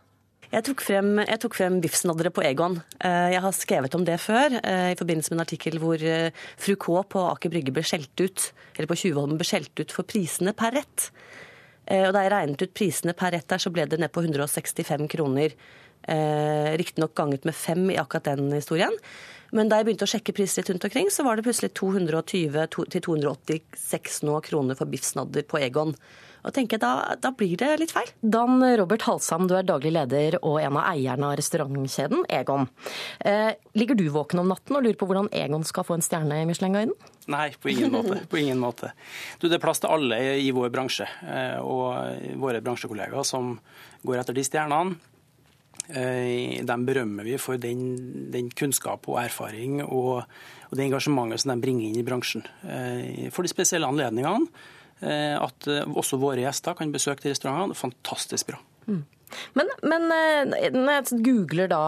Jeg 0.55 0.63
tok 0.69 0.83
frem, 0.87 1.17
jeg 1.19 1.51
frem 1.51 1.81
biffsnaddere 1.83 2.31
på 2.31 2.45
Egon. 2.47 2.77
Eh, 3.03 3.33
jeg 3.35 3.43
har 3.43 3.55
skrevet 3.57 3.95
om 3.99 4.05
det 4.07 4.21
før, 4.23 4.55
eh, 4.63 4.93
i 4.93 4.99
forbindelse 5.01 5.33
med 5.33 5.41
en 5.41 5.43
artikkel 5.43 5.81
hvor 5.83 5.99
eh, 5.99 6.31
fru 6.57 6.77
K 6.79 7.03
på 7.11 7.23
Aker 7.33 7.51
Brygge 7.51 7.75
ble 7.75 7.83
skjelt 7.83 8.15
ut, 8.23 8.53
eller 8.77 8.87
på 8.87 8.99
Tjuvholmen 9.01 9.41
ble 9.41 9.49
skjelt 9.49 9.75
ut 9.83 9.91
for 9.91 10.07
prisene 10.07 10.55
per 10.55 10.77
rett. 10.79 11.09
Og 11.85 12.15
da 12.17 12.23
jeg 12.23 12.31
regnet 12.33 12.63
ut 12.63 12.73
prisene 12.73 13.13
per 13.13 13.35
rett 13.35 13.49
der, 13.51 13.61
så 13.61 13.69
ble 13.69 13.85
det 13.85 13.99
ned 14.01 14.09
på 14.15 14.23
165 14.25 15.05
kroner 15.13 15.53
Eh, 16.09 16.73
Riktignok 16.81 17.15
ganget 17.17 17.45
med 17.49 17.57
fem 17.57 17.91
i 17.91 18.01
akkurat 18.01 18.33
den 18.33 18.53
historien. 18.53 18.97
Men 19.55 19.71
da 19.71 19.79
jeg 19.79 19.87
begynte 19.87 20.07
å 20.09 20.11
sjekke 20.11 20.35
priser 20.35 20.59
litt 20.61 20.71
rundt 20.73 20.87
omkring, 20.89 21.09
så 21.15 21.23
var 21.23 21.33
det 21.39 21.47
plutselig 21.47 21.71
220-286 21.79 24.27
nå 24.27 24.35
kroner 24.43 24.75
for 24.79 24.87
biffsnadder 24.91 25.43
på 25.47 25.61
Egon. 25.63 25.95
Og 26.45 26.53
tenker 26.53 26.77
da, 26.83 27.15
da 27.17 27.31
blir 27.33 27.57
det 27.57 27.81
litt 27.81 27.93
feil. 27.95 28.11
Dan 28.21 28.61
Robert 28.77 29.01
Halsam, 29.07 29.47
du 29.49 29.55
er 29.57 29.65
daglig 29.65 29.93
leder 29.95 30.37
og 30.43 30.61
en 30.61 30.77
av 30.77 30.85
eierne 30.91 31.27
av 31.31 31.37
restaurantkjeden 31.41 32.25
Egon. 32.29 32.69
Eh, 33.25 33.57
ligger 33.79 33.95
du 33.97 34.13
våken 34.13 34.41
om 34.43 34.49
natten 34.53 34.77
og 34.77 34.85
lurer 34.85 34.99
på 35.01 35.09
hvordan 35.09 35.33
Egon 35.33 35.65
skal 35.65 35.87
få 35.89 35.97
en 35.97 36.05
stjerne 36.05 36.37
i 36.43 36.47
Michelin-guiden? 36.51 36.93
Nei, 37.33 37.49
på 37.57 37.73
ingen 37.73 37.95
måte. 37.95 38.21
På 38.29 38.37
ingen 38.43 38.61
måte. 38.61 38.93
Du, 39.39 39.49
det 39.49 39.57
er 39.57 39.65
plass 39.65 39.81
til 39.81 39.89
alle 39.95 40.19
i 40.43 40.53
vår 40.53 40.69
bransje, 40.75 41.07
eh, 41.25 41.59
og 41.63 41.97
våre 42.43 42.61
bransjekollegaer 42.65 43.25
som 43.25 43.61
går 44.05 44.19
etter 44.21 44.35
de 44.37 44.45
stjernene. 44.45 45.14
Eh, 45.93 46.65
dem 46.65 46.85
berømmer 46.89 47.27
vi 47.27 47.37
for 47.41 47.61
den, 47.61 48.31
den 48.33 48.49
kunnskap 48.57 49.05
og 49.11 49.19
erfaring 49.21 49.83
og, 49.85 50.23
og, 50.71 50.77
det 50.79 50.87
engasjementet 50.87 51.43
som 51.43 51.53
de 51.53 51.61
bringer 51.61 51.91
inn 51.91 52.01
i 52.01 52.07
bransjen. 52.07 52.47
Eh, 52.65 53.27
for 53.35 53.45
de 53.45 53.53
spesielle 53.53 53.89
anledningene. 53.89 54.49
Eh, 55.05 55.35
at 55.37 55.67
også 55.69 56.17
våre 56.23 56.47
gjester 56.47 56.77
kan 56.79 56.95
besøke 56.95 57.27
de 57.27 57.35
restaurantene. 57.35 57.77
Fantastisk 57.77 58.53
bra. 58.53 58.63
Mm. 58.89 59.03
Men, 59.59 59.71
men, 59.83 60.05
når 60.77 60.91
jeg 60.93 61.17
googler 61.27 61.67
da 61.73 61.81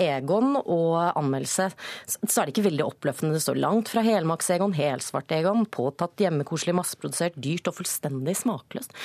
Egon 0.00 0.54
og 0.62 0.94
anmeldelse, 1.10 1.66
så 2.08 2.40
er 2.40 2.48
det 2.48 2.54
ikke 2.54 2.70
veldig 2.70 2.86
oppløftende. 2.86 3.34
Det 3.36 3.42
står 3.44 3.58
langt 3.60 3.90
fra 3.92 4.04
helmaks-Egon, 4.06 4.72
helsvart 4.78 5.34
Egon, 5.36 5.66
påtatt 5.68 6.22
hjemmekoselig, 6.24 6.78
masseprodusert, 6.78 7.36
dyrt 7.36 7.68
og 7.68 7.76
fullstendig 7.82 8.38
smakløst. 8.40 8.96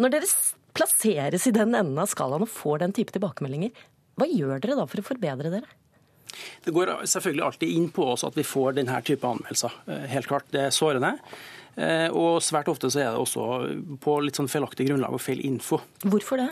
Når 0.00 0.14
dere 0.14 0.30
plasseres 0.78 1.48
i 1.50 1.54
den 1.54 1.74
enden 1.74 1.98
av 1.98 2.10
skalaen 2.10 2.46
og 2.46 2.52
får 2.52 2.84
den 2.84 2.96
type 2.96 3.14
tilbakemeldinger, 3.14 3.74
hva 4.18 4.26
gjør 4.30 4.62
dere 4.62 4.78
da 4.78 4.86
for 4.88 5.02
å 5.02 5.06
forbedre 5.06 5.52
dere? 5.52 5.76
Det 6.64 6.74
går 6.74 6.90
selvfølgelig 7.08 7.44
alltid 7.44 7.76
inn 7.76 7.86
på 7.94 8.10
oss 8.12 8.24
at 8.26 8.36
vi 8.36 8.44
får 8.46 8.76
denne 8.78 8.98
type 9.06 9.26
anmeldelser. 9.26 9.78
Helt 10.12 10.28
klart, 10.30 10.50
det 10.54 10.68
er 10.68 10.74
sårende. 10.74 11.16
Eh, 11.78 12.08
og 12.10 12.40
svært 12.42 12.66
ofte 12.72 12.90
så 12.90 13.00
er 13.04 13.12
det 13.12 13.20
også 13.22 13.42
på 14.02 14.16
litt 14.24 14.38
sånn 14.38 14.50
feilaktig 14.50 14.88
grunnlag 14.88 15.14
og 15.14 15.22
feil 15.22 15.44
info. 15.46 15.78
Hvorfor 16.02 16.40
det? 16.40 16.48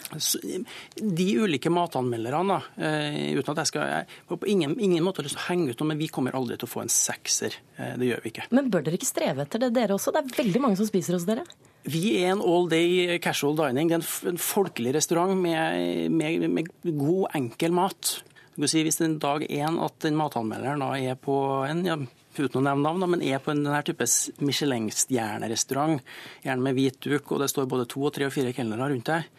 De 0.95 1.27
ulike 1.43 1.73
matanmelderne, 1.73 2.61
eh, 2.79 3.35
uten 3.35 3.51
at 3.57 3.65
jeg 3.65 3.73
skal 3.73 3.91
jeg 3.91 4.21
på 4.31 4.39
ingen, 4.47 4.77
ingen 4.79 5.03
måte 5.03 5.25
lyst 5.27 5.35
til 5.35 5.43
å 5.43 5.49
henge 5.49 5.73
ut 5.73 5.83
noe, 5.83 5.91
men 5.91 6.03
vi 6.03 6.13
kommer 6.15 6.37
aldri 6.39 6.59
til 6.61 6.71
å 6.71 6.75
få 6.77 6.85
en 6.85 6.93
sekser. 6.95 7.59
Eh, 7.77 7.97
det 7.99 8.13
gjør 8.13 8.23
vi 8.23 8.35
ikke. 8.35 8.47
Men 8.55 8.71
bør 8.71 8.87
dere 8.87 9.01
ikke 9.01 9.11
streve 9.11 9.43
etter 9.43 9.67
det, 9.67 9.73
dere 9.75 9.99
også? 9.99 10.15
Det 10.15 10.23
er 10.23 10.45
veldig 10.45 10.63
mange 10.63 10.79
som 10.79 10.87
spiser 10.87 11.19
hos 11.19 11.27
dere. 11.27 11.43
Vi 11.87 12.17
er 12.19 12.33
en 12.33 12.43
all 12.43 12.67
day 12.71 13.19
casual 13.23 13.55
dining. 13.61 13.91
Det 13.91 14.01
er 14.01 14.31
en 14.33 14.41
folkelig 14.43 14.97
restaurant 14.97 15.37
med, 15.39 16.11
med, 16.11 16.47
med 16.51 16.71
god, 16.99 17.29
enkel 17.39 17.77
mat. 17.77 18.17
Si, 18.57 18.81
hvis 18.83 18.99
en 19.05 19.19
dag 19.23 19.45
én 19.47 19.77
at 19.85 19.99
den 20.03 20.17
matanmelderen 20.19 20.83
da 20.83 20.95
er 20.97 21.19
på 21.21 21.37
en 21.69 21.85
ja, 21.87 21.99
uten 22.39 22.59
å 22.59 22.65
nevne 22.65 22.89
navn, 22.89 23.05
men 23.13 23.23
er 23.23 23.43
på 23.45 23.53
en 23.53 23.69
type 23.87 24.09
Michelin-stjernerestaurant, 24.43 26.03
gjerne 26.43 26.65
med 26.65 26.79
hvit 26.79 26.99
duk, 27.05 27.31
og 27.31 27.45
det 27.45 27.51
står 27.53 27.69
både 27.71 27.87
to, 27.93 28.03
og 28.09 28.15
tre 28.17 28.27
og 28.27 28.35
fire 28.35 28.55
kelnere 28.57 28.91
rundt 28.91 29.13
deg. 29.13 29.31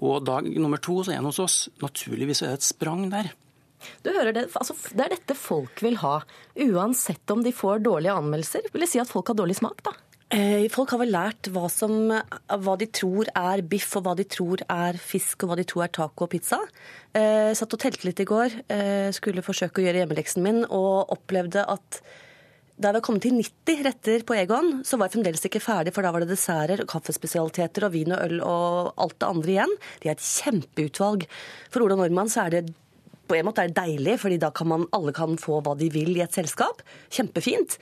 Og 0.00 0.22
dag 0.24 0.46
nummer 0.54 0.80
to 0.80 1.02
så 1.02 1.12
er 1.12 1.20
han 1.20 1.28
hos 1.28 1.42
oss. 1.42 1.60
Naturligvis 1.82 2.44
er 2.44 2.54
det 2.54 2.60
et 2.62 2.70
sprang 2.70 3.08
der. 3.12 3.32
Du 4.04 4.12
hører 4.12 4.32
det, 4.36 4.46
altså, 4.56 4.76
det 4.94 5.04
er 5.04 5.16
dette 5.16 5.36
folk 5.36 5.82
vil 5.84 5.98
ha, 6.00 6.20
uansett 6.68 7.32
om 7.32 7.44
de 7.44 7.52
får 7.52 7.82
dårlige 7.84 8.16
anmeldelser. 8.22 8.70
Vil 8.72 8.84
det 8.84 8.90
si 8.92 9.00
at 9.02 9.10
folk 9.10 9.32
har 9.32 9.38
dårlig 9.40 9.58
smak, 9.60 9.82
da? 9.84 9.96
Eh, 10.30 10.68
folk 10.70 10.92
har 10.94 11.00
vel 11.00 11.10
lært 11.10 11.48
hva, 11.50 11.64
som, 11.72 12.06
hva, 12.06 12.74
de 12.78 12.86
tror 12.94 13.26
er 13.34 13.64
biff, 13.66 13.96
og 13.98 14.04
hva 14.06 14.14
de 14.14 14.26
tror 14.30 14.62
er 14.70 14.98
fisk, 15.02 15.42
og 15.42 15.50
hva 15.50 15.58
de 15.58 15.66
tror 15.66 15.88
er 15.88 15.94
taco 15.96 16.26
og 16.26 16.30
pizza. 16.30 16.60
Jeg 17.16 17.50
eh, 17.50 17.54
satt 17.58 17.74
og 17.74 17.82
telte 17.82 18.06
litt 18.06 18.22
i 18.22 18.28
går, 18.30 18.54
eh, 18.70 19.08
skulle 19.16 19.42
forsøke 19.42 19.82
å 19.82 19.86
gjøre 19.88 20.04
hjemmeleksen 20.04 20.46
min, 20.46 20.62
og 20.68 21.10
opplevde 21.16 21.66
at 21.66 22.02
da 22.80 22.88
jeg 22.88 22.96
var 22.96 23.04
kommet 23.04 23.26
til 23.26 23.34
90 23.36 23.82
retter 23.84 24.22
på 24.24 24.36
Egon, 24.38 24.70
så 24.88 24.96
var 24.96 25.10
jeg 25.10 25.18
fremdeles 25.18 25.42
ikke 25.44 25.60
ferdig, 25.60 25.92
for 25.92 26.06
da 26.06 26.14
var 26.14 26.24
det 26.24 26.30
desserter, 26.30 26.80
kaffespesialiteter 26.88 27.84
og 27.84 27.92
vin 27.92 28.14
og 28.14 28.22
øl 28.22 28.38
og 28.46 28.94
alt 29.04 29.18
det 29.20 29.28
andre 29.28 29.52
igjen. 29.52 29.74
De 30.00 30.08
er 30.08 30.14
et 30.14 30.24
kjempeutvalg. 30.24 31.26
For 31.74 31.84
Ola 31.84 31.98
Nordmann 32.00 32.32
så 32.32 32.46
er 32.46 32.54
det 32.54 32.62
på 33.30 33.36
en 33.38 33.46
måte 33.46 33.62
er 33.62 33.70
det 33.70 33.78
deilig, 33.78 34.16
fordi 34.24 34.40
da 34.42 34.50
kan 34.54 34.68
man, 34.72 34.86
alle 34.96 35.14
kan 35.14 35.36
få 35.40 35.60
hva 35.64 35.76
de 35.78 35.90
vil 35.94 36.12
i 36.16 36.24
et 36.24 36.34
selskap. 36.34 36.82
Kjempefint. 37.14 37.76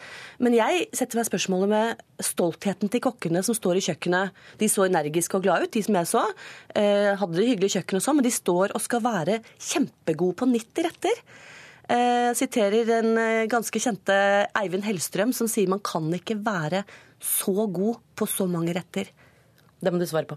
Men 0.44 0.56
jeg 0.56 0.88
setter 0.96 1.20
meg 1.20 1.28
spørsmålet 1.30 1.72
med 1.72 2.24
stoltheten 2.24 2.92
til 2.92 3.02
kokkene 3.04 3.42
som 3.46 3.56
står 3.56 3.80
i 3.80 3.84
kjøkkenet. 3.88 4.36
De 4.60 4.68
så 4.70 4.84
energiske 4.86 5.38
og 5.38 5.46
glade 5.46 5.68
ut, 5.68 5.74
de 5.74 5.84
som 5.86 5.96
jeg 5.96 6.10
så. 6.10 6.24
Eh, 6.76 7.14
hadde 7.16 7.38
det 7.38 7.46
hyggelig 7.48 7.72
i 7.72 7.78
kjøkkenet 7.78 8.02
og 8.02 8.06
sånn, 8.06 8.18
men 8.20 8.28
de 8.28 8.34
står 8.34 8.74
og 8.76 8.84
skal 8.84 9.04
være 9.04 9.38
kjempegode 9.56 10.36
på 10.38 10.50
90 10.52 10.88
retter. 10.88 11.22
Eh, 11.88 12.30
siterer 12.36 12.84
den 12.84 13.14
eh, 13.16 13.46
ganske 13.48 13.80
kjente 13.80 14.18
Eivind 14.60 14.84
Hellstrøm, 14.84 15.32
som 15.32 15.48
sier 15.48 15.70
man 15.72 15.80
kan 15.80 16.10
ikke 16.12 16.36
være 16.44 16.84
så 17.24 17.64
god 17.64 18.02
på 18.18 18.28
så 18.28 18.44
mange 18.50 18.76
retter. 18.76 19.08
Det 19.80 19.94
må 19.94 20.02
du 20.02 20.04
svare 20.10 20.28
på. 20.28 20.36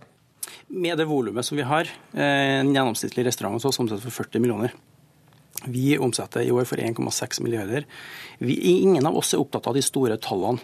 Med 0.71 0.95
det 0.97 1.09
volumet 1.09 1.45
som 1.45 1.59
vi 1.59 1.65
har, 1.67 1.89
eh, 2.15 2.61
en 2.61 2.71
gjennomsnittlig 2.71 3.27
restaurant 3.27 3.59
hos 3.59 3.67
oss 3.67 3.81
omsetter 3.83 4.07
for 4.07 4.23
40 4.23 4.39
millioner. 4.39 4.73
Vi 5.65 5.97
omsetter 6.01 6.41
i 6.41 6.51
år 6.51 6.65
for 6.65 6.81
1,6 6.81 7.41
milliarder. 7.41 7.85
Vi, 8.37 8.55
ingen 8.81 9.05
av 9.05 9.17
oss 9.17 9.33
er 9.33 9.41
opptatt 9.43 9.67
av 9.69 9.77
de 9.77 9.83
store 9.85 10.17
tallene. 10.21 10.61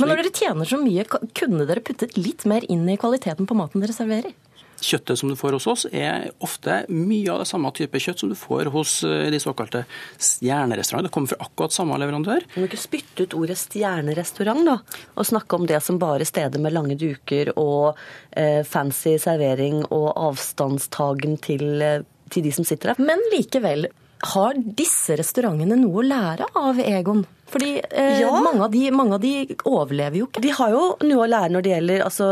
Men 0.00 0.10
når 0.10 0.22
dere 0.22 0.34
tjener 0.34 0.66
så 0.66 0.78
mye, 0.80 1.04
kunne 1.06 1.66
dere 1.68 1.82
puttet 1.84 2.16
litt 2.18 2.46
mer 2.48 2.64
inn 2.72 2.88
i 2.90 2.98
kvaliteten 2.98 3.46
på 3.46 3.56
maten 3.58 3.84
dere 3.84 3.94
serverer? 3.94 4.32
Kjøttet 4.80 5.18
som 5.20 5.28
du 5.28 5.36
får 5.36 5.58
hos 5.58 5.66
oss, 5.68 5.82
er 5.92 6.30
ofte 6.40 6.78
mye 6.88 7.28
av 7.28 7.42
det 7.42 7.48
samme 7.50 7.68
type 7.76 8.00
kjøtt 8.00 8.22
som 8.22 8.30
du 8.32 8.36
får 8.38 8.70
hos 8.72 8.94
eh, 9.04 9.28
de 9.32 9.40
såkalte 9.42 9.82
stjernerestaurantene. 10.16 11.10
Det 11.10 11.14
kommer 11.14 11.32
fra 11.34 11.44
akkurat 11.44 11.76
samme 11.76 11.98
leverandør. 12.00 12.46
Du 12.54 12.62
må 12.62 12.68
ikke 12.70 12.80
spytte 12.80 13.26
ut 13.26 13.36
ordet 13.36 13.58
stjernerestaurant, 13.60 14.64
da, 14.64 14.78
og 15.20 15.28
snakke 15.28 15.60
om 15.60 15.68
det 15.68 15.82
som 15.84 16.00
bare 16.00 16.28
steder 16.28 16.64
med 16.64 16.72
lange 16.72 16.96
duker 17.00 17.52
og 17.60 18.00
eh, 18.32 18.62
fancy 18.64 19.18
servering 19.20 19.84
og 19.90 20.14
avstandstagen 20.16 21.36
til, 21.44 21.66
eh, 21.84 22.06
til 22.32 22.48
de 22.48 22.56
som 22.56 22.64
sitter 22.64 22.94
der. 22.94 23.04
Men 23.12 23.20
likevel, 23.34 23.90
har 24.20 24.56
disse 24.56 25.16
restaurantene 25.18 25.78
noe 25.80 26.02
å 26.02 26.06
lære 26.06 26.48
av 26.58 26.80
Egon? 26.82 27.22
Fordi 27.50 27.70
eh, 27.80 28.20
ja. 28.20 28.30
mange, 28.30 28.62
av 28.62 28.72
de, 28.72 28.82
mange, 28.94 29.16
av 29.16 29.22
de, 29.24 29.56
overlever 29.66 30.20
jo 30.20 30.28
ikke. 30.28 30.42
De 30.44 30.52
har 30.54 30.74
jo 30.74 30.82
noe 31.06 31.24
å 31.24 31.30
lære 31.30 31.52
når 31.54 31.64
det 31.66 31.72
gjelder 31.72 32.04
altså, 32.06 32.28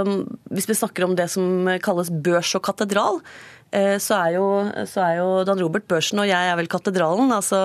Hvis 0.52 0.68
vi 0.70 0.76
snakker 0.78 1.06
om 1.08 1.16
det 1.18 1.26
som 1.32 1.70
kalles 1.82 2.12
børs 2.12 2.52
og 2.58 2.62
katedral, 2.68 3.18
eh, 3.72 3.96
så, 4.02 4.20
er 4.20 4.36
jo, 4.36 4.46
så 4.90 5.02
er 5.06 5.16
jo 5.18 5.28
Dan 5.48 5.62
Robert 5.64 5.88
børsen, 5.90 6.22
og 6.22 6.30
jeg 6.30 6.52
er 6.52 6.60
vel 6.60 6.70
katedralen. 6.70 7.32
Altså, 7.34 7.62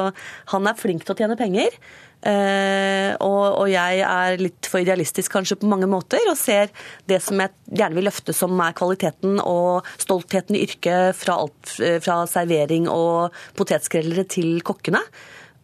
han 0.54 0.72
er 0.72 0.80
flink 0.80 1.06
til 1.06 1.14
å 1.14 1.20
tjene 1.20 1.38
penger. 1.40 1.78
Eh, 2.24 3.12
og, 3.20 3.42
og, 3.60 3.66
jeg 3.68 4.00
er 4.08 4.40
litt 4.40 4.70
for 4.72 4.80
idealistisk 4.80 5.34
kanskje 5.34 5.58
på 5.60 5.68
mange 5.68 5.90
måter, 5.92 6.24
og 6.32 6.40
ser 6.40 6.72
det 7.10 7.20
som 7.26 7.42
jeg 7.44 7.52
gjerne 7.68 8.00
vil 8.00 8.08
løfte 8.08 8.36
som 8.36 8.56
er 8.64 8.76
kvaliteten 8.78 9.42
og 9.44 9.90
stoltheten 10.00 10.56
i 10.56 10.64
yrket 10.64 11.20
fra, 11.20 11.42
alt, 11.44 11.76
fra 12.06 12.22
servering 12.32 12.88
og 12.92 13.36
potetskrellere 13.60 14.24
til 14.32 14.56
kokkene. 14.64 15.04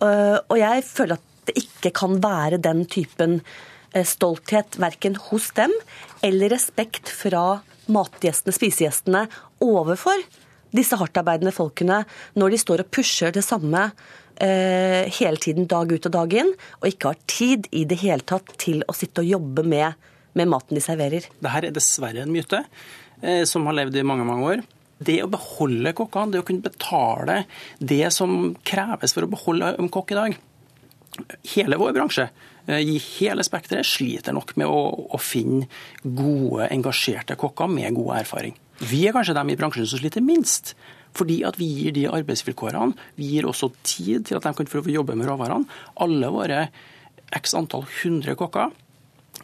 Eh, 0.03 0.37
og 0.39 0.59
jeg 0.59 0.85
føler 0.87 1.19
at 1.19 1.25
det 1.49 1.57
ikke 1.63 1.93
kan 1.95 2.19
være 2.21 2.59
den 2.61 2.83
typen 2.91 3.39
eh, 3.93 4.05
stolthet 4.05 4.77
verken 4.81 5.17
hos 5.29 5.49
dem 5.57 5.73
eller 6.25 6.53
respekt 6.53 7.09
fra 7.11 7.61
matgjestene, 7.89 8.53
spisegjestene, 8.53 9.25
overfor 9.63 10.21
disse 10.75 10.97
hardtarbeidende 10.99 11.53
folkene 11.55 12.03
når 12.37 12.53
de 12.53 12.61
står 12.61 12.83
og 12.83 12.91
pusher 12.93 13.33
det 13.33 13.41
samme 13.45 13.87
eh, 14.43 15.10
hele 15.19 15.41
tiden 15.41 15.67
dag 15.69 15.91
ut 15.91 16.10
og 16.10 16.15
dag 16.15 16.34
inn, 16.41 16.52
og 16.80 16.89
ikke 16.89 17.13
har 17.13 17.21
tid 17.30 17.69
i 17.75 17.86
det 17.89 17.99
hele 18.04 18.25
tatt 18.25 18.52
til 18.62 18.84
å 18.88 18.95
sitte 18.97 19.23
og 19.23 19.30
jobbe 19.30 19.65
med, 19.67 20.10
med 20.39 20.52
maten 20.52 20.80
de 20.80 20.84
serverer. 20.84 21.30
Dette 21.39 21.62
er 21.62 21.75
dessverre 21.75 22.25
en 22.25 22.34
myte 22.34 22.63
eh, 23.21 23.45
som 23.49 23.67
har 23.69 23.78
levd 23.82 23.99
i 23.99 24.06
mange, 24.08 24.28
mange 24.28 24.54
år. 24.54 24.67
Det 24.99 25.21
å 25.23 25.32
beholde 25.32 25.95
kokkene, 25.95 26.34
det 26.34 26.43
å 26.43 26.47
kunne 26.47 26.65
betale 26.65 27.43
det 27.80 28.10
som 28.12 28.54
kreves 28.67 29.15
for 29.15 29.25
å 29.25 29.32
beholde 29.32 29.73
en 29.80 29.91
kokk 29.91 30.12
i 30.12 30.19
dag, 30.19 30.39
hele 31.56 31.80
vår 31.80 31.95
bransje 31.95 32.28
eh, 32.67 32.82
i 32.84 32.97
hele 33.17 33.45
spekteret 33.45 33.88
sliter 33.88 34.36
nok 34.36 34.56
med 34.60 34.69
å, 34.69 34.82
å, 35.10 35.19
finne 35.21 35.67
gode, 36.04 36.67
engasjerte 36.69 37.39
kokker 37.39 37.71
med 37.71 37.95
god 37.97 38.19
erfaring. 38.21 38.56
Vi 38.80 39.06
er 39.08 39.15
kanskje 39.15 39.36
dem 39.36 39.52
i 39.52 39.58
bransjen 39.60 39.88
som 39.89 39.99
sliter 39.99 40.23
minst. 40.23 40.75
Fordi 41.17 41.39
at 41.47 41.57
vi 41.59 41.67
gir 41.67 41.95
de 41.95 42.05
arbeidsvilkårene. 42.11 42.93
Vi 43.17 43.31
gir 43.33 43.47
også 43.49 43.71
tid 43.81 44.29
til 44.29 44.37
at 44.37 44.45
de 44.45 44.53
kan 44.55 44.69
få 44.69 44.83
jobbe 44.85 45.17
med 45.17 45.29
råvarene. 45.29 45.67
Alle 46.03 46.31
våre 46.33 46.67
x 47.35 47.53
antall 47.57 47.85
hundre 48.01 48.35
kokker 48.37 48.71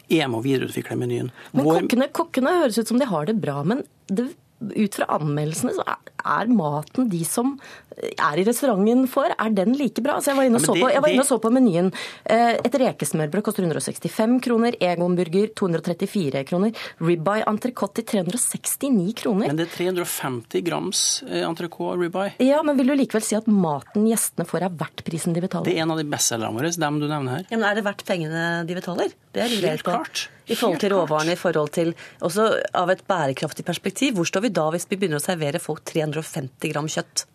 er 0.06 0.26
med 0.30 0.40
å 0.40 0.44
videreutvikle 0.44 0.96
menyen. 0.98 1.30
Men 1.52 1.66
kokkene, 1.66 2.10
kokkene 2.14 2.58
høres 2.60 2.78
ut 2.78 2.90
som 2.90 3.00
de 3.00 3.08
har 3.10 3.26
det 3.28 3.38
bra, 3.42 3.60
men 3.66 3.82
det 4.06 4.30
ut 4.60 4.96
fra 4.96 5.08
anmeldelsene 5.18 5.74
så 5.76 5.84
er 6.26 6.50
maten 6.52 7.08
de 7.12 7.22
som 7.24 7.56
er 7.96 8.40
i 8.40 8.44
restauranten 8.44 9.06
for, 9.08 9.30
er 9.32 9.52
den 9.56 9.72
like 9.78 10.02
bra? 10.04 10.18
Altså 10.18 10.32
jeg 10.34 10.36
var 10.40 10.48
inne 10.50 10.58
og 10.58 10.64
Ja, 10.64 10.68
så 10.68 10.74
på, 10.76 10.90
jeg 10.92 11.02
var 11.04 11.12
inne 11.14 11.24
og 11.24 11.28
så 11.30 11.38
på 11.40 11.52
menyen. 11.54 11.88
Eh, 12.28 12.58
Et 12.66 12.76
rekesmørbrød 12.82 13.44
koster 13.46 13.64
165 13.64 14.40
kroner, 14.44 14.76
Egon-burger 14.80 15.54
234 15.56 16.44
kroner, 16.50 16.76
ribeye 17.00 17.46
entrecôte 17.48 18.02
til 18.02 18.22
369 18.26 19.14
kroner. 19.22 19.48
Men 19.48 19.56
det 19.60 19.68
er 19.70 19.74
350 19.78 20.62
grams 20.66 21.02
entrecôte 21.26 21.94
og 21.96 22.04
ribeye. 22.04 22.34
Ja, 22.44 22.60
men 22.66 22.76
vil 22.76 22.92
du 22.92 22.96
likevel 22.98 23.24
si 23.24 23.36
at 23.38 23.48
maten 23.48 24.06
gjestene 24.10 24.46
får 24.48 24.68
er 24.68 24.76
verdt 24.84 25.04
prisen 25.06 25.36
de 25.36 25.44
betaler? 25.44 25.68
Det 25.70 25.76
er 25.78 25.84
en 25.86 25.94
av 25.96 26.00
de 26.00 26.08
bestselgerne 26.10 26.56
våre, 26.58 26.72
dem 26.76 27.00
du 27.00 27.08
nevner 27.08 27.38
her. 27.40 27.46
Ja, 27.50 27.56
men 27.56 27.68
Er 27.70 27.74
det 27.80 27.84
verdt 27.86 28.04
pengene 28.06 28.66
de 28.68 28.74
betaler? 28.76 29.12
Det 29.32 29.42
er 29.44 29.54
Helt 29.66 29.82
klart. 29.84 30.28
I 30.46 30.54
forhold 30.54 30.78
til 30.78 30.92
råvarene, 30.94 31.32
i 31.34 31.38
forhold 31.40 31.72
til 31.74 31.88
også 32.22 32.44
av 32.78 32.90
et 32.92 33.00
bærekraftig 33.08 33.64
perspektiv. 33.66 34.14
Hvor 34.14 34.28
står 34.28 34.44
vi 34.44 34.50
da 34.54 34.68
hvis 34.70 34.86
vi 34.88 34.96
begynner 34.96 35.18
å 35.18 35.24
servere 35.24 35.58
folk 35.58 35.82
350 36.16 36.74
gram 36.74 36.90
kjøtt? 36.90 37.26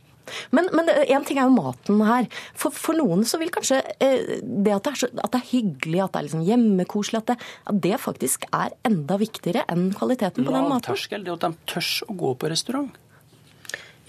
Men, 0.56 0.70
men 0.76 0.90
en 0.92 1.26
ting 1.28 1.40
er 1.42 1.48
jo 1.50 1.56
maten 1.56 2.02
her. 2.06 2.28
For, 2.58 2.74
for 2.76 2.98
noen 2.98 3.26
så 3.28 3.40
vil 3.42 3.52
kanskje 3.54 3.82
eh, 4.04 4.38
det 4.42 4.76
at 4.76 4.86
det, 4.86 4.94
er 4.94 5.02
så, 5.04 5.10
at 5.12 5.34
det 5.34 5.42
er 5.42 5.50
hyggelig, 5.52 6.00
at 6.04 6.14
det 6.14 6.22
er 6.22 6.28
liksom 6.30 6.46
hjemmekoselig, 6.48 7.22
at 7.22 7.34
det, 7.34 7.52
at 7.72 7.82
det 7.88 8.00
faktisk 8.04 8.48
er 8.50 8.76
enda 8.88 9.18
viktigere 9.22 9.66
enn 9.72 9.90
kvaliteten 9.98 10.48
på 10.48 10.54
den 10.54 10.70
maten. 10.70 10.92
Lavterskel, 10.92 11.26
det 11.28 11.36
at 11.36 11.48
de 11.48 11.72
tør 11.74 11.92
å 12.08 12.18
gå 12.24 12.34
på 12.42 12.52
restaurant. 12.54 13.00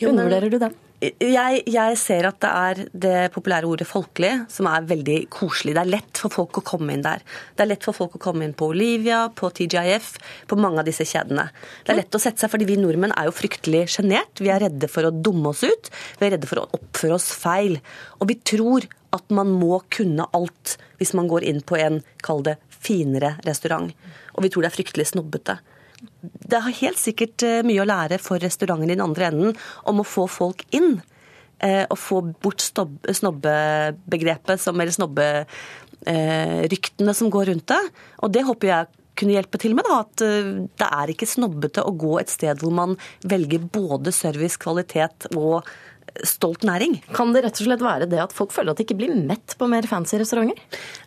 Undervurderer 0.02 0.50
du 0.50 0.58
den? 0.62 0.78
Jeg, 1.02 1.64
jeg 1.66 1.96
ser 1.98 2.28
at 2.28 2.36
det 2.44 2.48
er 2.48 2.80
det 2.94 3.14
populære 3.34 3.66
ordet 3.66 3.88
folkelig, 3.90 4.30
som 4.52 4.68
er 4.70 4.84
veldig 4.86 5.16
koselig. 5.34 5.74
Det 5.74 5.82
er 5.82 5.90
lett 5.90 6.20
for 6.22 6.30
folk 6.30 6.60
å 6.60 6.62
komme 6.66 6.94
inn 6.94 7.02
der. 7.02 7.24
Det 7.56 7.64
er 7.64 7.70
lett 7.72 7.82
for 7.82 7.96
folk 7.96 8.14
å 8.14 8.20
komme 8.22 8.46
inn 8.46 8.54
på 8.54 8.68
Olivia, 8.70 9.24
på 9.34 9.50
TGIF, 9.50 10.12
på 10.46 10.58
mange 10.62 10.78
av 10.78 10.86
disse 10.86 11.06
kjedene. 11.08 11.48
Det 11.82 11.90
er 11.90 11.98
lett 12.04 12.14
å 12.14 12.22
sette 12.22 12.44
seg, 12.44 12.52
fordi 12.52 12.68
vi 12.70 12.78
nordmenn 12.78 13.16
er 13.16 13.26
jo 13.26 13.34
fryktelig 13.34 13.88
sjenert. 13.96 14.38
Vi 14.38 14.52
er 14.54 14.62
redde 14.62 14.90
for 14.92 15.08
å 15.08 15.10
dumme 15.10 15.50
oss 15.50 15.64
ut. 15.66 15.90
Vi 16.20 16.28
er 16.28 16.36
redde 16.36 16.50
for 16.50 16.62
å 16.62 16.68
oppføre 16.78 17.18
oss 17.18 17.32
feil. 17.34 17.80
Og 18.20 18.30
vi 18.30 18.38
tror 18.38 18.86
at 19.12 19.34
man 19.34 19.50
må 19.58 19.82
kunne 19.90 20.30
alt 20.38 20.76
hvis 21.02 21.16
man 21.18 21.26
går 21.26 21.50
inn 21.50 21.64
på 21.66 21.82
en, 21.82 21.98
kall 22.22 22.46
det, 22.46 22.60
finere 22.70 23.40
restaurant. 23.42 23.90
Og 24.36 24.46
vi 24.46 24.54
tror 24.54 24.62
det 24.62 24.70
er 24.70 24.78
fryktelig 24.78 25.10
snobbete. 25.10 25.58
Det 26.22 26.60
har 26.64 26.80
helt 26.82 27.00
sikkert 27.00 27.42
eh, 27.46 27.62
mye 27.66 27.82
å 27.82 27.88
lære 27.88 28.18
for 28.22 28.36
restauranten 28.42 28.90
i 28.90 28.94
den 28.94 29.04
andre 29.04 29.24
enden 29.30 29.50
om 29.88 29.96
å 30.02 30.06
få 30.06 30.24
folk 30.30 30.60
inn. 30.74 30.92
eh, 31.62 31.84
Og 31.90 31.98
få 31.98 32.20
bort 32.42 32.60
snobbebegrepet, 32.60 34.68
eller 34.68 34.90
snobberyktene 34.98 37.14
som 37.14 37.30
går 37.30 37.44
rundt 37.52 37.68
det. 37.70 37.82
Og 38.22 38.28
det 38.34 38.42
håper 38.48 38.68
jeg 38.68 38.86
kunne 39.18 39.34
hjelpe 39.36 39.58
til 39.60 39.74
med. 39.76 39.84
da, 39.88 39.94
At 40.02 40.24
eh, 40.24 40.52
det 40.80 40.88
er 40.88 41.06
ikke 41.12 41.28
snobbete 41.28 41.84
å 41.84 41.96
gå 41.96 42.18
et 42.20 42.32
sted 42.32 42.62
hvor 42.62 42.72
man 42.74 42.96
velger 43.24 43.60
både 43.72 44.12
service, 44.14 44.58
kvalitet 44.60 45.26
og 45.36 45.66
stolt 46.26 46.64
næring. 46.66 46.98
Kan 47.16 47.32
det 47.34 47.42
rett 47.44 47.58
og 47.60 47.66
slett 47.66 47.84
være 47.84 48.08
det 48.10 48.20
at 48.22 48.34
folk 48.36 48.52
føler 48.54 48.72
at 48.72 48.80
de 48.80 48.86
ikke 48.86 48.98
blir 49.00 49.14
mett 49.16 49.56
på 49.58 49.68
mer 49.70 49.86
fancy 49.88 50.18
restauranter? 50.20 50.60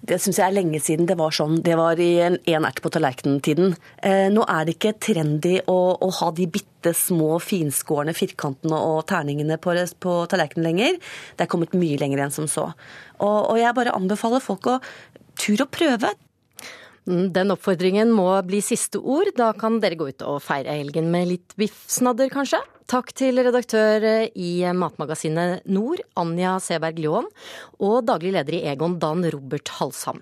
Det 0.05 0.19
syns 0.21 0.39
jeg 0.41 0.47
er 0.47 0.55
lenge 0.55 0.81
siden 0.83 1.09
det 1.09 1.17
var 1.19 1.35
sånn. 1.35 1.59
Det 1.65 1.77
var 1.79 1.99
i 2.01 2.11
en 2.25 2.37
én 2.49 2.67
ert 2.67 2.81
på 2.83 2.91
tallerkenen-tiden. 2.93 3.75
Eh, 4.05 4.27
nå 4.33 4.45
er 4.49 4.65
det 4.65 4.77
ikke 4.77 4.95
trendy 5.07 5.59
å, 5.71 5.79
å 6.01 6.11
ha 6.19 6.31
de 6.35 6.49
bitte 6.49 6.93
små 6.97 7.39
finskårne 7.41 8.15
firkantene 8.17 8.77
og 8.77 9.05
terningene 9.09 9.59
på, 9.61 9.75
på 10.01 10.19
tallerkenen 10.31 10.69
lenger. 10.69 10.99
Det 11.35 11.45
er 11.45 11.51
kommet 11.51 11.77
mye 11.77 11.99
lenger 12.01 12.25
enn 12.25 12.35
som 12.35 12.49
så. 12.51 12.71
Og, 13.19 13.39
og 13.51 13.59
jeg 13.61 13.77
bare 13.77 13.95
anbefaler 13.95 14.43
folk 14.43 14.71
å 14.73 14.79
tur 15.39 15.65
og 15.65 15.71
prøve. 15.73 16.11
Mm, 17.05 17.31
Den 17.33 17.53
oppfordringen 17.53 18.11
må 18.13 18.29
bli 18.47 18.61
siste 18.65 18.99
ord. 18.99 19.31
Da 19.37 19.51
kan 19.57 19.79
dere 19.83 19.97
gå 19.99 20.09
ut 20.09 20.25
og 20.25 20.41
feire 20.45 20.73
helgen 20.73 21.11
med 21.13 21.29
litt 21.29 21.57
biffsnadder, 21.59 22.31
kanskje. 22.33 22.61
Takk 22.89 23.11
til 23.17 23.41
redaktør 23.41 24.03
i 24.29 24.51
matmagasinet 24.77 25.65
Nord, 25.65 26.03
Anja 26.21 26.59
Seberg 26.61 27.01
Ljåen, 27.01 27.29
og 27.81 28.05
daglig 28.05 28.35
leder 28.35 28.59
i 28.59 28.63
Egon, 28.73 28.99
Dan 29.01 29.25
Robert 29.33 29.73
Halshamn. 29.79 30.21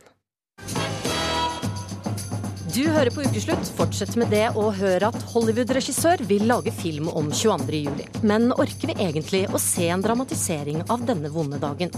Du 2.74 2.88
hører 2.90 3.12
på 3.14 3.22
Ukeslutt. 3.22 3.68
Fortsett 3.78 4.16
med 4.18 4.32
det 4.34 4.48
og 4.58 4.72
hør 4.80 5.04
at 5.12 5.18
Hollywood-regissør 5.30 6.24
vil 6.26 6.48
lage 6.50 6.72
film 6.74 7.12
om 7.12 7.28
22. 7.30 7.84
juli. 7.84 8.08
Men 8.26 8.50
orker 8.50 8.90
vi 8.90 8.96
egentlig 8.98 9.44
å 9.54 9.62
se 9.62 9.92
en 9.94 10.02
dramatisering 10.02 10.82
av 10.90 11.04
denne 11.06 11.30
vonde 11.30 11.60
dagen? 11.62 11.94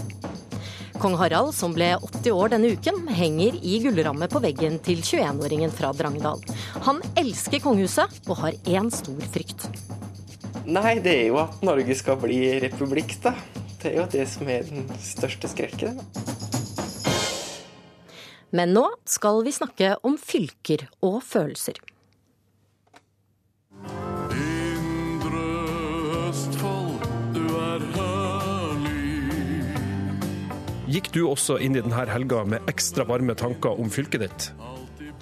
Kong 1.00 1.16
Harald, 1.20 1.52
som 1.54 1.74
ble 1.76 1.90
80 1.98 2.32
år 2.32 2.52
denne 2.54 2.70
uken, 2.72 3.02
henger 3.12 3.56
i 3.60 3.78
gullramme 3.84 4.28
på 4.32 4.40
veggen 4.40 4.78
til 4.84 5.02
21-åringen 5.02 5.72
fra 5.74 5.90
Drangedal. 5.96 6.40
Han 6.86 7.02
elsker 7.20 7.60
kongehuset 7.64 8.20
og 8.26 8.40
har 8.40 8.56
én 8.64 8.88
stor 8.94 9.20
frykt. 9.34 9.66
Nei, 10.66 10.96
det 11.04 11.12
er 11.12 11.26
jo 11.28 11.40
at 11.42 11.60
Norge 11.66 11.96
skal 11.98 12.18
bli 12.22 12.40
republikk, 12.64 13.12
da. 13.22 13.34
Det 13.82 13.92
er 13.92 13.98
jo 14.00 14.06
det 14.16 14.24
som 14.32 14.48
er 14.50 14.64
den 14.66 14.88
største 15.04 15.50
skrekken. 15.52 16.00
Men 18.56 18.72
nå 18.72 18.86
skal 19.04 19.42
vi 19.44 19.52
snakke 19.52 19.96
om 20.06 20.16
fylker 20.18 20.88
og 21.04 21.20
følelser. 21.26 21.78
Gikk 30.86 31.08
du 31.10 31.24
også 31.26 31.56
inn 31.58 31.74
i 31.74 31.82
denne 31.82 32.04
helga 32.06 32.44
med 32.46 32.68
ekstra 32.70 33.02
varme 33.08 33.34
tanker 33.34 33.74
om 33.82 33.88
fylket 33.90 34.22
ditt? 34.22 34.44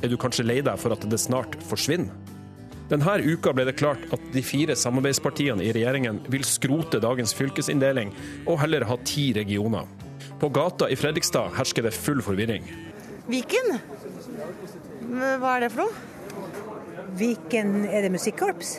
Er 0.05 0.11
du 0.12 0.18
kanskje 0.20 0.44
lei 0.44 0.59
deg 0.61 0.77
for 0.77 0.92
at 0.92 1.07
det 1.09 1.20
snart 1.22 1.57
forsvinner? 1.64 2.12
Denne 2.90 3.14
uka 3.24 3.55
ble 3.57 3.64
det 3.64 3.79
klart 3.81 4.03
at 4.12 4.24
de 4.35 4.42
fire 4.44 4.74
samarbeidspartiene 4.77 5.64
i 5.64 5.70
regjeringen 5.72 6.18
vil 6.29 6.44
skrote 6.44 7.00
dagens 7.00 7.33
fylkesinndeling 7.38 8.12
og 8.44 8.59
heller 8.61 8.85
ha 8.85 8.98
ti 9.09 9.31
regioner. 9.33 9.88
På 10.37 10.50
gata 10.53 10.90
i 10.92 10.98
Fredrikstad 11.00 11.57
hersker 11.57 11.87
det 11.88 11.94
full 11.96 12.20
forvirring. 12.20 12.68
Viken? 13.33 13.79
Hva 15.14 15.55
er 15.55 15.64
det 15.64 15.70
for 15.72 15.87
noe? 15.87 17.14
Viken, 17.16 17.87
er 17.88 18.05
det 18.05 18.12
musikkorps? 18.12 18.77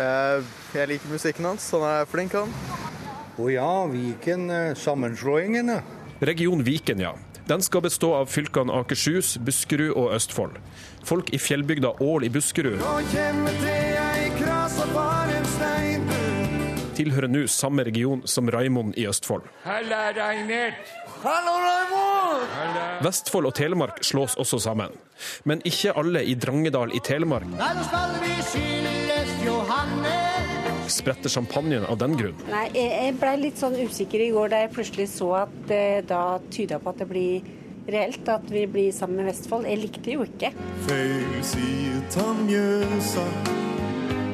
Eh, 0.00 0.52
jeg 0.72 0.88
liker 0.88 1.12
musikken 1.12 1.50
hans, 1.50 1.68
han 1.76 1.84
er 1.84 2.08
flink 2.08 2.32
han. 2.38 2.56
Å 3.38 3.48
ja, 3.52 3.86
Viken. 3.86 4.50
eh, 4.50 4.74
Sammenslåingen, 4.74 5.68
ja. 5.68 5.80
Region 6.20 6.62
Viken, 6.62 7.00
ja. 7.00 7.14
Den 7.48 7.62
skal 7.62 7.82
bestå 7.82 8.14
av 8.14 8.26
fylkene 8.30 8.72
Akershus, 8.72 9.36
Buskerud 9.38 9.96
og 9.96 10.12
Østfold. 10.14 10.60
Folk 11.04 11.32
i 11.34 11.38
fjellbygda 11.38 11.96
Ål 12.00 12.24
i 12.24 12.30
Buskerud 12.30 12.78
tilhører 17.02 17.30
nå 17.32 17.46
samme 17.50 17.84
region 17.88 18.22
som 18.28 18.50
Raimond 18.52 18.94
i 19.00 19.06
Østfold. 19.10 19.48
Halla, 19.64 20.12
Reinert. 20.14 20.92
Hallo, 21.22 21.56
Raimond. 21.64 23.02
Vestfold 23.06 23.48
og 23.50 23.54
Telemark 23.58 24.02
slås 24.06 24.36
også 24.38 24.60
sammen. 24.62 24.94
Men 25.48 25.64
ikke 25.66 25.96
alle 25.98 26.24
i 26.26 26.34
Drangedal 26.34 26.94
i 26.94 27.02
Telemark 27.04 27.48
Nei, 27.56 27.72
nå 27.78 27.86
skal 27.88 28.18
vi 28.22 28.32
Johanne. 28.32 29.01
Spretter 30.92 31.32
champagnen 31.32 31.86
av 31.88 31.98
den 32.00 32.16
grunn. 32.18 32.38
Nei, 32.50 32.66
jeg, 32.76 33.16
ble 33.20 33.32
litt 33.40 33.60
sånn 33.60 33.76
usikker 33.80 34.22
i 34.26 34.30
går 34.34 34.52
da 34.52 34.62
jeg 34.64 34.72
plutselig 34.76 35.08
så 35.14 35.32
at 35.44 35.56
det 35.70 36.04
da 36.10 36.22
tyda 36.52 36.78
på 36.82 36.92
at 36.92 37.02
det 37.02 37.08
blir 37.10 37.50
reelt 37.88 38.28
at 38.30 38.44
vi 38.50 38.66
blir 38.70 38.92
sammen 38.94 39.22
med 39.22 39.32
Vestfold. 39.32 39.66
Jeg 39.66 39.82
likte 39.82 40.14
jo 40.14 40.26
ikke. 40.26 40.52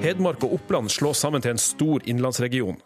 Hedmark 0.03 0.45
og 0.47 0.59
Oppland 0.59 0.93
slås 0.93 1.25
sammen 1.25 1.43
til 1.43 1.57
en 1.57 1.63
stor 1.63 2.05
innlandsregion. 2.05 2.79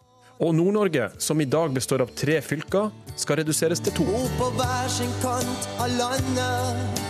Og 0.43 0.55
Nord-Norge, 0.59 1.11
som 1.23 1.41
i 1.41 1.47
dag 1.47 1.71
består 1.75 2.03
av 2.03 2.15
tre 2.19 2.41
fylker, 2.43 2.91
skal 3.17 3.43
reduseres 3.43 3.83
til 3.85 3.95
to. 4.01 4.09
På 4.41 4.51
hver 4.57 4.91
sin 4.91 5.13
kant 5.23 5.71
av 5.79 5.93
landet. 6.01 7.03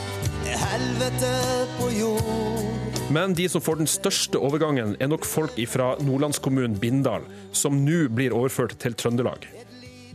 Helvete 0.52 1.34
på 1.78 1.92
jord. 1.96 2.81
Men 3.12 3.34
de 3.34 3.44
som 3.48 3.60
får 3.60 3.76
den 3.76 3.90
største 3.90 4.40
overgangen, 4.40 4.94
er 4.96 5.10
nok 5.12 5.26
folk 5.28 5.58
fra 5.68 5.90
nordlandskommunen 6.00 6.78
Bindal, 6.80 7.26
som 7.52 7.82
nå 7.84 8.06
blir 8.08 8.32
overført 8.32 8.78
til 8.80 8.96
Trøndelag. 8.96 9.44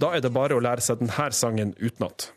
Da 0.02 0.16
er 0.18 0.26
det 0.26 0.34
bare 0.34 0.58
å 0.58 0.64
lære 0.64 0.82
seg 0.82 1.04
denne 1.04 1.30
sangen 1.30 1.76
utenat. 1.78 2.32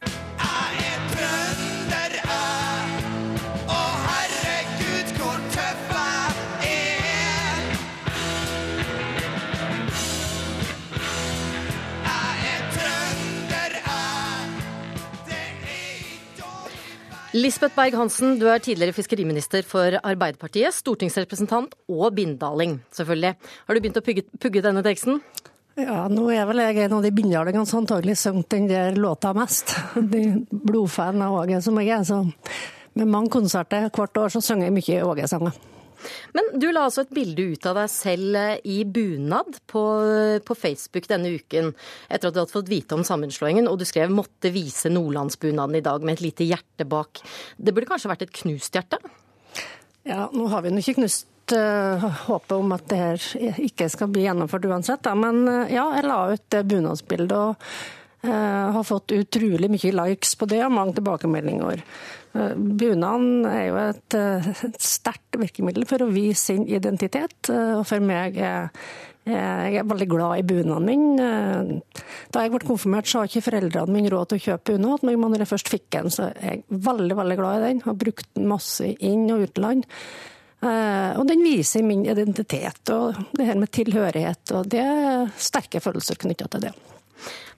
Lisbeth 17.31 17.77
Berg-Hansen, 17.77 18.41
du 18.41 18.49
er 18.51 18.59
tidligere 18.59 18.95
fiskeriminister 18.97 19.63
for 19.63 19.95
Arbeiderpartiet, 20.03 20.75
stortingsrepresentant 20.75 21.77
og 21.87 22.09
bindaling, 22.17 22.81
selvfølgelig. 22.91 23.37
Har 23.69 23.77
du 23.77 23.81
begynt 23.85 24.01
å 24.01 24.03
pugge, 24.03 24.25
pugge 24.43 24.63
denne 24.65 24.83
teksten? 24.83 25.21
Ja, 25.79 26.09
nå 26.11 26.25
er 26.35 26.49
vel 26.49 26.65
jeg 26.65 26.89
en 26.89 26.97
av 26.99 27.07
de 27.07 27.13
bindalingene 27.15 27.71
som 27.71 27.85
antagelig 27.85 28.17
sang 28.19 28.43
den 28.51 28.67
der 28.67 28.99
låta 28.99 29.31
mest. 29.37 29.77
De 30.13 30.25
blodfan 30.51 31.23
av 31.23 31.39
Åge 31.45 31.63
som 31.63 31.79
jeg 31.79 31.95
er. 31.95 32.03
Så 32.03 32.25
med 32.99 33.07
mange 33.15 33.31
konserter 33.31 33.87
hvert 33.95 34.19
år 34.19 34.35
så 34.35 34.43
synger 34.43 34.67
jeg 34.67 34.79
mye 34.81 35.05
Åge-sanger. 35.13 35.55
Men 36.37 36.53
du 36.61 36.69
la 36.71 36.87
altså 36.87 37.05
et 37.05 37.15
bilde 37.15 37.47
ut 37.55 37.69
av 37.71 37.79
deg 37.81 37.91
selv 37.93 38.39
eh, 38.41 38.61
i 38.65 38.83
bunad 38.85 39.61
på, 39.71 39.85
på, 40.47 40.59
Facebook 40.59 41.09
denne 41.11 41.35
uken, 41.39 41.73
etter 42.09 42.31
at 42.31 42.37
du 42.37 42.43
hadde 42.43 42.55
fått 42.55 42.71
vite 42.73 42.97
om 42.97 43.07
sammenslåingen, 43.07 43.69
og 43.71 43.81
du 43.81 43.87
skrev 43.89 44.13
'måtte 44.13 44.53
vise 44.55 44.93
nordlandsbunaden 44.93 45.77
i 45.79 45.85
dag' 45.85 46.05
med 46.05 46.19
et 46.19 46.27
lite 46.29 46.49
hjerte 46.49 46.87
bak. 46.89 47.23
Det 47.57 47.75
burde 47.75 47.91
kanskje 47.91 48.13
vært 48.13 48.29
et 48.29 48.39
knust 48.43 48.75
hjerte? 48.75 49.01
Ja, 50.09 50.29
nå 50.33 50.49
har 50.49 50.63
vi 50.65 50.73
nå 50.73 50.81
ikke 50.81 50.97
knust 50.97 51.29
uh, 51.53 52.05
håpet 52.27 52.55
om 52.57 52.73
at 52.73 52.87
det 52.89 52.99
her 52.99 53.25
ikke 53.61 53.89
skal 53.93 54.09
bli 54.13 54.25
gjennomført 54.25 54.65
uansett, 54.71 55.09
men 55.19 55.43
uh, 55.49 55.69
ja, 55.69 55.91
jeg 55.99 56.09
la 56.09 56.21
ut 56.33 56.47
det 56.55 56.67
bunadsbildet. 56.71 57.37
og 57.37 58.00
har 58.29 58.85
fått 58.85 59.15
utrolig 59.17 59.71
mye 59.73 59.93
likes 59.97 60.35
på 60.37 60.49
det 60.51 60.61
og 60.67 60.75
mange 60.75 60.99
tilbakemeldinger. 60.99 61.81
Uh, 62.31 62.55
Bunaden 62.55 63.47
er 63.49 63.63
jo 63.67 63.79
et, 63.83 64.17
uh, 64.17 64.51
et 64.69 64.83
sterkt 64.85 65.39
virkemiddel 65.41 65.87
for 65.89 66.05
å 66.05 66.11
vise 66.13 66.53
sin 66.53 66.67
identitet. 66.69 67.51
og 67.51 67.87
for 67.89 68.03
meg 68.05 68.37
er 68.39 68.69
jeg 69.31 69.77
er 69.77 69.85
veldig 69.87 70.07
glad 70.09 70.41
i 70.41 70.45
bunaden 70.49 70.87
min. 70.89 71.83
Da 72.33 72.41
jeg 72.43 72.51
ble 72.51 72.61
konfirmert, 72.65 73.07
så 73.07 73.21
har 73.21 73.29
ikke 73.29 73.45
foreldrene 73.45 73.93
mine 73.93 74.11
råd 74.11 74.31
til 74.31 74.41
å 74.41 74.45
kjøpe 74.47 74.73
bunad, 74.73 75.05
men 75.05 75.21
når 75.21 75.45
jeg 75.45 75.51
først 75.51 75.71
fikk 75.71 75.85
den, 75.93 76.09
så 76.11 76.31
er 76.31 76.47
jeg 76.49 76.81
veldig 76.89 77.19
veldig 77.19 77.37
glad 77.39 77.59
i 77.59 77.67
den. 77.69 77.83
Har 77.85 77.99
brukt 78.01 78.27
den 78.35 78.49
masse 78.51 78.89
inn- 78.97 79.29
og 79.31 79.45
utland. 79.45 79.85
Og 80.65 81.23
den 81.29 81.45
viser 81.45 81.85
min 81.87 82.09
identitet 82.09 82.95
og 82.97 83.21
det 83.37 83.51
her 83.53 83.61
med 83.61 83.71
tilhørighet, 83.77 84.57
og 84.57 84.73
det 84.73 84.83
er 84.89 85.31
sterke 85.37 85.85
følelser 85.85 86.19
knytta 86.25 86.49
til 86.57 86.67
det. 86.67 86.75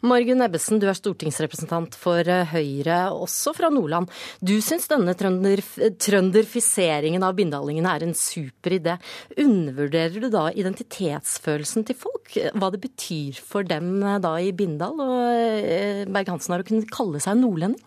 Margunn 0.02 0.42
Ebbesen, 0.42 0.80
du 0.82 0.88
er 0.90 0.96
stortingsrepresentant 0.98 1.94
for 1.94 2.26
eh, 2.26 2.48
Høyre, 2.50 3.12
også 3.14 3.52
fra 3.54 3.68
Nordland. 3.70 4.10
Du 4.42 4.56
syns 4.64 4.88
denne 4.90 5.14
trønder, 5.18 5.62
trønderfiseringen 6.02 7.22
av 7.22 7.36
bindalingene 7.38 7.92
er 7.94 8.06
en 8.08 8.16
super 8.18 8.74
idé. 8.74 8.96
Undervurderer 9.38 10.18
du 10.18 10.26
da 10.32 10.48
identitetsfølelsen 10.58 11.86
til 11.86 12.00
folk? 12.02 12.34
Hva 12.34 12.72
det 12.74 12.82
betyr 12.82 13.38
for 13.46 13.68
dem 13.68 13.94
eh, 14.02 14.18
da 14.24 14.34
i 14.42 14.50
Bindal 14.56 14.98
og 14.98 15.16
eh, 15.30 16.02
Berg-Hansen 16.10 16.58
å 16.58 16.66
kunne 16.66 16.90
kalle 16.90 17.22
seg 17.22 17.38
nordlending? 17.38 17.78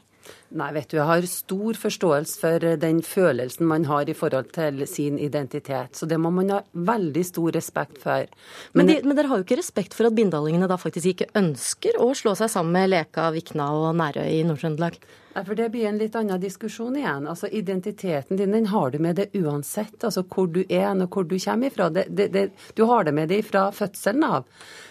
Nei, 0.54 0.70
vet 0.76 0.92
du, 0.92 1.00
jeg 1.00 1.08
har 1.10 1.26
stor 1.26 1.78
forståelse 1.80 2.38
for 2.40 2.66
den 2.80 3.02
følelsen 3.04 3.66
man 3.66 3.88
har 3.90 4.10
i 4.10 4.14
forhold 4.16 4.52
til 4.54 4.84
sin 4.88 5.18
identitet. 5.20 5.98
Så 5.98 6.06
det 6.06 6.20
må 6.22 6.30
man 6.32 6.54
ha 6.54 6.62
veldig 6.72 7.24
stor 7.26 7.56
respekt 7.56 7.98
for. 8.04 8.30
Men, 8.74 8.86
men, 8.86 8.92
de, 8.92 9.00
men 9.08 9.18
dere 9.18 9.32
har 9.32 9.42
jo 9.42 9.48
ikke 9.48 9.60
respekt 9.60 9.98
for 9.98 10.08
at 10.08 10.16
bindalingene 10.16 10.70
da 10.70 10.78
faktisk 10.80 11.12
ikke 11.12 11.32
ønsker 11.42 11.98
å 11.98 12.12
slå 12.16 12.36
seg 12.38 12.54
sammen 12.54 12.78
med 12.78 12.94
Leka, 12.94 13.32
Vikna 13.36 13.72
og 13.74 13.90
Nærøy 13.98 14.30
i 14.38 14.44
Nord-Trøndelag? 14.48 15.02
Nei, 15.36 15.44
for 15.44 15.58
Det 15.60 15.68
blir 15.74 15.90
en 15.90 16.00
litt 16.00 16.16
annen 16.16 16.40
diskusjon 16.40 16.96
igjen. 16.96 17.28
Altså 17.28 17.50
Identiteten 17.52 18.38
din 18.40 18.56
den 18.56 18.70
har 18.72 18.94
du 18.94 19.02
med 19.04 19.18
deg 19.20 19.36
uansett. 19.36 19.98
Altså 20.00 20.24
hvor 20.24 20.48
du 20.48 20.62
er 20.70 20.94
og 20.94 21.10
hvor 21.10 21.28
du 21.28 21.36
kommer 21.36 21.68
ifra. 21.68 21.90
Det, 21.90 22.06
det, 22.08 22.32
det, 22.32 22.50
du 22.78 22.86
har 22.88 23.04
det 23.04 23.18
med 23.18 23.34
deg 23.34 23.44
fra 23.44 23.68
fødselen 23.76 24.24
av. 24.24 24.46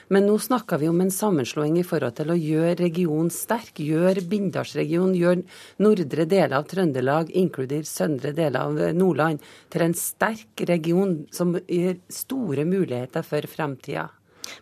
Men 0.09 0.27
nå 0.29 0.39
snakker 0.43 0.81
vi 0.83 0.89
om 0.91 1.01
en 1.01 1.13
sammenslåing 1.13 1.79
i 1.81 1.87
forhold 1.87 2.17
til 2.19 2.33
å 2.33 2.39
gjøre 2.39 2.79
regionen 2.81 3.31
sterk. 3.33 3.79
Gjøre 3.81 4.25
Bindalsregionen, 4.29 5.15
gjøre 5.19 5.45
nordre 5.85 6.27
deler 6.29 6.59
av 6.59 6.67
Trøndelag, 6.71 7.31
inkludert 7.33 7.89
søndre 7.89 8.35
deler 8.37 8.61
av 8.67 8.83
Nordland, 8.97 9.45
til 9.73 9.87
en 9.87 9.97
sterk 9.99 10.67
region 10.69 11.23
som 11.35 11.57
gir 11.65 11.99
store 12.13 12.67
muligheter 12.69 13.25
for 13.27 13.49
fremtida. 13.51 14.11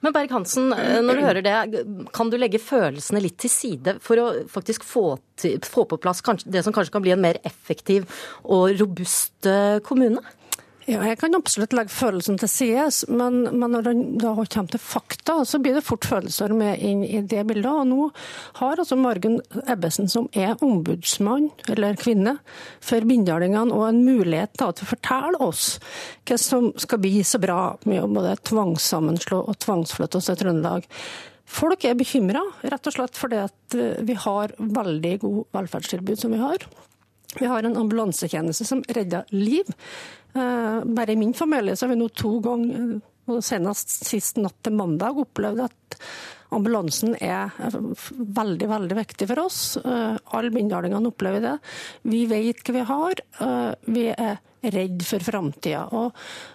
Men 0.01 0.15
Berg-Hansen, 0.15 0.73
eh, 0.73 1.01
når 1.03 1.19
du 1.19 1.25
hører 1.27 1.45
det, 1.45 1.85
kan 2.15 2.31
du 2.31 2.39
legge 2.39 2.61
følelsene 2.63 3.23
litt 3.23 3.39
til 3.43 3.53
side 3.53 3.97
for 4.05 4.21
å 4.23 4.29
faktisk 4.51 4.87
få, 4.87 5.17
til, 5.39 5.59
få 5.67 5.87
på 5.91 5.99
plass 6.03 6.23
det 6.45 6.63
som 6.65 6.75
kanskje 6.75 6.95
kan 6.95 7.05
bli 7.05 7.15
en 7.15 7.25
mer 7.25 7.41
effektiv 7.47 8.07
og 8.45 8.79
robust 8.81 9.51
eh, 9.51 9.81
kommune? 9.85 10.23
Ja, 10.91 10.99
jeg 11.07 11.21
kan 11.21 11.37
absolutt 11.39 11.75
legge 11.77 11.95
følelsen 11.95 12.41
til 12.43 12.51
side, 12.51 12.89
men, 13.15 13.45
men, 13.55 13.71
når 13.71 13.85
det 13.87 13.93
da 14.19 14.33
kommer 14.35 14.73
til 14.73 14.83
fakta, 14.83 15.37
så 15.47 15.61
blir 15.63 15.77
det 15.77 15.85
fort 15.87 16.09
følelser 16.11 16.51
med 16.59 16.83
inn 16.83 17.05
i 17.07 17.21
det 17.23 17.45
bildet. 17.47 17.71
Og 17.71 17.87
nå 17.87 18.09
har 18.59 18.83
altså 18.83 18.99
Margunn 18.99 19.39
Ebbesen, 19.63 20.11
som 20.11 20.27
er 20.35 20.59
ombudsmann, 20.59 21.53
eller 21.71 21.99
kvinne, 22.01 22.35
for 22.83 23.07
bindalingene, 23.07 23.71
og 23.71 23.87
en 23.93 24.03
mulighet 24.03 24.57
da, 24.59 24.73
til 24.75 24.89
å 24.89 24.93
fortelle 24.97 25.43
oss 25.47 25.77
hva 26.27 26.39
som 26.41 26.73
skal 26.83 27.03
bli 27.05 27.21
så 27.27 27.39
bra 27.43 27.77
med 27.87 28.03
å 28.03 28.11
både 28.11 28.41
tvangssammenslå 28.51 29.39
og 29.39 29.61
tvangsflytte 29.63 30.19
oss 30.19 30.33
til 30.33 30.41
Trøndelag. 30.43 30.89
Folk 31.53 31.85
er 31.87 31.99
bekymra, 31.99 32.43
rett 32.65 32.89
og 32.89 32.97
slett 32.97 33.19
fordi 33.21 33.39
at 33.45 33.77
eh, 33.77 34.01
vi 34.03 34.17
har 34.19 34.55
veldig 34.59 35.19
god 35.23 35.43
velferdstilbud 35.59 36.19
som 36.19 36.35
vi 36.35 36.43
har. 36.43 36.67
Vi 37.39 37.49
har 37.49 37.65
en 37.65 37.77
ambulansetjeneste 37.81 38.65
som 38.69 38.83
redder 38.93 39.29
liv. 39.33 39.69
Eh, 40.35 40.85
bare 40.85 41.13
i 41.13 41.17
min 41.17 41.35
familie 41.35 41.77
så 41.77 41.87
har 41.87 41.95
vi 41.95 42.01
nå 42.01 42.09
to 42.17 42.39
ganger, 42.45 43.01
senest 43.45 43.93
sist 44.09 44.41
natt 44.41 44.57
til 44.65 44.77
mandag, 44.77 45.19
opplevd 45.21 45.67
at 45.67 45.99
ambulansen 46.53 47.15
er 47.23 47.53
veldig 47.59 48.69
veldig 48.69 48.97
viktig 48.99 49.29
for 49.31 49.45
oss. 49.45 49.61
Eh, 49.81 50.17
alle 50.37 50.53
bindalingene 50.55 51.13
opplever 51.13 51.45
det. 51.45 51.59
Vi 52.09 52.25
vet 52.31 52.65
hva 52.65 52.77
vi 52.79 52.89
har. 52.93 53.23
Eh, 53.45 53.93
vi 53.93 54.09
er 54.13 54.41
redd 54.63 55.03
for 55.03 55.25
framtida. 55.27 55.87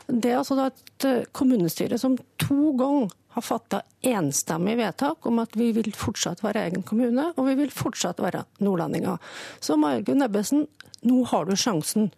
Det 0.08 0.32
er 0.32 0.40
altså 0.40 0.70
et 0.70 1.08
kommunestyre 1.36 2.00
som 2.00 2.16
to 2.40 2.74
ganger 2.80 3.12
har 3.38 3.45
fatta 3.45 3.82
enstemmig 4.02 4.78
vedtak 4.80 5.26
om 5.30 5.39
at 5.43 5.54
vi 5.58 5.69
vil 5.76 5.91
fortsatt 5.95 6.41
være 6.45 6.65
egen 6.67 6.86
kommune, 6.88 7.30
og 7.36 7.45
vi 7.50 7.54
vil 7.60 7.73
fortsatt 7.73 8.21
være 8.23 8.43
nordlendinger. 8.65 9.21
Så 9.62 9.78
Margunn 9.78 10.26
Ebbesen, 10.26 10.65
nå 11.06 11.21
har 11.30 11.45
du 11.45 11.54
sjansen. 11.56 12.10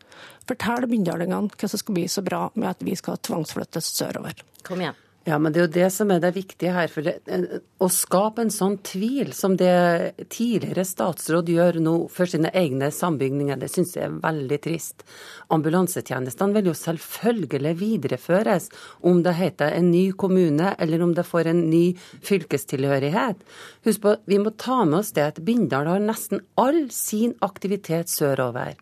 Fortell 0.47 0.87
bindalingene 0.89 1.51
hva 1.51 1.69
som 1.69 1.81
skal 1.81 1.99
bli 1.99 2.07
så 2.07 2.23
bra 2.25 2.47
med 2.55 2.71
at 2.71 2.87
vi 2.87 2.95
skal 2.97 3.19
tvangsflyttes 3.19 3.91
sørover. 3.99 4.39
Kom 4.63 4.81
igjen. 4.81 4.97
Ja, 5.29 5.37
men 5.37 5.53
det 5.53 5.59
er 5.59 5.65
jo 5.67 5.73
det 5.75 5.89
som 5.93 6.09
er 6.09 6.21
det 6.23 6.31
viktige 6.33 6.71
her. 6.73 6.89
For 6.89 7.05
det, 7.05 7.19
å 7.77 7.89
skape 7.93 8.41
en 8.41 8.53
sånn 8.53 8.79
tvil 8.85 9.29
som 9.37 9.57
det 9.59 10.15
tidligere 10.33 10.85
statsråd 10.87 11.51
gjør 11.53 11.77
nå 11.83 11.93
for 12.13 12.29
sine 12.29 12.49
egne 12.57 12.89
sambygninger, 12.93 13.59
det 13.59 13.69
syns 13.69 13.93
jeg 13.97 14.07
er 14.07 14.15
veldig 14.23 14.59
trist. 14.63 15.05
Ambulansetjenestene 15.53 16.57
vil 16.57 16.71
jo 16.71 16.75
selvfølgelig 16.77 17.75
videreføres 17.77 18.69
om 19.05 19.21
det 19.25 19.35
heter 19.37 19.77
en 19.77 19.91
ny 19.93 20.07
kommune 20.17 20.73
eller 20.81 21.05
om 21.05 21.13
det 21.17 21.27
får 21.29 21.51
en 21.51 21.61
ny 21.69 21.83
fylkestilhørighet. 22.25 23.45
Husk 23.85 24.03
på, 24.05 24.15
vi 24.25 24.41
må 24.41 24.55
ta 24.57 24.81
med 24.85 25.03
oss 25.03 25.13
det 25.13 25.27
at 25.27 25.43
Bindal 25.45 25.91
har 25.91 26.01
nesten 26.01 26.41
all 26.57 26.87
sin 26.95 27.37
aktivitet 27.45 28.09
sørover. 28.09 28.79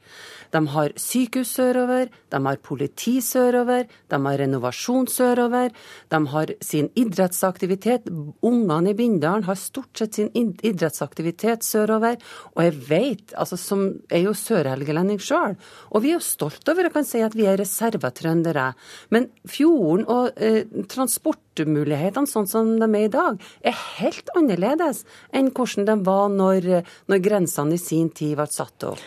De 0.52 0.62
har 0.72 0.94
sykehus 0.96 1.50
sørover, 1.58 2.08
de 2.32 2.40
har 2.46 2.60
politi 2.64 3.18
sørover, 3.22 3.88
de 4.08 4.20
har 4.24 4.38
renovasjon 4.40 5.08
sørover. 5.12 5.74
De 6.08 6.20
har 6.32 6.37
sin 6.64 6.90
idrettsaktivitet. 6.98 8.08
Ungene 8.46 8.92
i 8.92 8.98
Bindalen 8.98 9.46
har 9.48 9.60
stort 9.60 9.98
sett 9.98 10.18
sin 10.18 10.30
idrettsaktivitet 10.36 11.66
sørover. 11.66 12.18
Og 12.56 12.64
jeg 12.66 12.76
vet, 12.90 13.36
altså 13.38 13.60
som 13.60 13.86
er 14.14 14.26
jo 14.26 14.36
sørhelgelending 14.38 15.22
sjøl, 15.24 15.58
og 15.92 16.04
vi 16.04 16.14
er 16.14 16.20
jo 16.20 16.26
stolt 16.26 16.68
over 16.72 16.90
å 16.90 16.94
kan 16.94 17.08
si 17.08 17.22
at 17.26 17.36
vi 17.38 17.48
er 17.50 17.60
reservetrøndere. 17.62 18.72
Men 19.14 19.30
fjorden 19.50 20.08
og 20.12 20.42
eh, 20.42 20.64
transportmulighetene 20.92 22.30
sånn 22.30 22.50
som 22.50 22.74
de 22.78 22.90
er 22.90 23.08
i 23.08 23.14
dag, 23.14 23.40
er 23.62 23.86
helt 24.00 24.34
annerledes 24.38 25.04
enn 25.36 25.54
hvordan 25.54 25.88
de 25.90 25.98
var 26.08 26.28
når, 26.34 26.74
når 27.10 27.24
grensene 27.24 27.78
i 27.78 27.82
sin 27.82 28.12
tid 28.16 28.38
ble 28.40 28.50
satt 28.52 28.92
opp. 28.92 29.02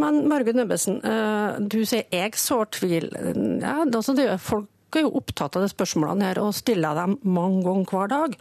Men 0.00 0.24
Margunn 0.28 0.58
Ebbesen, 0.64 0.98
eh, 1.06 1.58
du 1.60 1.84
sier 1.86 2.08
jeg 2.10 2.34
sår 2.38 2.70
tvil. 2.74 3.10
Ja, 3.62 3.82
altså 3.84 4.14
det 4.16 4.26
er 4.26 4.40
folk 4.94 5.00
er 5.00 5.08
jo 5.08 5.18
opptatt 5.18 5.56
av 5.58 5.64
de 5.64 5.70
spørsmålene 5.72 6.28
her 6.28 6.40
og 6.42 6.54
stiller 6.54 6.94
dem 6.94 7.16
mange 7.26 7.64
ganger 7.64 7.90
hver 7.90 8.10
dag. 8.12 8.34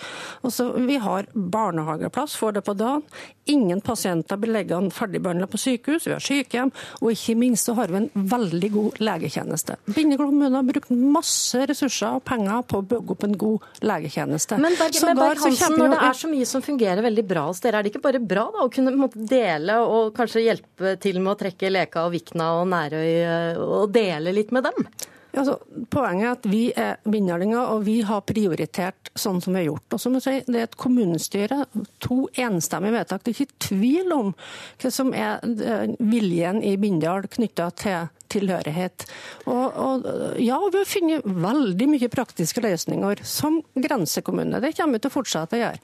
Altså, 0.46 0.72
vi 0.86 0.98
har 1.02 1.26
barnehageplass, 1.34 2.36
får 2.38 2.60
det 2.60 2.66
på 2.68 2.76
dagen. 2.78 3.04
Ingen 3.50 3.82
pasienter 3.84 4.38
blir 4.40 4.54
liggende 4.54 4.94
ferdigbehandla 4.94 5.50
på 5.52 5.60
sykehus, 5.60 6.06
vi 6.08 6.14
har 6.14 6.24
sykehjem, 6.24 6.72
og 7.02 7.10
ikke 7.12 7.36
minst 7.36 7.68
så 7.68 7.76
har 7.76 7.92
vi 7.92 8.00
en 8.00 8.28
veldig 8.32 8.70
god 8.72 9.02
legetjeneste. 9.04 9.78
Bindal 9.90 10.22
kommune 10.22 10.56
har 10.56 10.68
brukt 10.68 10.94
masse 10.94 11.66
ressurser 11.68 12.20
og 12.20 12.24
penger 12.28 12.64
på 12.70 12.80
å 12.80 12.86
bygge 12.94 13.16
opp 13.16 13.26
en 13.28 13.38
god 13.42 13.68
legetjeneste. 13.84 14.60
Men 14.64 14.78
Berg, 14.80 15.00
men 15.04 15.20
Berg 15.20 15.44
Hansen, 15.44 15.78
når 15.80 15.96
det 15.96 16.02
er 16.08 16.20
så 16.22 16.32
mye 16.32 16.48
som 16.48 16.64
fungerer 16.64 17.04
veldig 17.04 17.26
bra 17.34 17.48
hos 17.50 17.64
dere, 17.64 17.82
er 17.82 17.88
det 17.88 17.94
ikke 17.94 18.06
bare 18.06 18.22
bra 18.24 18.46
da, 18.54 18.68
å 18.68 18.72
kunne 18.72 18.94
måte, 18.96 19.26
dele 19.28 19.82
og 19.84 20.14
kanskje 20.16 20.46
hjelpe 20.46 20.96
til 21.04 21.20
med 21.20 21.34
å 21.34 21.40
trekke 21.40 21.74
Leka 21.74 22.06
og 22.08 22.14
Vikna 22.16 22.54
og 22.62 22.70
Nærøy 22.72 23.10
eh, 23.10 23.60
og 23.60 23.92
dele 23.96 24.36
litt 24.36 24.54
med 24.56 24.70
dem? 24.70 24.88
Altså, 25.34 25.56
poenget 25.90 26.28
er 26.28 26.32
at 26.36 26.44
vi 26.46 26.64
er 26.78 27.00
bindalinger, 27.10 27.60
og 27.74 27.86
vi 27.88 28.02
har 28.06 28.22
prioritert 28.22 29.10
sånn 29.18 29.40
som 29.42 29.56
vi 29.56 29.64
har 29.64 29.72
gjort. 29.72 29.96
Og 29.96 30.02
som 30.02 30.18
jeg 30.18 30.26
sier, 30.26 30.44
Det 30.46 30.60
er 30.60 30.68
et 30.68 30.78
kommunestyre, 30.78 31.66
to 32.00 32.28
enstemmige 32.38 32.94
vedtak. 33.00 33.24
Det 33.24 33.34
er 33.34 33.42
ikke 33.42 33.66
tvil 33.68 34.14
om 34.14 34.34
hva 34.82 34.92
som 34.92 35.14
er 35.14 35.40
eh, 35.42 35.96
viljen 36.00 36.62
i 36.62 36.76
Bindal 36.78 37.26
knytta 37.28 37.72
til 37.72 38.12
tilhørighet. 38.34 39.06
Og, 39.46 39.78
og, 39.78 40.08
ja, 40.42 40.60
vi 40.74 40.82
har 40.82 40.90
funnet 40.90 41.28
veldig 41.48 41.90
mye 41.94 42.12
praktiske 42.14 42.64
løsninger 42.64 43.24
som 43.28 43.62
grensekommune. 43.78 44.62
Det 44.64 44.74
kommer 44.78 44.98
vi 44.98 45.06
til 45.06 45.14
å 45.14 45.18
fortsette 45.18 45.58
å 45.58 45.64
gjøre. 45.64 45.82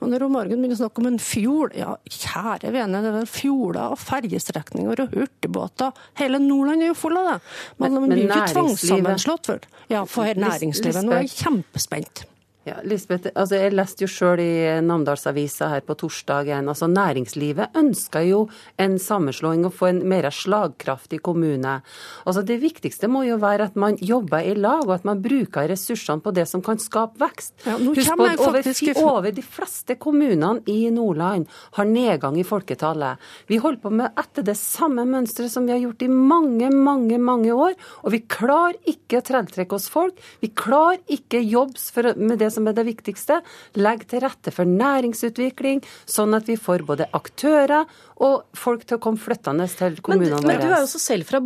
Og 0.00 0.12
når 0.12 0.26
Margunn 0.30 0.62
begynner 0.62 0.78
å 0.78 0.82
snakke 0.84 1.04
om 1.04 1.10
en 1.12 1.20
fjord, 1.22 1.76
ja 1.78 1.94
kjære 2.10 2.72
vene, 2.74 3.02
det 3.02 3.10
er 3.10 3.16
vel 3.20 3.30
fjorder 3.30 3.94
og 3.94 4.00
fergestrekninger 4.00 5.04
og 5.04 5.14
hurtigbåter. 5.16 6.02
Hele 6.20 6.40
Nordland 6.42 6.84
er 6.84 6.92
jo 6.92 6.98
full 6.98 7.18
av 7.20 7.30
det. 7.32 7.38
Men, 7.78 7.94
men, 7.94 8.02
men 8.02 8.16
blir 8.16 8.26
ikke 8.28 8.52
tvangssammenslått 8.54 9.54
Ja, 9.90 10.04
for 10.08 10.26
næringslivet. 10.26 11.04
Nå 11.06 11.16
er 11.16 11.26
jeg 11.26 11.34
kjempespent. 11.38 12.24
Ja, 12.68 12.74
Lisbeth, 12.84 13.30
altså 13.32 13.56
jeg 13.56 13.72
leste 13.72 14.04
jo 14.04 14.06
sjøl 14.12 14.40
i 14.44 14.50
Namdalsavisa 14.84 15.70
her 15.72 15.80
på 15.80 15.94
torsdagen. 15.96 16.66
altså 16.68 16.90
Næringslivet 16.92 17.72
ønsker 17.80 18.26
jo 18.28 18.40
en 18.76 18.98
sammenslåing 19.00 19.64
og 19.64 19.72
få 19.72 19.86
en 19.88 20.02
mer 20.04 20.28
slagkraftig 20.28 21.22
kommune. 21.24 21.78
Altså 22.26 22.42
Det 22.44 22.58
viktigste 22.60 23.08
må 23.08 23.22
jo 23.24 23.38
være 23.40 23.70
at 23.70 23.78
man 23.80 23.96
jobber 23.96 24.44
i 24.44 24.52
lag, 24.54 24.84
og 24.84 24.92
at 24.98 25.06
man 25.08 25.22
bruker 25.24 25.70
ressursene 25.72 26.20
på 26.20 26.34
det 26.36 26.44
som 26.50 26.60
kan 26.60 26.76
skape 26.76 27.16
vekst. 27.22 27.54
Ja, 27.64 27.78
Husk 27.80 28.12
på 28.12 28.28
at 28.28 28.44
over, 28.44 29.08
over, 29.08 29.30
de 29.32 29.42
fleste 29.42 29.96
kommunene 29.96 30.60
i 30.68 30.90
Nordland 30.92 31.48
har 31.78 31.88
nedgang 31.88 32.36
i 32.36 32.44
folketallet. 32.44 33.16
Vi 33.48 33.56
holder 33.56 33.80
på 33.80 33.94
med 34.02 34.20
etter 34.20 34.44
det 34.44 34.58
samme 34.60 35.06
mønsteret 35.08 35.48
som 35.48 35.64
vi 35.64 35.72
har 35.72 35.80
gjort 35.80 36.04
i 36.04 36.10
mange, 36.12 36.68
mange, 36.68 37.16
mange 37.16 37.56
år. 37.56 37.72
Og 38.04 38.12
vi 38.12 38.20
klarer 38.20 38.76
ikke 38.84 39.22
å 39.22 39.26
tiltrekke 39.32 39.80
oss 39.80 39.88
folk. 39.88 40.20
Vi 40.44 40.52
klarer 40.52 41.00
ikke 41.08 41.40
jobbs 41.40 41.88
for, 41.96 42.12
med 42.20 42.36
det 42.36 42.49
som 42.54 42.68
er 42.68 42.76
det 42.76 42.86
viktigste. 42.88 43.40
Legg 43.80 44.06
til 44.10 44.24
rette 44.24 44.52
for 44.54 44.68
næringsutvikling, 44.68 45.82
sånn 46.08 46.36
at 46.36 46.50
vi 46.50 46.58
får 46.60 46.86
både 46.88 47.08
aktører 47.16 47.88
og 48.20 48.56
folk 48.56 48.82
til 48.84 48.98
å 48.98 49.00
komme 49.00 49.20
flyttende 49.20 49.64
til 49.72 49.96
kommunene 50.04 50.36
våre. 50.36 50.48
Men 50.50 50.60
du 50.60 50.66
er 50.68 50.74
jo 50.82 50.84
også 50.84 51.00
selv 51.00 51.28
fra, 51.28 51.40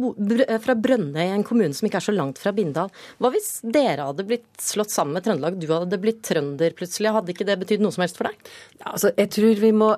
fra 0.65 0.75
Brønnøy, 0.75 1.23
en 1.29 1.45
kommune 1.47 1.77
som 1.77 1.87
ikke 1.87 2.01
er 2.01 2.07
så 2.09 2.15
langt 2.15 2.41
fra 2.43 2.51
Bindal. 2.57 2.91
Hva 3.23 3.31
hvis 3.31 3.61
dere 3.63 4.09
hadde 4.09 4.27
blitt 4.27 4.49
slått 4.63 4.91
sammen 4.91 5.15
med 5.15 5.27
Trøndelag, 5.27 5.59
du 5.63 5.69
hadde 5.71 6.01
blitt 6.03 6.25
trønder 6.27 6.75
plutselig? 6.75 7.13
Hadde 7.15 7.31
ikke 7.31 7.47
det 7.47 7.57
betydd 7.61 7.85
noe 7.85 7.95
som 7.95 8.03
helst 8.03 8.19
for 8.19 8.27
deg? 8.27 8.51
Altså, 8.91 9.13
jeg 9.15 9.31
tror 9.37 9.63
vi 9.63 9.71
må, 9.77 9.93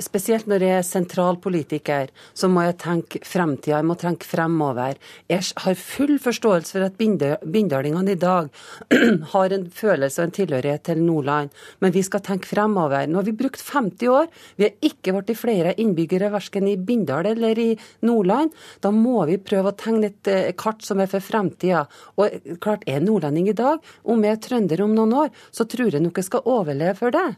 Spesielt 0.00 0.48
når 0.50 0.64
jeg 0.66 0.76
er 0.80 0.86
sentralpolitiker, 0.86 2.12
så 2.36 2.50
må 2.52 2.66
jeg 2.66 2.76
tenke 2.84 3.22
fremtida. 3.24 3.78
Jeg 3.78 3.88
må 3.88 3.96
tenke 4.00 4.28
fremover. 4.28 5.00
Jeg 5.30 5.48
har 5.64 5.80
full 5.80 6.18
forståelse 6.20 6.76
for 6.76 6.84
at 6.84 7.00
bindalingene 7.00 8.12
i 8.12 8.20
dag 8.20 8.50
har 9.32 9.56
en 9.56 9.66
følelse 9.72 10.20
og 10.20 10.28
en 10.28 10.36
tilhørighet 10.36 10.84
til 10.90 11.00
Nordland, 11.00 11.54
men 11.80 11.96
vi 11.96 12.04
skal 12.04 12.24
tenke 12.26 12.50
fremover. 12.50 13.08
Nå 13.08 13.22
har 13.22 13.28
vi 13.28 13.36
brukt 13.40 13.64
50 13.64 14.12
år. 14.12 14.28
Vi 14.60 14.68
har 14.68 14.90
ikke 14.90 15.16
blitt 15.16 15.38
flere 15.40 15.72
innbyggere 15.80 16.09
innbyggere 16.10 16.30
verken 16.30 16.68
i 16.68 16.76
Bindal 16.76 17.26
eller 17.26 17.58
i 17.58 17.78
Nordland. 18.00 18.52
Da 18.80 18.90
må 18.90 19.26
vi 19.26 19.38
prøve 19.38 19.70
å 19.70 19.76
tegne 19.76 20.10
et 20.10 20.28
eh, 20.28 20.52
kart 20.56 20.82
som 20.82 21.00
er 21.00 21.08
for 21.08 21.20
fremtida. 21.20 21.86
Og 22.16 22.58
klart, 22.60 22.82
er 22.86 23.00
nordlending 23.00 23.48
i 23.48 23.56
dag, 23.56 23.78
om 24.04 24.22
jeg 24.24 24.36
er 24.36 24.42
trønder 24.42 24.82
om 24.82 24.94
noen 24.94 25.12
år, 25.12 25.30
så 25.50 25.64
tror 25.64 25.92
jeg 25.92 26.02
nok 26.02 26.18
jeg 26.18 26.28
skal 26.28 26.46
overleve 26.46 26.96
for 26.98 27.10
det. 27.10 27.36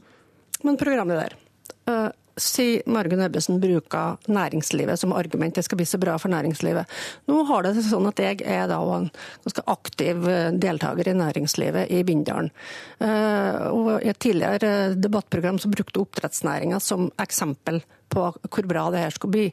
Men 0.62 0.79
programleder, 0.79 1.37
si 2.37 2.83
Margunn 2.87 3.22
Ebbesen 3.24 3.61
bruker 3.62 4.18
næringslivet 4.33 5.01
som 5.01 5.14
argument. 5.16 5.55
Det 5.55 5.64
skal 5.66 5.80
bli 5.80 5.87
så 5.89 6.01
bra 6.03 6.18
for 6.20 6.33
næringslivet. 6.33 6.99
Nå 7.30 7.43
har 7.51 7.66
det 7.66 7.74
sånn 7.87 8.09
at 8.11 8.22
jeg 8.22 8.43
er 8.45 8.68
da 8.70 8.80
en 8.97 9.09
ganske 9.47 9.66
aktiv 9.74 10.28
eh, 10.28 10.53
deltaker 10.53 11.11
i 11.11 11.16
næringslivet 11.18 11.93
i 11.93 12.03
Bindalen. 12.07 12.53
Og 13.03 13.89
I 14.03 14.11
et 14.12 14.18
tidligere 14.22 14.95
debattprogram 14.95 15.59
så 15.59 15.70
brukte 15.72 16.01
oppdrettsnæringa 16.03 16.78
som 16.80 17.09
eksempel 17.22 17.80
på 18.12 18.28
hvor 18.30 18.68
bra 18.68 18.87
det 18.95 19.03
her 19.05 19.14
skulle 19.16 19.37
bli. 19.37 19.47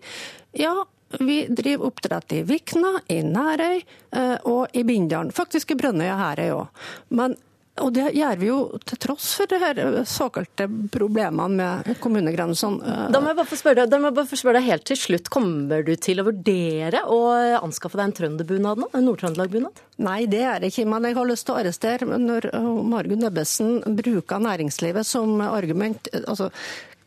Ja, 0.60 0.74
vi 1.20 1.48
driver 1.48 1.86
oppdrett 1.86 2.34
i 2.38 2.44
Vikna, 2.46 3.00
i 3.08 3.22
Nærøy 3.26 3.80
eh, 3.80 4.36
og 4.46 4.76
i 4.78 4.84
Bindalen. 4.86 5.32
Faktisk 5.34 5.74
i 5.74 5.78
Brønnøy 5.80 6.06
og 6.06 6.20
Herøy 6.22 6.52
òg. 6.54 6.84
Men 7.18 7.36
og 7.84 7.94
det 7.96 8.10
gjør 8.16 8.40
vi 8.40 8.50
jo 8.50 8.58
til 8.88 9.00
tross 9.02 9.32
for 9.40 9.50
det 9.50 9.60
her 9.62 9.82
såkalte 10.10 10.68
problemene 10.92 11.50
med 11.60 12.02
kommunegrensene. 12.04 12.80
Eh. 12.84 13.06
Da 13.14 13.22
må 13.22 13.32
jeg 13.32 13.40
bare 13.40 13.52
få 13.52 13.60
spørre 13.60 13.86
deg, 13.90 14.08
bare 14.08 14.30
få 14.30 14.40
spørre 14.40 14.60
deg 14.60 14.70
helt 14.70 14.88
til 14.90 15.00
slutt. 15.00 15.32
Kommer 15.34 15.86
du 15.86 15.94
til 16.02 16.22
å 16.22 16.28
vurdere 16.28 17.04
å 17.08 17.20
anskaffe 17.62 18.00
deg 18.00 18.10
en 18.10 18.18
trønderbunad 18.20 18.84
nå? 18.84 18.90
En 18.98 19.08
Nord-Trøndelag-bunad? 19.08 19.84
Nei, 20.06 20.20
det 20.32 20.44
er 20.48 20.62
det 20.62 20.72
ikke. 20.74 20.88
Men 20.90 21.10
jeg 21.10 21.18
har 21.18 21.30
lyst 21.30 21.48
til 21.48 21.56
å 21.56 21.62
arrestere 21.62 22.20
når 22.20 22.52
Margunn 22.90 23.28
Ebbesen 23.28 23.80
bruker 24.00 24.44
næringslivet 24.44 25.08
som 25.08 25.42
argument. 25.44 26.12
altså 26.26 26.50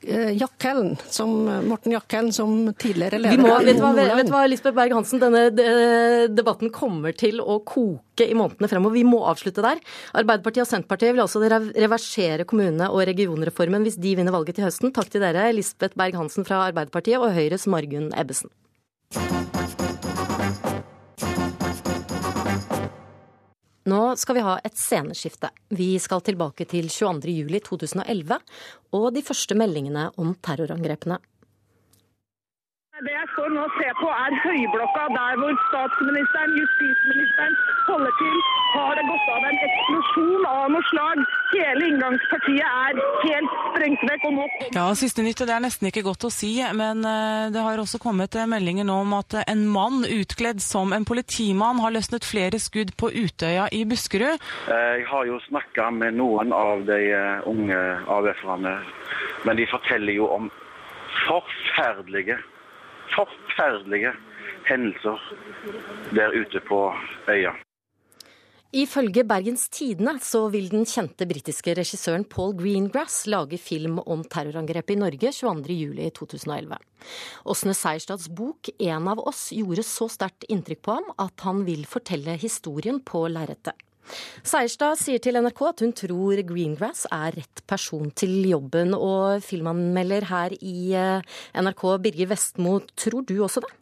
Eh, 0.02 0.32
Jakkellen, 0.34 0.96
som 1.06 1.30
Morten 1.68 1.92
Jakkellen, 1.94 2.32
som 2.34 2.72
tidligere 2.74 3.20
leder 3.22 3.38
må, 3.38 3.52
vet, 3.62 3.78
hva, 3.78 3.92
vet 3.94 4.26
du 4.26 4.32
hva, 4.34 4.42
Lisbeth 4.50 4.74
Berg-Hansen, 4.74 5.22
denne 5.22 5.44
debatten 6.32 6.72
kommer 6.74 7.14
til 7.14 7.38
å 7.38 7.60
koke 7.62 8.26
i 8.26 8.34
månedene 8.34 8.70
fremover. 8.70 8.98
Vi 8.98 9.06
må 9.06 9.22
avslutte 9.30 9.62
der. 9.62 9.78
Arbeiderpartiet 10.18 10.66
og 10.66 10.70
Senterpartiet 10.72 11.14
vil 11.14 11.22
altså 11.22 11.42
reversere 11.46 12.48
kommune- 12.48 12.90
og 12.90 13.06
regionreformen 13.12 13.86
hvis 13.86 14.00
de 14.02 14.16
vinner 14.18 14.34
valget 14.34 14.58
til 14.58 14.66
høsten. 14.66 14.94
Takk 14.96 15.14
til 15.14 15.22
dere, 15.22 15.50
Lisbeth 15.54 15.98
Berg-Hansen 15.98 16.48
fra 16.48 16.64
Arbeiderpartiet 16.66 17.22
og 17.22 17.36
Høyres 17.38 17.70
Margunn 17.70 18.10
Ebbesen. 18.18 18.50
Nå 23.90 24.00
skal 24.20 24.36
vi 24.38 24.44
ha 24.46 24.58
et 24.62 24.78
sceneskifte. 24.78 25.50
Vi 25.74 25.96
skal 25.98 26.22
tilbake 26.22 26.66
til 26.70 26.86
22.07.2011 26.86 28.38
og 28.94 29.08
de 29.16 29.24
første 29.26 29.56
meldingene 29.58 30.10
om 30.22 30.36
terrorangrepene. 30.44 31.18
Står 33.42 33.50
nå 33.50 33.62
og 33.66 33.72
ser 33.74 33.94
på, 33.98 34.06
er 34.06 34.34
Høyblokka, 34.38 35.04
der 35.10 35.38
hvor 35.40 35.56
statsministeren, 35.66 36.52
justisministeren 36.60 37.56
holder 37.88 38.12
til. 38.20 38.36
Har 38.76 38.92
det 38.94 39.02
gått 39.08 39.24
av 39.34 39.46
en 39.48 39.56
eksplosjon 39.66 40.44
av 40.46 40.68
noe 40.70 40.82
slag? 40.92 41.22
Hele 41.50 41.88
inngangspartiet 41.90 42.62
er 42.68 43.00
helt 43.24 43.56
sprengt 43.64 44.04
vekk. 44.06 44.26
og 44.28 44.36
nå... 44.36 44.44
Ja, 44.76 44.84
Siste 45.00 45.24
nytt 45.26 45.42
det 45.42 45.56
er 45.56 45.64
nesten 45.64 45.90
ikke 45.90 46.04
godt 46.06 46.28
å 46.28 46.30
si, 46.30 46.52
men 46.78 47.02
eh, 47.02 47.48
det 47.50 47.66
har 47.66 47.82
også 47.82 47.98
kommet 48.04 48.38
eh, 48.38 48.46
meldinger 48.46 48.86
nå 48.86 49.00
om 49.08 49.18
at 49.18 49.40
en 49.42 49.66
mann 49.74 50.06
utkledd 50.06 50.62
som 50.62 50.94
en 50.94 51.08
politimann 51.08 51.82
har 51.82 51.96
løsnet 51.98 52.28
flere 52.28 52.62
skudd 52.62 52.94
på 52.94 53.10
Utøya 53.10 53.66
i 53.74 53.82
Buskerud. 53.90 54.38
Jeg 54.70 55.10
har 55.10 55.26
jo 55.26 55.42
snakka 55.48 55.90
med 55.98 56.14
noen 56.22 56.54
av 56.54 56.86
de 56.86 57.02
eh, 57.10 57.50
unge 57.50 57.82
AUF-erne, 58.06 58.78
men 59.50 59.58
de 59.58 59.66
forteller 59.74 60.20
jo 60.20 60.30
om 60.30 60.50
forferdelige 61.26 62.38
forferdelige 63.52 64.12
hendelser 64.68 65.18
der 66.14 66.32
ute 66.40 66.60
på 66.68 66.92
øya. 67.28 67.52
Ifølge 68.72 69.24
Bergens 69.28 69.68
Tidende 69.68 70.14
så 70.24 70.46
vil 70.48 70.70
den 70.72 70.86
kjente 70.88 71.26
britiske 71.28 71.74
regissøren 71.76 72.24
Paul 72.24 72.54
Greengrass 72.56 73.26
lage 73.26 73.58
film 73.60 73.98
om 73.98 74.24
terrorangrepet 74.24 74.94
i 74.94 74.96
Norge 74.96 75.28
22.07.2011. 75.28 76.78
Åsne 77.44 77.74
Seierstads 77.74 78.30
bok 78.32 78.70
'En 78.78 79.08
av 79.08 79.18
oss' 79.18 79.52
gjorde 79.52 79.84
så 79.84 80.08
sterkt 80.08 80.48
inntrykk 80.48 80.82
på 80.82 80.92
ham 80.92 81.12
at 81.18 81.40
han 81.40 81.66
vil 81.66 81.84
fortelle 81.84 82.38
historien 82.40 83.00
på 83.00 83.28
lerretet. 83.28 83.76
Seierstad 84.42 84.98
sier 85.00 85.22
til 85.22 85.38
NRK 85.38 85.62
at 85.68 85.84
hun 85.84 85.92
tror 85.96 86.42
Greengrass 86.48 87.06
er 87.10 87.36
rett 87.38 87.62
person 87.70 88.10
til 88.10 88.42
jobben. 88.50 88.96
Og 88.96 89.44
filmanmelder 89.46 90.28
her 90.30 90.56
i 90.60 90.92
eh, 90.98 91.38
NRK, 91.58 91.86
Birger 92.02 92.34
Vestmo, 92.34 92.80
tror 92.96 93.24
du 93.28 93.38
også 93.42 93.64
det? 93.64 93.72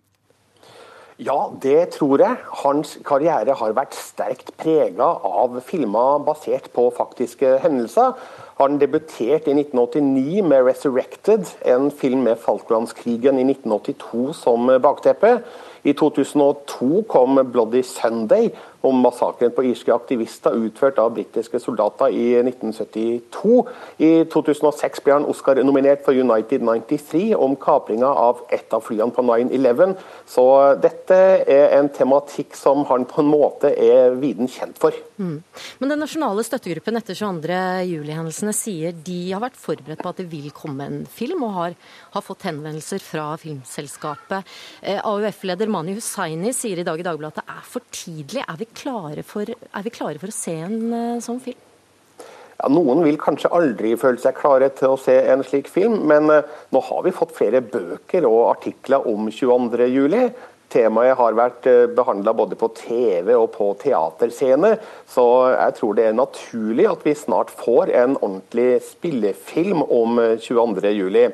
Ja, 1.21 1.51
det 1.63 1.89
tror 1.99 2.17
jeg. 2.17 2.37
Hans 2.63 2.95
karriere 3.05 3.53
har 3.53 3.75
vært 3.77 3.93
sterkt 3.93 4.55
prega 4.57 5.05
av 5.05 5.59
filmer 5.67 6.23
basert 6.25 6.71
på 6.73 6.87
faktiske 6.97 7.59
hendelser. 7.61 8.15
Han 8.57 8.79
debuterte 8.81 9.53
i 9.53 9.59
1989 9.59 10.41
med 10.49 10.65
'Resurrected', 10.65 11.53
en 11.75 11.91
film 11.91 12.25
med 12.25 12.41
Falklandskrigen 12.41 13.37
i 13.39 13.45
1982 13.45 14.33
som 14.33 14.67
bakteppe. 14.81 15.43
I 15.85 15.93
2002 15.93 17.05
kom 17.09 17.37
'Bloody 17.53 17.83
Sunday', 17.83 18.51
om 18.87 19.01
massakren 19.05 19.53
på 19.55 19.65
irske 19.69 19.93
aktivister 19.95 20.57
utført 20.57 20.99
av 21.03 21.13
britiske 21.17 21.61
soldater 21.61 22.15
i 22.15 22.27
1972. 22.41 23.65
I 24.01 24.11
2006 24.33 25.05
ble 25.05 25.17
han 25.19 25.29
Oscar-nominert 25.29 26.05
for 26.07 26.17
United 26.17 26.65
93 26.65 27.35
om 27.37 27.57
kapringa 27.61 28.09
av 28.09 28.45
et 28.53 28.73
av 28.73 28.85
flyene 28.87 29.13
på 29.15 29.25
9-11. 29.27 29.97
Så 30.29 30.47
dette 30.81 31.19
er 31.45 31.77
en 31.79 31.91
tematikk 31.93 32.57
som 32.59 32.87
han 32.89 33.07
på 33.11 33.21
en 33.23 33.31
måte 33.31 33.73
er 33.75 34.17
viden 34.21 34.49
kjent 34.51 34.81
for. 34.81 34.97
Mm. 35.21 35.43
Men 35.83 35.93
den 35.93 36.01
nasjonale 36.01 36.45
støttegruppen 36.47 36.97
etter 37.01 37.19
22.07-hendelsene 37.19 38.55
sier 38.57 38.97
de 38.97 39.21
har 39.35 39.45
vært 39.45 39.61
forberedt 39.61 40.01
på 40.01 40.13
at 40.13 40.23
det 40.23 40.29
vil 40.33 40.49
komme 40.57 40.87
en 40.89 41.03
film, 41.11 41.45
og 41.45 41.57
har, 41.59 41.77
har 42.15 42.25
fått 42.25 42.49
henvendelser 42.49 43.03
fra 43.05 43.35
filmselskapet. 43.41 44.49
Eh, 44.81 45.01
AUF-leder 45.05 45.69
Mani 45.71 45.99
Hussaini 45.99 46.55
sier 46.57 46.81
i 46.81 46.87
dag 46.87 47.01
i 47.01 47.07
Dagbladet 47.07 47.41
at 47.41 47.45
det 47.45 47.59
er 47.59 47.69
for 47.69 47.93
tidlig. 47.93 48.45
Er 48.47 48.59
vi 48.61 48.70
klare 48.77 49.25
for, 49.27 49.49
er 49.51 49.87
vi 49.87 49.93
klare 49.95 50.21
for 50.21 50.31
å 50.31 50.35
se 50.35 50.55
en 50.67 50.79
uh, 50.93 51.23
sånn 51.23 51.41
film? 51.43 51.59
Ja, 52.61 52.69
Noen 52.73 53.03
vil 53.07 53.19
kanskje 53.21 53.53
aldri 53.57 53.95
føle 54.01 54.21
seg 54.21 54.37
klare 54.37 54.69
til 54.77 54.95
å 54.95 55.01
se 55.01 55.17
en 55.33 55.45
slik 55.47 55.71
film, 55.73 56.03
men 56.11 56.31
uh, 56.33 56.47
nå 56.75 56.83
har 56.91 57.05
vi 57.07 57.15
fått 57.17 57.37
flere 57.37 57.63
bøker 57.65 58.29
og 58.29 58.51
artikler 58.53 59.07
om 59.11 59.31
22.07. 59.33 60.31
Temaet 60.71 61.17
har 61.19 61.35
vært 61.35 61.65
behandla 61.97 62.31
både 62.39 62.55
på 62.55 62.69
TV 62.79 63.33
og 63.35 63.49
på 63.57 63.73
teaterscene, 63.81 64.77
så 65.11 65.25
jeg 65.51 65.75
tror 65.81 65.97
det 65.99 66.05
er 66.07 66.15
naturlig 66.15 66.87
at 66.87 67.03
vi 67.03 67.17
snart 67.19 67.51
får 67.51 67.91
en 67.91 68.15
ordentlig 68.21 68.77
spillefilm 68.87 69.83
om 69.83 70.21
22.07. 70.39 71.27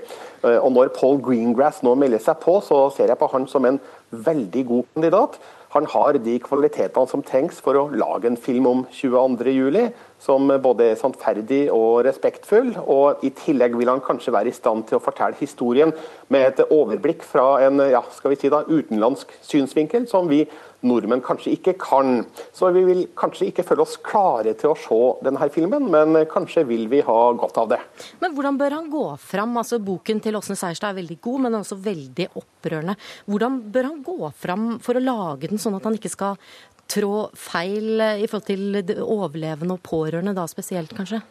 Og 0.54 0.70
når 0.72 0.94
Paul 0.96 1.20
Greengrass 1.20 1.82
nå 1.84 1.92
melder 2.00 2.24
seg 2.24 2.40
på, 2.40 2.56
så 2.64 2.86
ser 2.96 3.12
jeg 3.12 3.20
på 3.20 3.28
han 3.34 3.44
som 3.50 3.68
en 3.68 3.76
veldig 4.08 4.64
god 4.72 4.88
kandidat. 4.94 5.38
Han 5.76 5.84
har 5.92 6.16
de 6.24 6.38
kvalitetene 6.40 7.10
som 7.10 7.20
trengs 7.20 7.58
for 7.60 7.76
å 7.76 7.88
lage 7.92 8.30
en 8.30 8.38
film 8.40 8.68
om 8.70 8.78
22.07 8.96 9.90
som 10.24 10.48
både 10.64 10.86
er 10.88 10.96
sannferdig 10.96 11.66
og 11.68 12.06
respektfull. 12.06 12.70
Og 12.88 13.26
i 13.26 13.30
tillegg 13.36 13.76
vil 13.76 13.90
han 13.92 14.00
kanskje 14.04 14.32
være 14.32 14.48
i 14.48 14.56
stand 14.56 14.86
til 14.88 14.96
å 14.96 15.04
fortelle 15.04 15.36
historien 15.36 15.92
med 16.32 16.46
et 16.48 16.62
overblikk 16.72 17.26
fra 17.28 17.58
en 17.66 17.84
ja, 17.92 18.00
skal 18.16 18.32
vi 18.32 18.40
si 18.40 18.52
da, 18.52 18.62
utenlandsk 18.64 19.36
synsvinkel, 19.44 20.08
som 20.08 20.32
vi 20.32 20.46
nordmenn 20.86 21.24
kanskje 21.24 21.54
ikke 21.56 21.76
kan. 21.82 22.22
Så 22.54 22.70
vi 22.74 22.84
vil 22.86 23.02
kanskje 23.18 23.50
ikke 23.50 23.64
føle 23.66 23.84
oss 23.86 23.96
klare 24.04 24.54
til 24.58 24.72
å 24.72 24.78
se 24.78 25.00
denne 25.26 25.50
filmen, 25.52 25.90
men 25.92 26.20
kanskje 26.30 26.66
vil 26.68 26.86
vi 26.92 27.02
ha 27.06 27.18
godt 27.38 27.60
av 27.62 27.72
det. 27.74 27.80
Men 28.22 28.36
hvordan 28.36 28.60
bør 28.60 28.78
han 28.78 28.88
gå 28.92 29.04
fram? 29.22 29.56
Altså, 29.60 29.80
boken 29.82 30.22
til 30.24 30.38
Åsne 30.38 30.58
Seierstad 30.58 30.94
er 30.94 31.00
veldig 31.02 31.18
god, 31.24 31.44
men 31.46 31.60
også 31.60 31.78
veldig 31.82 32.30
opprørende. 32.38 32.96
Hvordan 33.26 33.60
bør 33.74 33.90
han 33.90 34.00
gå 34.06 34.32
fram 34.46 34.66
for 34.82 34.98
å 34.98 35.04
lage 35.04 35.50
den 35.50 35.62
sånn 35.62 35.78
at 35.78 35.86
han 35.86 35.98
ikke 35.98 36.12
skal 36.12 36.40
trå 36.86 37.26
feil 37.34 38.02
i 38.22 38.28
forhold 38.30 38.46
til 38.46 39.00
overlevende 39.02 39.74
og 39.74 39.82
pårørende 39.86 40.36
da 40.36 40.46
spesielt, 40.50 40.94
kanskje? 40.96 41.22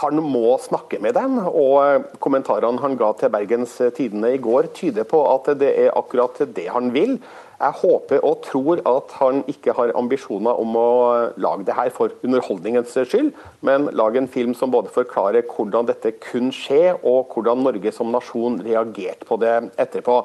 Han 0.00 0.18
må 0.26 0.56
snakke 0.58 0.98
med 0.98 1.14
dem, 1.14 1.36
og 1.46 2.08
kommentarene 2.22 2.82
han 2.82 2.96
ga 2.98 3.12
til 3.18 3.30
Bergens 3.30 3.76
Tidende 3.94 4.32
i 4.34 4.40
går, 4.42 4.72
tyder 4.74 5.06
på 5.06 5.20
at 5.30 5.52
det 5.60 5.70
er 5.84 5.94
akkurat 5.94 6.40
det 6.56 6.66
han 6.74 6.90
vil. 6.94 7.20
Jeg 7.64 7.78
håper 7.80 8.24
og 8.28 8.42
tror 8.44 8.80
at 8.84 9.14
han 9.22 9.40
ikke 9.48 9.72
har 9.76 9.94
ambisjoner 9.96 10.58
om 10.60 10.74
å 10.76 10.88
lage 11.40 11.64
det 11.64 11.76
her 11.78 11.88
for 11.94 12.12
underholdningens 12.26 12.92
skyld, 13.08 13.30
men 13.64 13.88
lage 13.96 14.20
en 14.20 14.28
film 14.28 14.52
som 14.58 14.72
både 14.74 14.92
forklarer 14.92 15.46
hvordan 15.48 15.88
dette 15.88 16.12
kunne 16.26 16.52
skje, 16.52 16.98
og 17.00 17.32
hvordan 17.32 17.64
Norge 17.64 17.92
som 17.94 18.12
nasjon 18.12 18.60
reagerte 18.66 19.24
på 19.28 19.40
det 19.40 19.54
etterpå. 19.80 20.18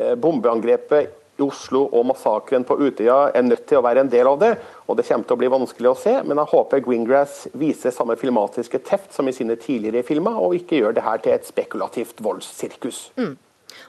Eh, 0.00 0.16
bombeangrepet 0.18 1.16
i 1.40 1.44
Oslo 1.44 1.86
og 1.86 2.08
massakren 2.10 2.66
på 2.66 2.76
Utøya 2.80 3.30
er 3.34 3.46
nødt 3.46 3.66
til 3.70 3.78
å 3.78 3.84
være 3.84 4.04
en 4.04 4.10
del 4.12 4.28
av 4.28 4.40
det. 4.40 4.50
og 4.86 4.98
Det 4.98 5.06
kommer 5.08 5.28
til 5.28 5.36
å 5.36 5.40
bli 5.40 5.52
vanskelig 5.52 5.92
å 5.92 5.98
se, 5.98 6.16
men 6.26 6.42
jeg 6.42 6.52
håper 6.54 6.82
Greengrass 6.84 7.44
viser 7.54 7.94
samme 7.94 8.18
filmatiske 8.20 8.82
teft 8.84 9.14
som 9.14 9.28
i 9.28 9.36
sine 9.36 9.56
tidligere 9.60 10.02
filmer, 10.06 10.36
og 10.36 10.58
ikke 10.58 10.82
gjør 10.82 10.98
det 10.98 11.06
her 11.06 11.22
til 11.22 11.36
et 11.36 11.48
spekulativt 11.48 12.20
voldssirkus. 12.24 13.10
Mm. 13.20 13.38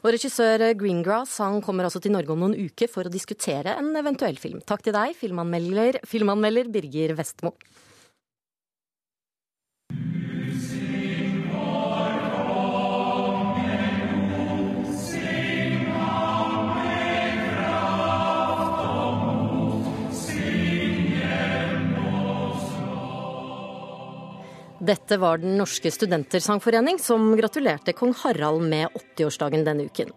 Og 0.01 0.13
Regissør 0.15 0.63
Greengrass 0.79 1.37
han 1.43 1.59
kommer 1.65 1.87
altså 1.87 2.01
til 2.03 2.15
Norge 2.15 2.33
om 2.33 2.45
noen 2.45 2.57
uker 2.57 2.89
for 2.91 3.07
å 3.07 3.13
diskutere 3.13 3.75
en 3.77 3.91
eventuell 3.99 4.39
film. 4.41 4.63
Takk 4.65 4.87
til 4.87 4.95
deg, 4.95 5.15
filmanmelder, 5.19 6.01
filmanmelder 6.07 6.71
Birger 6.71 7.15
Vestmo. 7.19 7.53
Dette 24.81 25.17
var 25.21 25.37
Den 25.37 25.59
norske 25.59 25.91
studentersangforening 25.93 26.97
som 26.99 27.35
gratulerte 27.37 27.93
kong 27.93 28.15
Harald 28.23 28.63
med 28.65 28.89
80-årsdagen 28.97 29.61
denne 29.65 29.85
uken. 29.85 30.09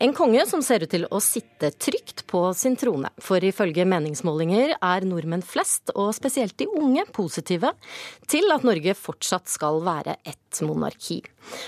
En 0.00 0.14
konge 0.16 0.46
som 0.48 0.62
ser 0.64 0.86
ut 0.86 0.90
til 0.94 1.04
å 1.12 1.20
sitte 1.20 1.68
trygt 1.76 2.24
på 2.30 2.40
sin 2.56 2.78
trone. 2.80 3.10
For 3.20 3.44
ifølge 3.44 3.84
meningsmålinger 3.84 4.72
er 4.80 5.04
nordmenn 5.04 5.44
flest, 5.44 5.92
og 5.92 6.14
spesielt 6.16 6.56
de 6.56 6.70
unge, 6.80 7.04
positive 7.12 7.74
til 8.24 8.48
at 8.56 8.64
Norge 8.64 8.96
fortsatt 8.96 9.52
skal 9.52 9.82
være 9.84 10.16
et 10.24 10.64
monarki. 10.64 11.20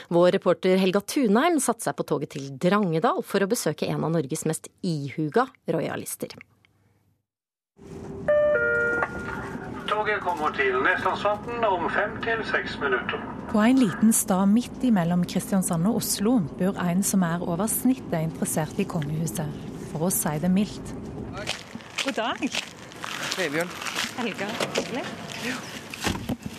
Vår 0.08 0.32
reporter 0.38 0.80
Helga 0.80 1.04
Tunheim 1.04 1.60
satte 1.60 1.84
seg 1.84 2.00
på 2.00 2.08
toget 2.08 2.32
til 2.38 2.48
Drangedal 2.56 3.20
for 3.28 3.44
å 3.44 3.50
besøke 3.50 3.92
en 3.92 4.08
av 4.08 4.16
Norges 4.16 4.48
mest 4.48 4.72
ihuga 4.80 5.50
rojalister. 5.68 6.32
Toget 9.98 10.20
kommer 10.22 10.52
til 10.54 10.76
Neslandsvatn 10.78 11.64
om 11.66 11.88
fem 11.90 12.12
til 12.22 12.42
seks 12.46 12.76
minutter. 12.78 13.18
På 13.50 13.58
en 13.66 13.78
liten 13.82 14.12
stad 14.14 14.46
midt 14.46 14.84
imellom 14.86 15.24
Kristiansand 15.26 15.86
og 15.90 15.96
Oslo 15.98 16.36
bor 16.58 16.78
en 16.84 17.02
som 17.02 17.24
er 17.26 17.42
over 17.42 17.66
snittet 17.66 18.20
interessert 18.22 18.78
i 18.78 18.84
kongehuset. 18.86 19.48
For 19.90 20.06
å 20.06 20.10
si 20.14 20.36
det 20.38 20.50
mildt. 20.54 20.92
God 22.04 22.14
dag. 22.14 22.38
Vebjørn. 23.40 23.72
Helga. 24.20 24.46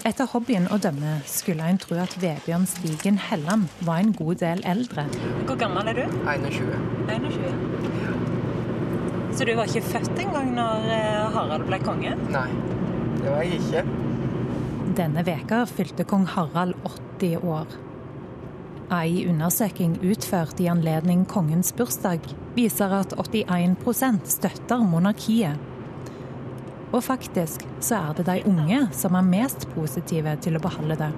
Etter 0.09 0.27
hobbyen 0.33 0.67
å 0.67 0.81
dømme 0.83 1.13
skulle 1.31 1.63
en 1.71 1.79
tro 1.79 1.95
at 2.03 2.17
Vebjørn 2.19 2.67
Stigen 2.67 3.21
Helland 3.29 3.71
var 3.87 4.03
en 4.03 4.11
god 4.19 4.43
del 4.43 4.59
eldre. 4.67 5.07
Hvor 5.45 5.55
gammel 5.63 5.93
er 5.93 6.01
du? 6.01 6.05
21. 6.27 6.75
21. 7.07 8.35
Så 9.31 9.47
du 9.47 9.55
var 9.55 9.71
ikke 9.71 9.87
født 9.93 10.19
engang 10.25 10.51
når 10.59 10.91
eh, 10.91 11.31
Harald 11.37 11.63
ble 11.69 11.79
konge? 11.87 12.17
Nei. 12.33 12.49
Det 13.19 13.27
var 13.27 13.43
jeg 13.43 13.59
ikke. 13.59 13.83
Denne 14.95 15.23
veka 15.27 15.65
fylte 15.69 16.05
kong 16.07 16.25
Harald 16.31 16.75
80 17.19 17.43
år. 17.43 17.77
Ei 18.95 19.25
undersøking 19.29 19.99
utført 20.01 20.59
i 20.63 20.69
anledning 20.71 21.25
kongens 21.29 21.73
bursdag 21.77 22.23
viser 22.55 22.95
at 22.97 23.13
81% 23.19 24.31
støtter 24.31 24.81
monarkiet. 24.81 25.59
Og 26.89 27.03
faktisk 27.05 27.67
så 27.85 27.99
er 27.99 28.15
det 28.17 28.25
de 28.31 28.39
unge 28.49 28.79
som 28.97 29.13
er 29.19 29.27
mest 29.27 29.67
positive 29.75 30.33
til 30.41 30.57
å 30.57 30.63
beholde 30.63 30.97
det. 31.03 31.11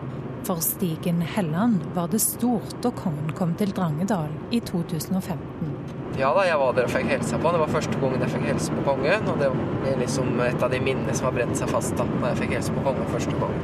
For 0.43 0.59
Stigen 0.65 1.21
Helland 1.21 1.85
var 1.95 2.09
det 2.11 2.19
stort 2.25 2.75
da 2.83 2.91
kongen 2.97 3.31
kom 3.37 3.53
til 3.55 3.71
Drangedal 3.77 4.33
i 4.51 4.59
2015. 4.59 5.70
Ja 6.19 6.33
da, 6.35 6.43
jeg 6.43 6.59
var 6.59 6.73
der 6.75 6.87
og 6.89 6.91
fikk 6.91 7.07
hilse 7.07 7.37
på 7.39 7.47
han. 7.47 7.55
Det 7.55 7.61
var 7.63 7.71
første 7.71 7.99
gangen 8.01 8.23
jeg 8.25 8.33
fikk 8.33 8.49
hilse 8.49 8.73
på 8.75 8.83
kongen. 8.83 9.29
Og 9.31 9.39
det 9.39 9.47
er 9.91 10.01
liksom 10.01 10.41
et 10.43 10.65
av 10.65 10.73
de 10.73 10.81
minnene 10.83 11.15
som 11.15 11.29
har 11.29 11.37
brent 11.37 11.55
seg 11.57 11.71
fast 11.71 11.95
da 11.99 12.07
når 12.09 12.33
jeg 12.33 12.39
fikk 12.41 12.55
hilse 12.57 12.75
på 12.75 12.83
kongen 12.87 13.07
første 13.13 13.37
gang. 13.39 13.55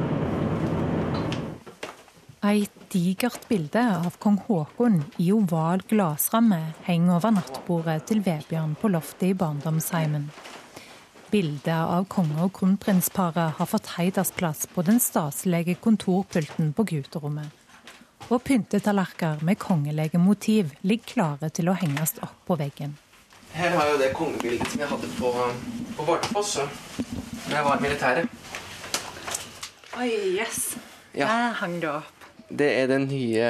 Et 2.48 2.84
digert 2.88 3.44
bilde 3.50 3.82
av 3.82 4.14
kong 4.22 4.38
Haakon 4.46 5.02
i 5.20 5.28
oval 5.34 5.82
glassramme 5.90 6.60
henger 6.86 7.18
over 7.18 7.34
nattbordet 7.36 7.98
til 8.08 8.22
Vebjørn 8.24 8.78
på 8.80 8.88
loftet 8.94 9.28
i 9.32 9.36
barndomsheimen. 9.36 10.30
Bildet 11.28 11.74
av 11.74 12.06
konge- 12.08 12.40
og 12.46 12.54
kronprinsparet 12.56 13.58
har 13.58 13.68
fått 13.68 13.92
heidersplass 13.98 14.64
på 14.72 14.86
den 14.86 15.02
staselige 15.04 15.76
kontorpulten 15.82 16.72
på 16.72 16.88
gutterommet 16.94 17.57
og 18.28 18.42
pyntetallerkener 18.44 19.44
med 19.46 19.58
kongelige 19.58 20.18
motiv 20.20 20.74
ligger 20.82 21.12
klare 21.12 21.50
til 21.54 21.70
å 21.70 21.76
henges 21.78 22.16
opp 22.22 22.36
på 22.48 22.58
veggen. 22.60 22.96
Her 23.54 23.72
har 23.72 23.88
jeg 23.92 24.00
det 24.02 24.10
kongebildet 24.16 24.68
som 24.72 24.82
jeg 24.82 24.90
hadde 24.90 25.08
på, 25.16 25.32
på 25.96 26.04
Bardufoss 26.04 26.58
da 27.48 27.54
jeg 27.54 27.64
var 27.64 27.78
i 27.78 27.84
militæret. 27.86 28.28
Oi, 29.98 30.10
yes. 30.36 30.76
Ja. 31.16 31.26
Der 31.26 31.56
hang 31.62 31.78
det 31.80 31.88
opp. 31.90 32.26
Det 32.48 32.68
er 32.82 32.86
de 32.90 32.98
nye, 33.02 33.48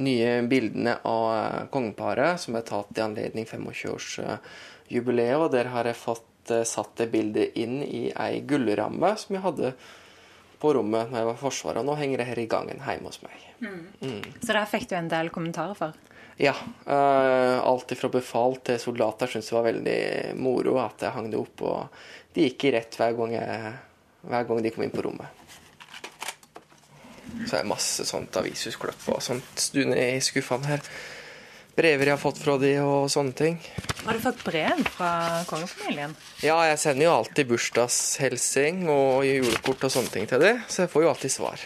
nye 0.00 0.34
bildene 0.48 0.98
av 1.08 1.66
kongeparet 1.72 2.40
som 2.40 2.56
er 2.56 2.66
tatt 2.68 2.98
i 2.98 3.04
anledning 3.04 3.48
25-årsjubileet. 3.48 5.40
Og 5.40 5.48
der 5.56 5.72
har 5.72 5.88
jeg 5.88 5.98
fått 5.98 6.52
eh, 6.52 6.68
satt 6.68 6.94
det 7.00 7.08
bildet 7.12 7.56
inn 7.60 7.80
i 7.82 8.12
ei 8.12 8.44
gullramme 8.48 9.16
som 9.20 9.36
jeg 9.36 9.44
hadde 9.44 9.72
på 10.62 10.72
rommet 10.76 11.10
når 11.10 11.20
jeg 11.20 11.28
var 11.28 11.36
i 11.36 11.42
Forsvaret. 11.42 11.82
Og 11.82 11.88
nå 11.88 11.98
henger 11.98 12.22
det 12.22 12.28
her 12.30 12.40
i 12.40 12.48
gangen 12.50 12.80
hjemme 12.80 13.10
hos 13.10 13.20
meg. 13.24 13.44
Mm. 13.62 13.84
Mm. 14.00 14.24
Så 14.38 14.54
der 14.54 14.70
fikk 14.70 14.88
du 14.90 14.96
en 14.98 15.10
del 15.10 15.30
kommentarer 15.34 15.78
for? 15.78 15.98
Ja. 16.40 16.54
Uh, 16.86 17.58
alt 17.60 17.92
fra 17.98 18.10
befal 18.12 18.56
til 18.64 18.80
soldater 18.82 19.30
syntes 19.30 19.50
det 19.50 19.56
var 19.58 19.68
veldig 19.68 20.00
moro 20.40 20.78
at 20.82 21.04
jeg 21.04 21.14
hang 21.16 21.30
det 21.32 21.40
opp. 21.40 21.64
Og 21.66 22.34
de 22.34 22.48
gikk 22.48 22.68
i 22.68 22.74
rett 22.76 22.98
hver 22.98 23.16
gang, 23.18 23.36
jeg, 23.36 23.72
hver 24.26 24.48
gang 24.48 24.62
de 24.64 24.74
kom 24.74 24.86
inn 24.86 24.94
på 24.94 25.04
rommet. 25.06 25.40
Så 27.46 27.56
er 27.56 27.62
det 27.62 27.70
masse 27.70 28.04
sånt 28.06 28.36
avishusklipp 28.36 29.06
og 29.12 29.22
sånt 29.24 29.60
stunder 29.60 29.98
i 29.98 30.20
skuffene 30.24 30.74
her. 30.74 30.82
Brever 31.72 32.10
jeg 32.10 32.12
har 32.12 32.20
fått 32.20 32.40
fra 32.42 32.58
de 32.60 32.72
og 32.84 33.06
sånne 33.12 33.32
ting. 33.36 33.54
Har 34.04 34.18
du 34.18 34.20
fått 34.20 34.42
brev 34.44 34.82
fra 34.92 35.12
kongefamilien? 35.48 36.12
Ja, 36.44 36.58
jeg 36.68 36.80
sender 36.82 37.06
jo 37.06 37.14
alltid 37.14 37.48
bursdagshelsing 37.48 38.82
og 38.92 39.22
julekort 39.24 39.86
og 39.88 39.94
sånne 39.94 40.12
ting 40.12 40.28
til 40.28 40.42
de, 40.42 40.56
så 40.68 40.84
jeg 40.84 40.92
får 40.92 41.06
jo 41.06 41.12
alltid 41.14 41.32
svar. 41.32 41.64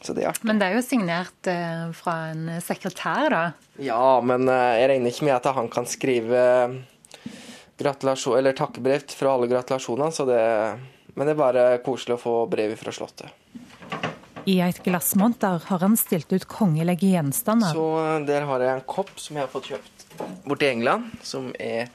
Så 0.00 0.14
det 0.16 0.24
er. 0.28 0.40
Men 0.46 0.60
det 0.60 0.70
er 0.70 0.76
jo 0.78 0.84
signert 0.86 1.50
eh, 1.50 1.86
fra 1.96 2.16
en 2.30 2.48
sekretær, 2.64 3.28
da? 3.32 3.44
Ja, 3.82 4.20
men 4.24 4.48
eh, 4.48 4.76
jeg 4.80 4.90
regner 4.92 5.12
ikke 5.12 5.28
med 5.28 5.36
at 5.36 5.48
han 5.56 5.68
kan 5.72 5.88
skrive 5.90 6.42
eller 7.76 8.56
takkebrev 8.56 9.10
fra 9.12 9.34
alle 9.34 9.50
gratulasjonene, 9.50 10.12
så 10.12 10.24
det 10.24 10.44
Men 11.16 11.26
det 11.26 11.32
er 11.32 11.40
bare 11.40 11.78
koselig 11.80 12.16
å 12.16 12.20
få 12.20 12.32
brev 12.48 12.74
fra 12.76 12.92
Slottet. 12.92 13.32
I 14.46 14.60
et 14.62 14.78
glassmonter 14.84 15.62
har 15.66 15.82
han 15.82 15.96
stilt 15.98 16.30
ut 16.32 16.44
kongelige 16.46 17.10
gjenstander. 17.10 17.72
Så 17.74 17.86
eh, 17.98 18.20
der 18.28 18.46
har 18.46 18.62
jeg 18.62 18.78
en 18.78 18.84
kopp 18.86 19.10
som 19.18 19.38
jeg 19.38 19.46
har 19.46 19.50
fått 19.50 19.72
kjøpt 19.72 20.06
borti 20.46 20.68
England, 20.70 21.16
som 21.26 21.50
er 21.58 21.90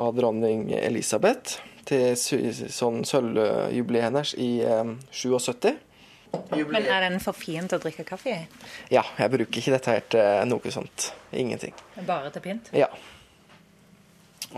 av 0.00 0.14
dronning 0.14 0.68
Elisabeth, 0.78 1.58
til 1.90 2.14
sånn 2.14 3.02
sølvjubileet 3.08 4.06
hennes 4.06 4.34
i 4.38 4.50
eh, 4.62 4.92
77. 5.10 5.72
Men 6.70 6.86
er 6.86 7.08
den 7.08 7.18
for 7.18 7.34
fin 7.34 7.66
til 7.66 7.80
å 7.80 7.82
drikke 7.82 8.06
kaffe 8.06 8.36
i? 8.36 8.42
Ja, 8.94 9.02
jeg 9.18 9.32
bruker 9.32 9.58
ikke 9.58 9.74
dette 9.74 9.96
her 9.96 10.04
til 10.14 10.50
noe 10.52 10.74
sånt. 10.74 11.10
Ingenting. 11.34 11.74
Bare 12.06 12.30
til 12.30 12.44
pynt? 12.44 12.70
Ja. 12.76 12.86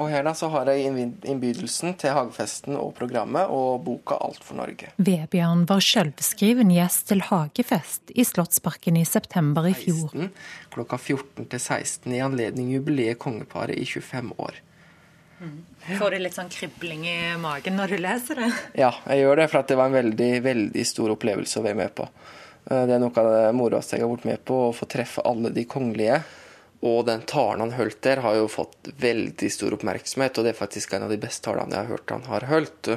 Og 0.01 0.09
her 0.09 0.24
da 0.24 0.32
så 0.36 0.49
har 0.55 0.70
jeg 0.72 0.88
innbydelsen 0.88 1.93
til 2.01 2.14
hagefesten 2.16 2.78
og 2.80 2.95
programmet 2.97 3.51
og 3.53 3.82
boka 3.84 4.16
Alt 4.24 4.40
for 4.47 4.57
Norge. 4.57 4.88
Vebjørn 4.97 5.66
var 5.68 5.84
selvskriven 5.84 6.72
gjest 6.72 7.11
til 7.11 7.24
hagefest 7.28 8.14
i 8.16 8.24
Slottsparken 8.24 8.97
i 8.97 9.05
september 9.09 9.68
i 9.68 9.74
fjor. 9.76 10.09
16, 10.14 10.32
klokka 10.72 10.97
14 10.97 11.49
til 11.53 11.61
16 11.61 12.16
i 12.16 12.22
anledning 12.24 12.72
jubileet 12.72 13.20
kongeparet 13.20 13.76
i 13.76 13.84
25 13.84 14.32
år. 14.40 14.62
Mm. 15.43 15.59
Får 15.99 16.14
du 16.14 16.22
litt 16.22 16.36
sånn 16.38 16.53
kribling 16.53 17.03
i 17.11 17.18
magen 17.43 17.76
når 17.76 17.93
du 17.93 18.01
leser 18.01 18.38
det? 18.38 18.53
Ja, 18.78 18.93
jeg 19.11 19.24
gjør 19.24 19.43
det, 19.43 19.49
for 19.51 19.66
det 19.66 19.76
var 19.76 19.90
en 19.90 19.99
veldig, 19.99 20.32
veldig 20.45 20.84
stor 20.86 21.12
opplevelse 21.16 21.61
å 21.61 21.66
være 21.66 21.80
med 21.82 21.93
på. 21.99 22.07
Eh, 22.70 22.84
det 22.88 22.95
er 22.97 23.03
noe 23.03 23.12
av 23.18 23.32
det 23.34 23.49
moroeste 23.59 23.99
jeg 23.99 24.07
har 24.07 24.12
vært 24.12 24.28
med 24.30 24.45
på, 24.49 24.61
å 24.68 24.76
få 24.76 24.88
treffe 24.88 25.24
alle 25.28 25.51
de 25.53 25.66
kongelige. 25.68 26.22
Og 26.82 27.04
den 27.06 27.22
talen 27.30 27.62
han 27.62 27.74
holdt 27.76 28.00
der, 28.02 28.22
har 28.24 28.34
jo 28.40 28.48
fått 28.50 28.90
veldig 28.98 29.50
stor 29.54 29.76
oppmerksomhet. 29.76 30.38
Og 30.38 30.46
det 30.46 30.52
er 30.52 30.58
faktisk 30.58 30.96
en 30.96 31.06
av 31.06 31.12
de 31.14 31.20
beste 31.22 31.46
talene 31.46 31.76
jeg 31.76 31.86
har 31.86 31.92
hørt 31.94 32.10
han 32.10 32.26
har 32.26 32.46
holdt. 32.50 32.90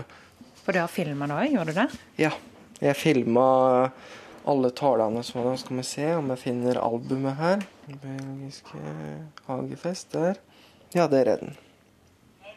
For 0.66 0.74
du 0.74 0.82
har 0.82 0.90
filma 0.90 1.28
det 1.30 1.38
òg, 1.38 1.52
gjorde 1.54 1.74
du 1.76 1.82
det? 1.84 1.90
Ja. 2.26 2.32
Jeg 2.82 2.98
filma 2.98 3.46
alle 4.46 4.70
talene 4.76 5.22
som 5.24 5.46
han 5.46 5.58
Skal 5.58 5.78
vi 5.78 5.86
se 5.88 6.08
om 6.18 6.34
jeg 6.34 6.42
finner 6.42 6.82
albumet 6.82 7.38
her. 7.38 7.62
Belgiske 8.02 8.82
hagefest 9.46 10.18
der. 10.18 10.42
Ja, 10.98 11.06
der 11.12 11.30
er 11.30 11.46
den. 11.46 11.56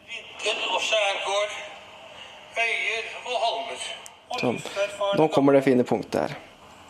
Vidder 0.09 0.73
og 0.73 0.81
skjærgård, 0.81 1.55
øyer 2.57 3.09
og 3.21 3.37
holmer. 3.45 3.87
Sånn. 4.39 4.59
Nå 5.19 5.29
kommer 5.33 5.57
det 5.57 5.65
fine 5.69 5.85
punktet 5.85 6.21
her. 6.23 6.37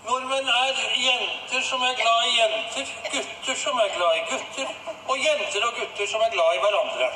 Nordmenn 0.08 0.48
er 0.48 1.39
jenter 1.60 1.68
som 1.68 1.82
er 1.84 1.96
glad 2.00 2.28
i 2.28 2.36
jenter, 2.40 2.92
gutter 3.14 3.56
som 3.56 3.80
er 3.80 3.90
glad 3.96 4.18
i 4.18 4.22
gutter, 4.30 4.70
og 5.10 5.18
jenter 5.20 5.66
og 5.68 5.80
gutter 5.80 6.08
som 6.08 6.22
er 6.24 6.32
glad 6.32 6.56
i 6.56 6.62
hverandre. 6.64 7.10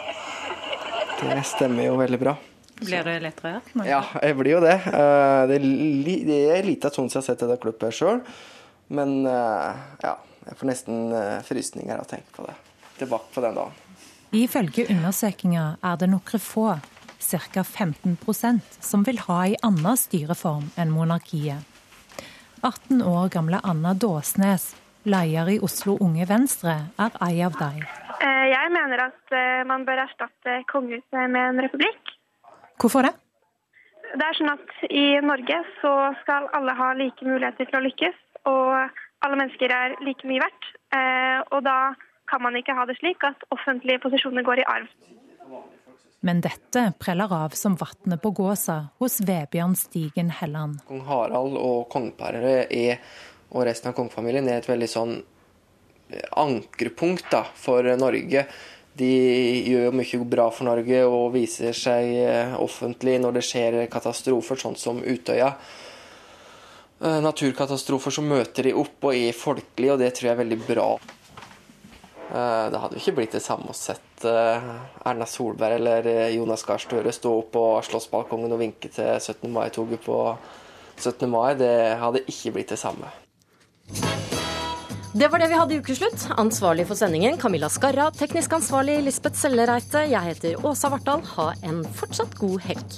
Det 1.22 1.46
stemmer 1.48 1.88
jo 1.88 1.96
veldig 1.98 2.20
bra. 2.20 2.36
Blir 2.84 3.06
du 3.06 3.12
lettere? 3.24 3.62
rørt? 3.62 3.88
Ja, 3.88 4.02
jeg 4.22 4.36
blir 4.36 4.58
jo 4.58 4.62
det. 4.64 4.76
Eh, 4.89 5.44
det 5.48 5.60
er 6.58 6.68
lite 6.68 6.91
stund 6.91 7.12
siden 7.12 7.24
jeg 7.24 7.30
har 7.30 7.38
sett 7.38 7.48
det 7.48 7.60
klippet 7.64 7.96
sjøl. 7.96 8.20
Men 8.91 9.26
eh, 9.30 9.84
ja, 10.04 10.18
jeg 10.50 10.60
får 10.60 10.72
nesten 10.72 11.14
eh, 11.16 11.39
frysninger 11.48 11.96
av 11.96 12.04
å 12.04 12.10
tenke 12.10 12.36
på 12.36 12.48
det. 12.48 12.58
Tilbake 13.00 13.32
på 13.34 13.46
den 13.46 13.56
dagen. 13.56 13.80
Ifølge 14.34 14.89
undersøkelser 14.89 15.78
er 15.80 16.00
det 16.02 16.10
noen 16.10 16.41
få, 16.41 16.74
ca. 17.24 17.64
15% 17.64 18.82
som 18.84 19.06
vil 19.08 19.22
ha 19.30 19.44
en 19.46 19.70
annen 19.70 20.02
styreform 20.02 20.74
enn 20.76 20.91
monarkiet. 20.91 21.72
18 22.64 23.01
år 23.03 23.28
gamle 23.30 23.59
Anna 23.64 23.91
Dåsnes, 23.93 24.70
leder 25.03 25.49
i 25.51 25.59
Oslo 25.59 25.97
Unge 25.99 26.24
Venstre, 26.30 26.76
er 26.95 27.18
ei 27.26 27.41
av 27.43 27.57
dem. 27.59 27.82
Eh, 28.24 28.45
jeg 28.53 28.72
mener 28.72 29.03
at 29.09 29.36
eh, 29.36 29.66
man 29.68 29.84
bør 29.84 30.05
erstatte 30.05 30.61
kongehuset 30.72 31.28
med 31.34 31.41
en 31.41 31.59
republikk. 31.66 32.14
Hvorfor 32.80 33.03
det? 33.03 33.11
Det 34.14 34.24
er 34.24 34.38
sånn 34.38 34.53
at 34.53 34.72
I 34.88 35.20
Norge 35.26 35.59
så 35.82 35.91
skal 36.22 36.47
alle 36.55 36.76
ha 36.80 36.93
like 36.95 37.28
muligheter 37.28 37.68
til 37.68 37.82
å 37.82 37.84
lykkes, 37.84 38.16
og 38.47 38.72
alle 39.28 39.41
mennesker 39.41 39.76
er 39.76 39.97
like 40.07 40.28
mye 40.30 40.45
verdt. 40.45 40.72
Eh, 40.95 41.39
og 41.51 41.66
da 41.68 41.78
kan 42.32 42.45
man 42.45 42.55
ikke 42.55 42.78
ha 42.78 42.88
det 42.88 42.95
slik 43.01 43.28
at 43.28 43.43
offentlige 43.51 43.99
posisjoner 44.05 44.47
går 44.47 44.64
i 44.64 44.70
arv. 44.78 44.88
Men 46.24 46.39
dette 46.39 46.93
preller 46.99 47.34
av 47.36 47.55
som 47.59 47.76
vannet 47.76 48.21
på 48.24 48.32
gåsa 48.32 48.78
hos 49.03 49.19
Vebjørn 49.28 49.76
Stigen 49.76 50.30
Helland. 50.32 50.80
Kong 50.88 51.01
Harald 51.03 51.57
og 51.59 51.89
kongeparet 51.91 52.71
og 53.51 53.65
resten 53.67 53.91
av 53.91 53.97
kongefamilien 53.97 54.47
er 54.47 54.61
et 54.61 54.69
veldig 54.69 54.88
sånn 54.88 55.17
eh, 55.19 56.30
ankerpunkt 56.39 57.28
da, 57.34 57.43
for 57.59 57.84
Norge. 57.99 58.45
De 58.95 59.09
gjør 59.67 59.97
mye 59.99 60.21
bra 60.32 60.47
for 60.53 60.69
Norge 60.69 61.01
og 61.09 61.34
viser 61.36 61.76
seg 61.76 62.13
eh, 62.21 62.55
offentlig 62.55 63.17
når 63.19 63.38
det 63.41 63.45
skjer 63.49 63.78
katastrofer, 63.91 64.63
sånn 64.63 64.80
som 64.80 65.03
Utøya. 65.03 65.51
Eh, 67.03 67.19
naturkatastrofer 67.28 68.15
så 68.15 68.24
møter 68.24 68.71
de 68.71 68.78
opp 68.80 69.11
og 69.11 69.19
er 69.19 69.36
folkelige, 69.36 69.97
og 69.97 70.01
det 70.01 70.13
tror 70.15 70.32
jeg 70.32 70.38
er 70.38 70.41
veldig 70.45 70.61
bra. 70.63 70.89
Det 72.34 72.80
hadde 72.80 72.95
jo 72.95 73.01
ikke 73.03 73.17
blitt 73.19 73.36
det 73.36 73.43
samme 73.43 73.69
å 73.69 73.76
sett 74.24 75.05
Erna 75.05 75.28
Solberg 75.30 75.78
eller 75.78 76.30
Jonas 76.34 76.63
Gahr 76.67 76.82
Støre 76.82 77.13
sto 77.15 77.38
opp 77.41 77.51
på 77.55 77.65
Slottsbalkongen 77.86 78.55
og 78.55 78.61
vinke 78.63 78.91
til 78.93 79.19
17. 79.19 79.49
mai-toget 79.51 80.03
på 80.05 80.19
17. 80.97 81.30
mai. 81.30 81.53
Det 81.59 81.74
hadde 82.01 82.24
ikke 82.26 82.55
blitt 82.57 82.74
det 82.74 82.80
samme. 82.82 83.11
Det 85.13 85.28
var 85.30 85.43
det 85.43 85.51
vi 85.51 85.57
hadde 85.59 85.76
i 85.76 85.82
Ukeslutt. 85.84 86.24
Ansvarlig 86.41 86.88
for 86.89 86.97
sendingen 86.97 87.38
Camilla 87.38 87.69
Skarra. 87.69 88.07
Teknisk 88.17 88.55
ansvarlig 88.57 88.97
Lisbeth 89.05 89.38
Sellereite. 89.38 90.07
Jeg 90.09 90.26
heter 90.32 90.65
Åsa 90.65 90.89
Vartdal. 90.89 91.21
Ha 91.36 91.51
en 91.69 91.84
fortsatt 91.99 92.34
god 92.39 92.63
helg. 92.65 92.97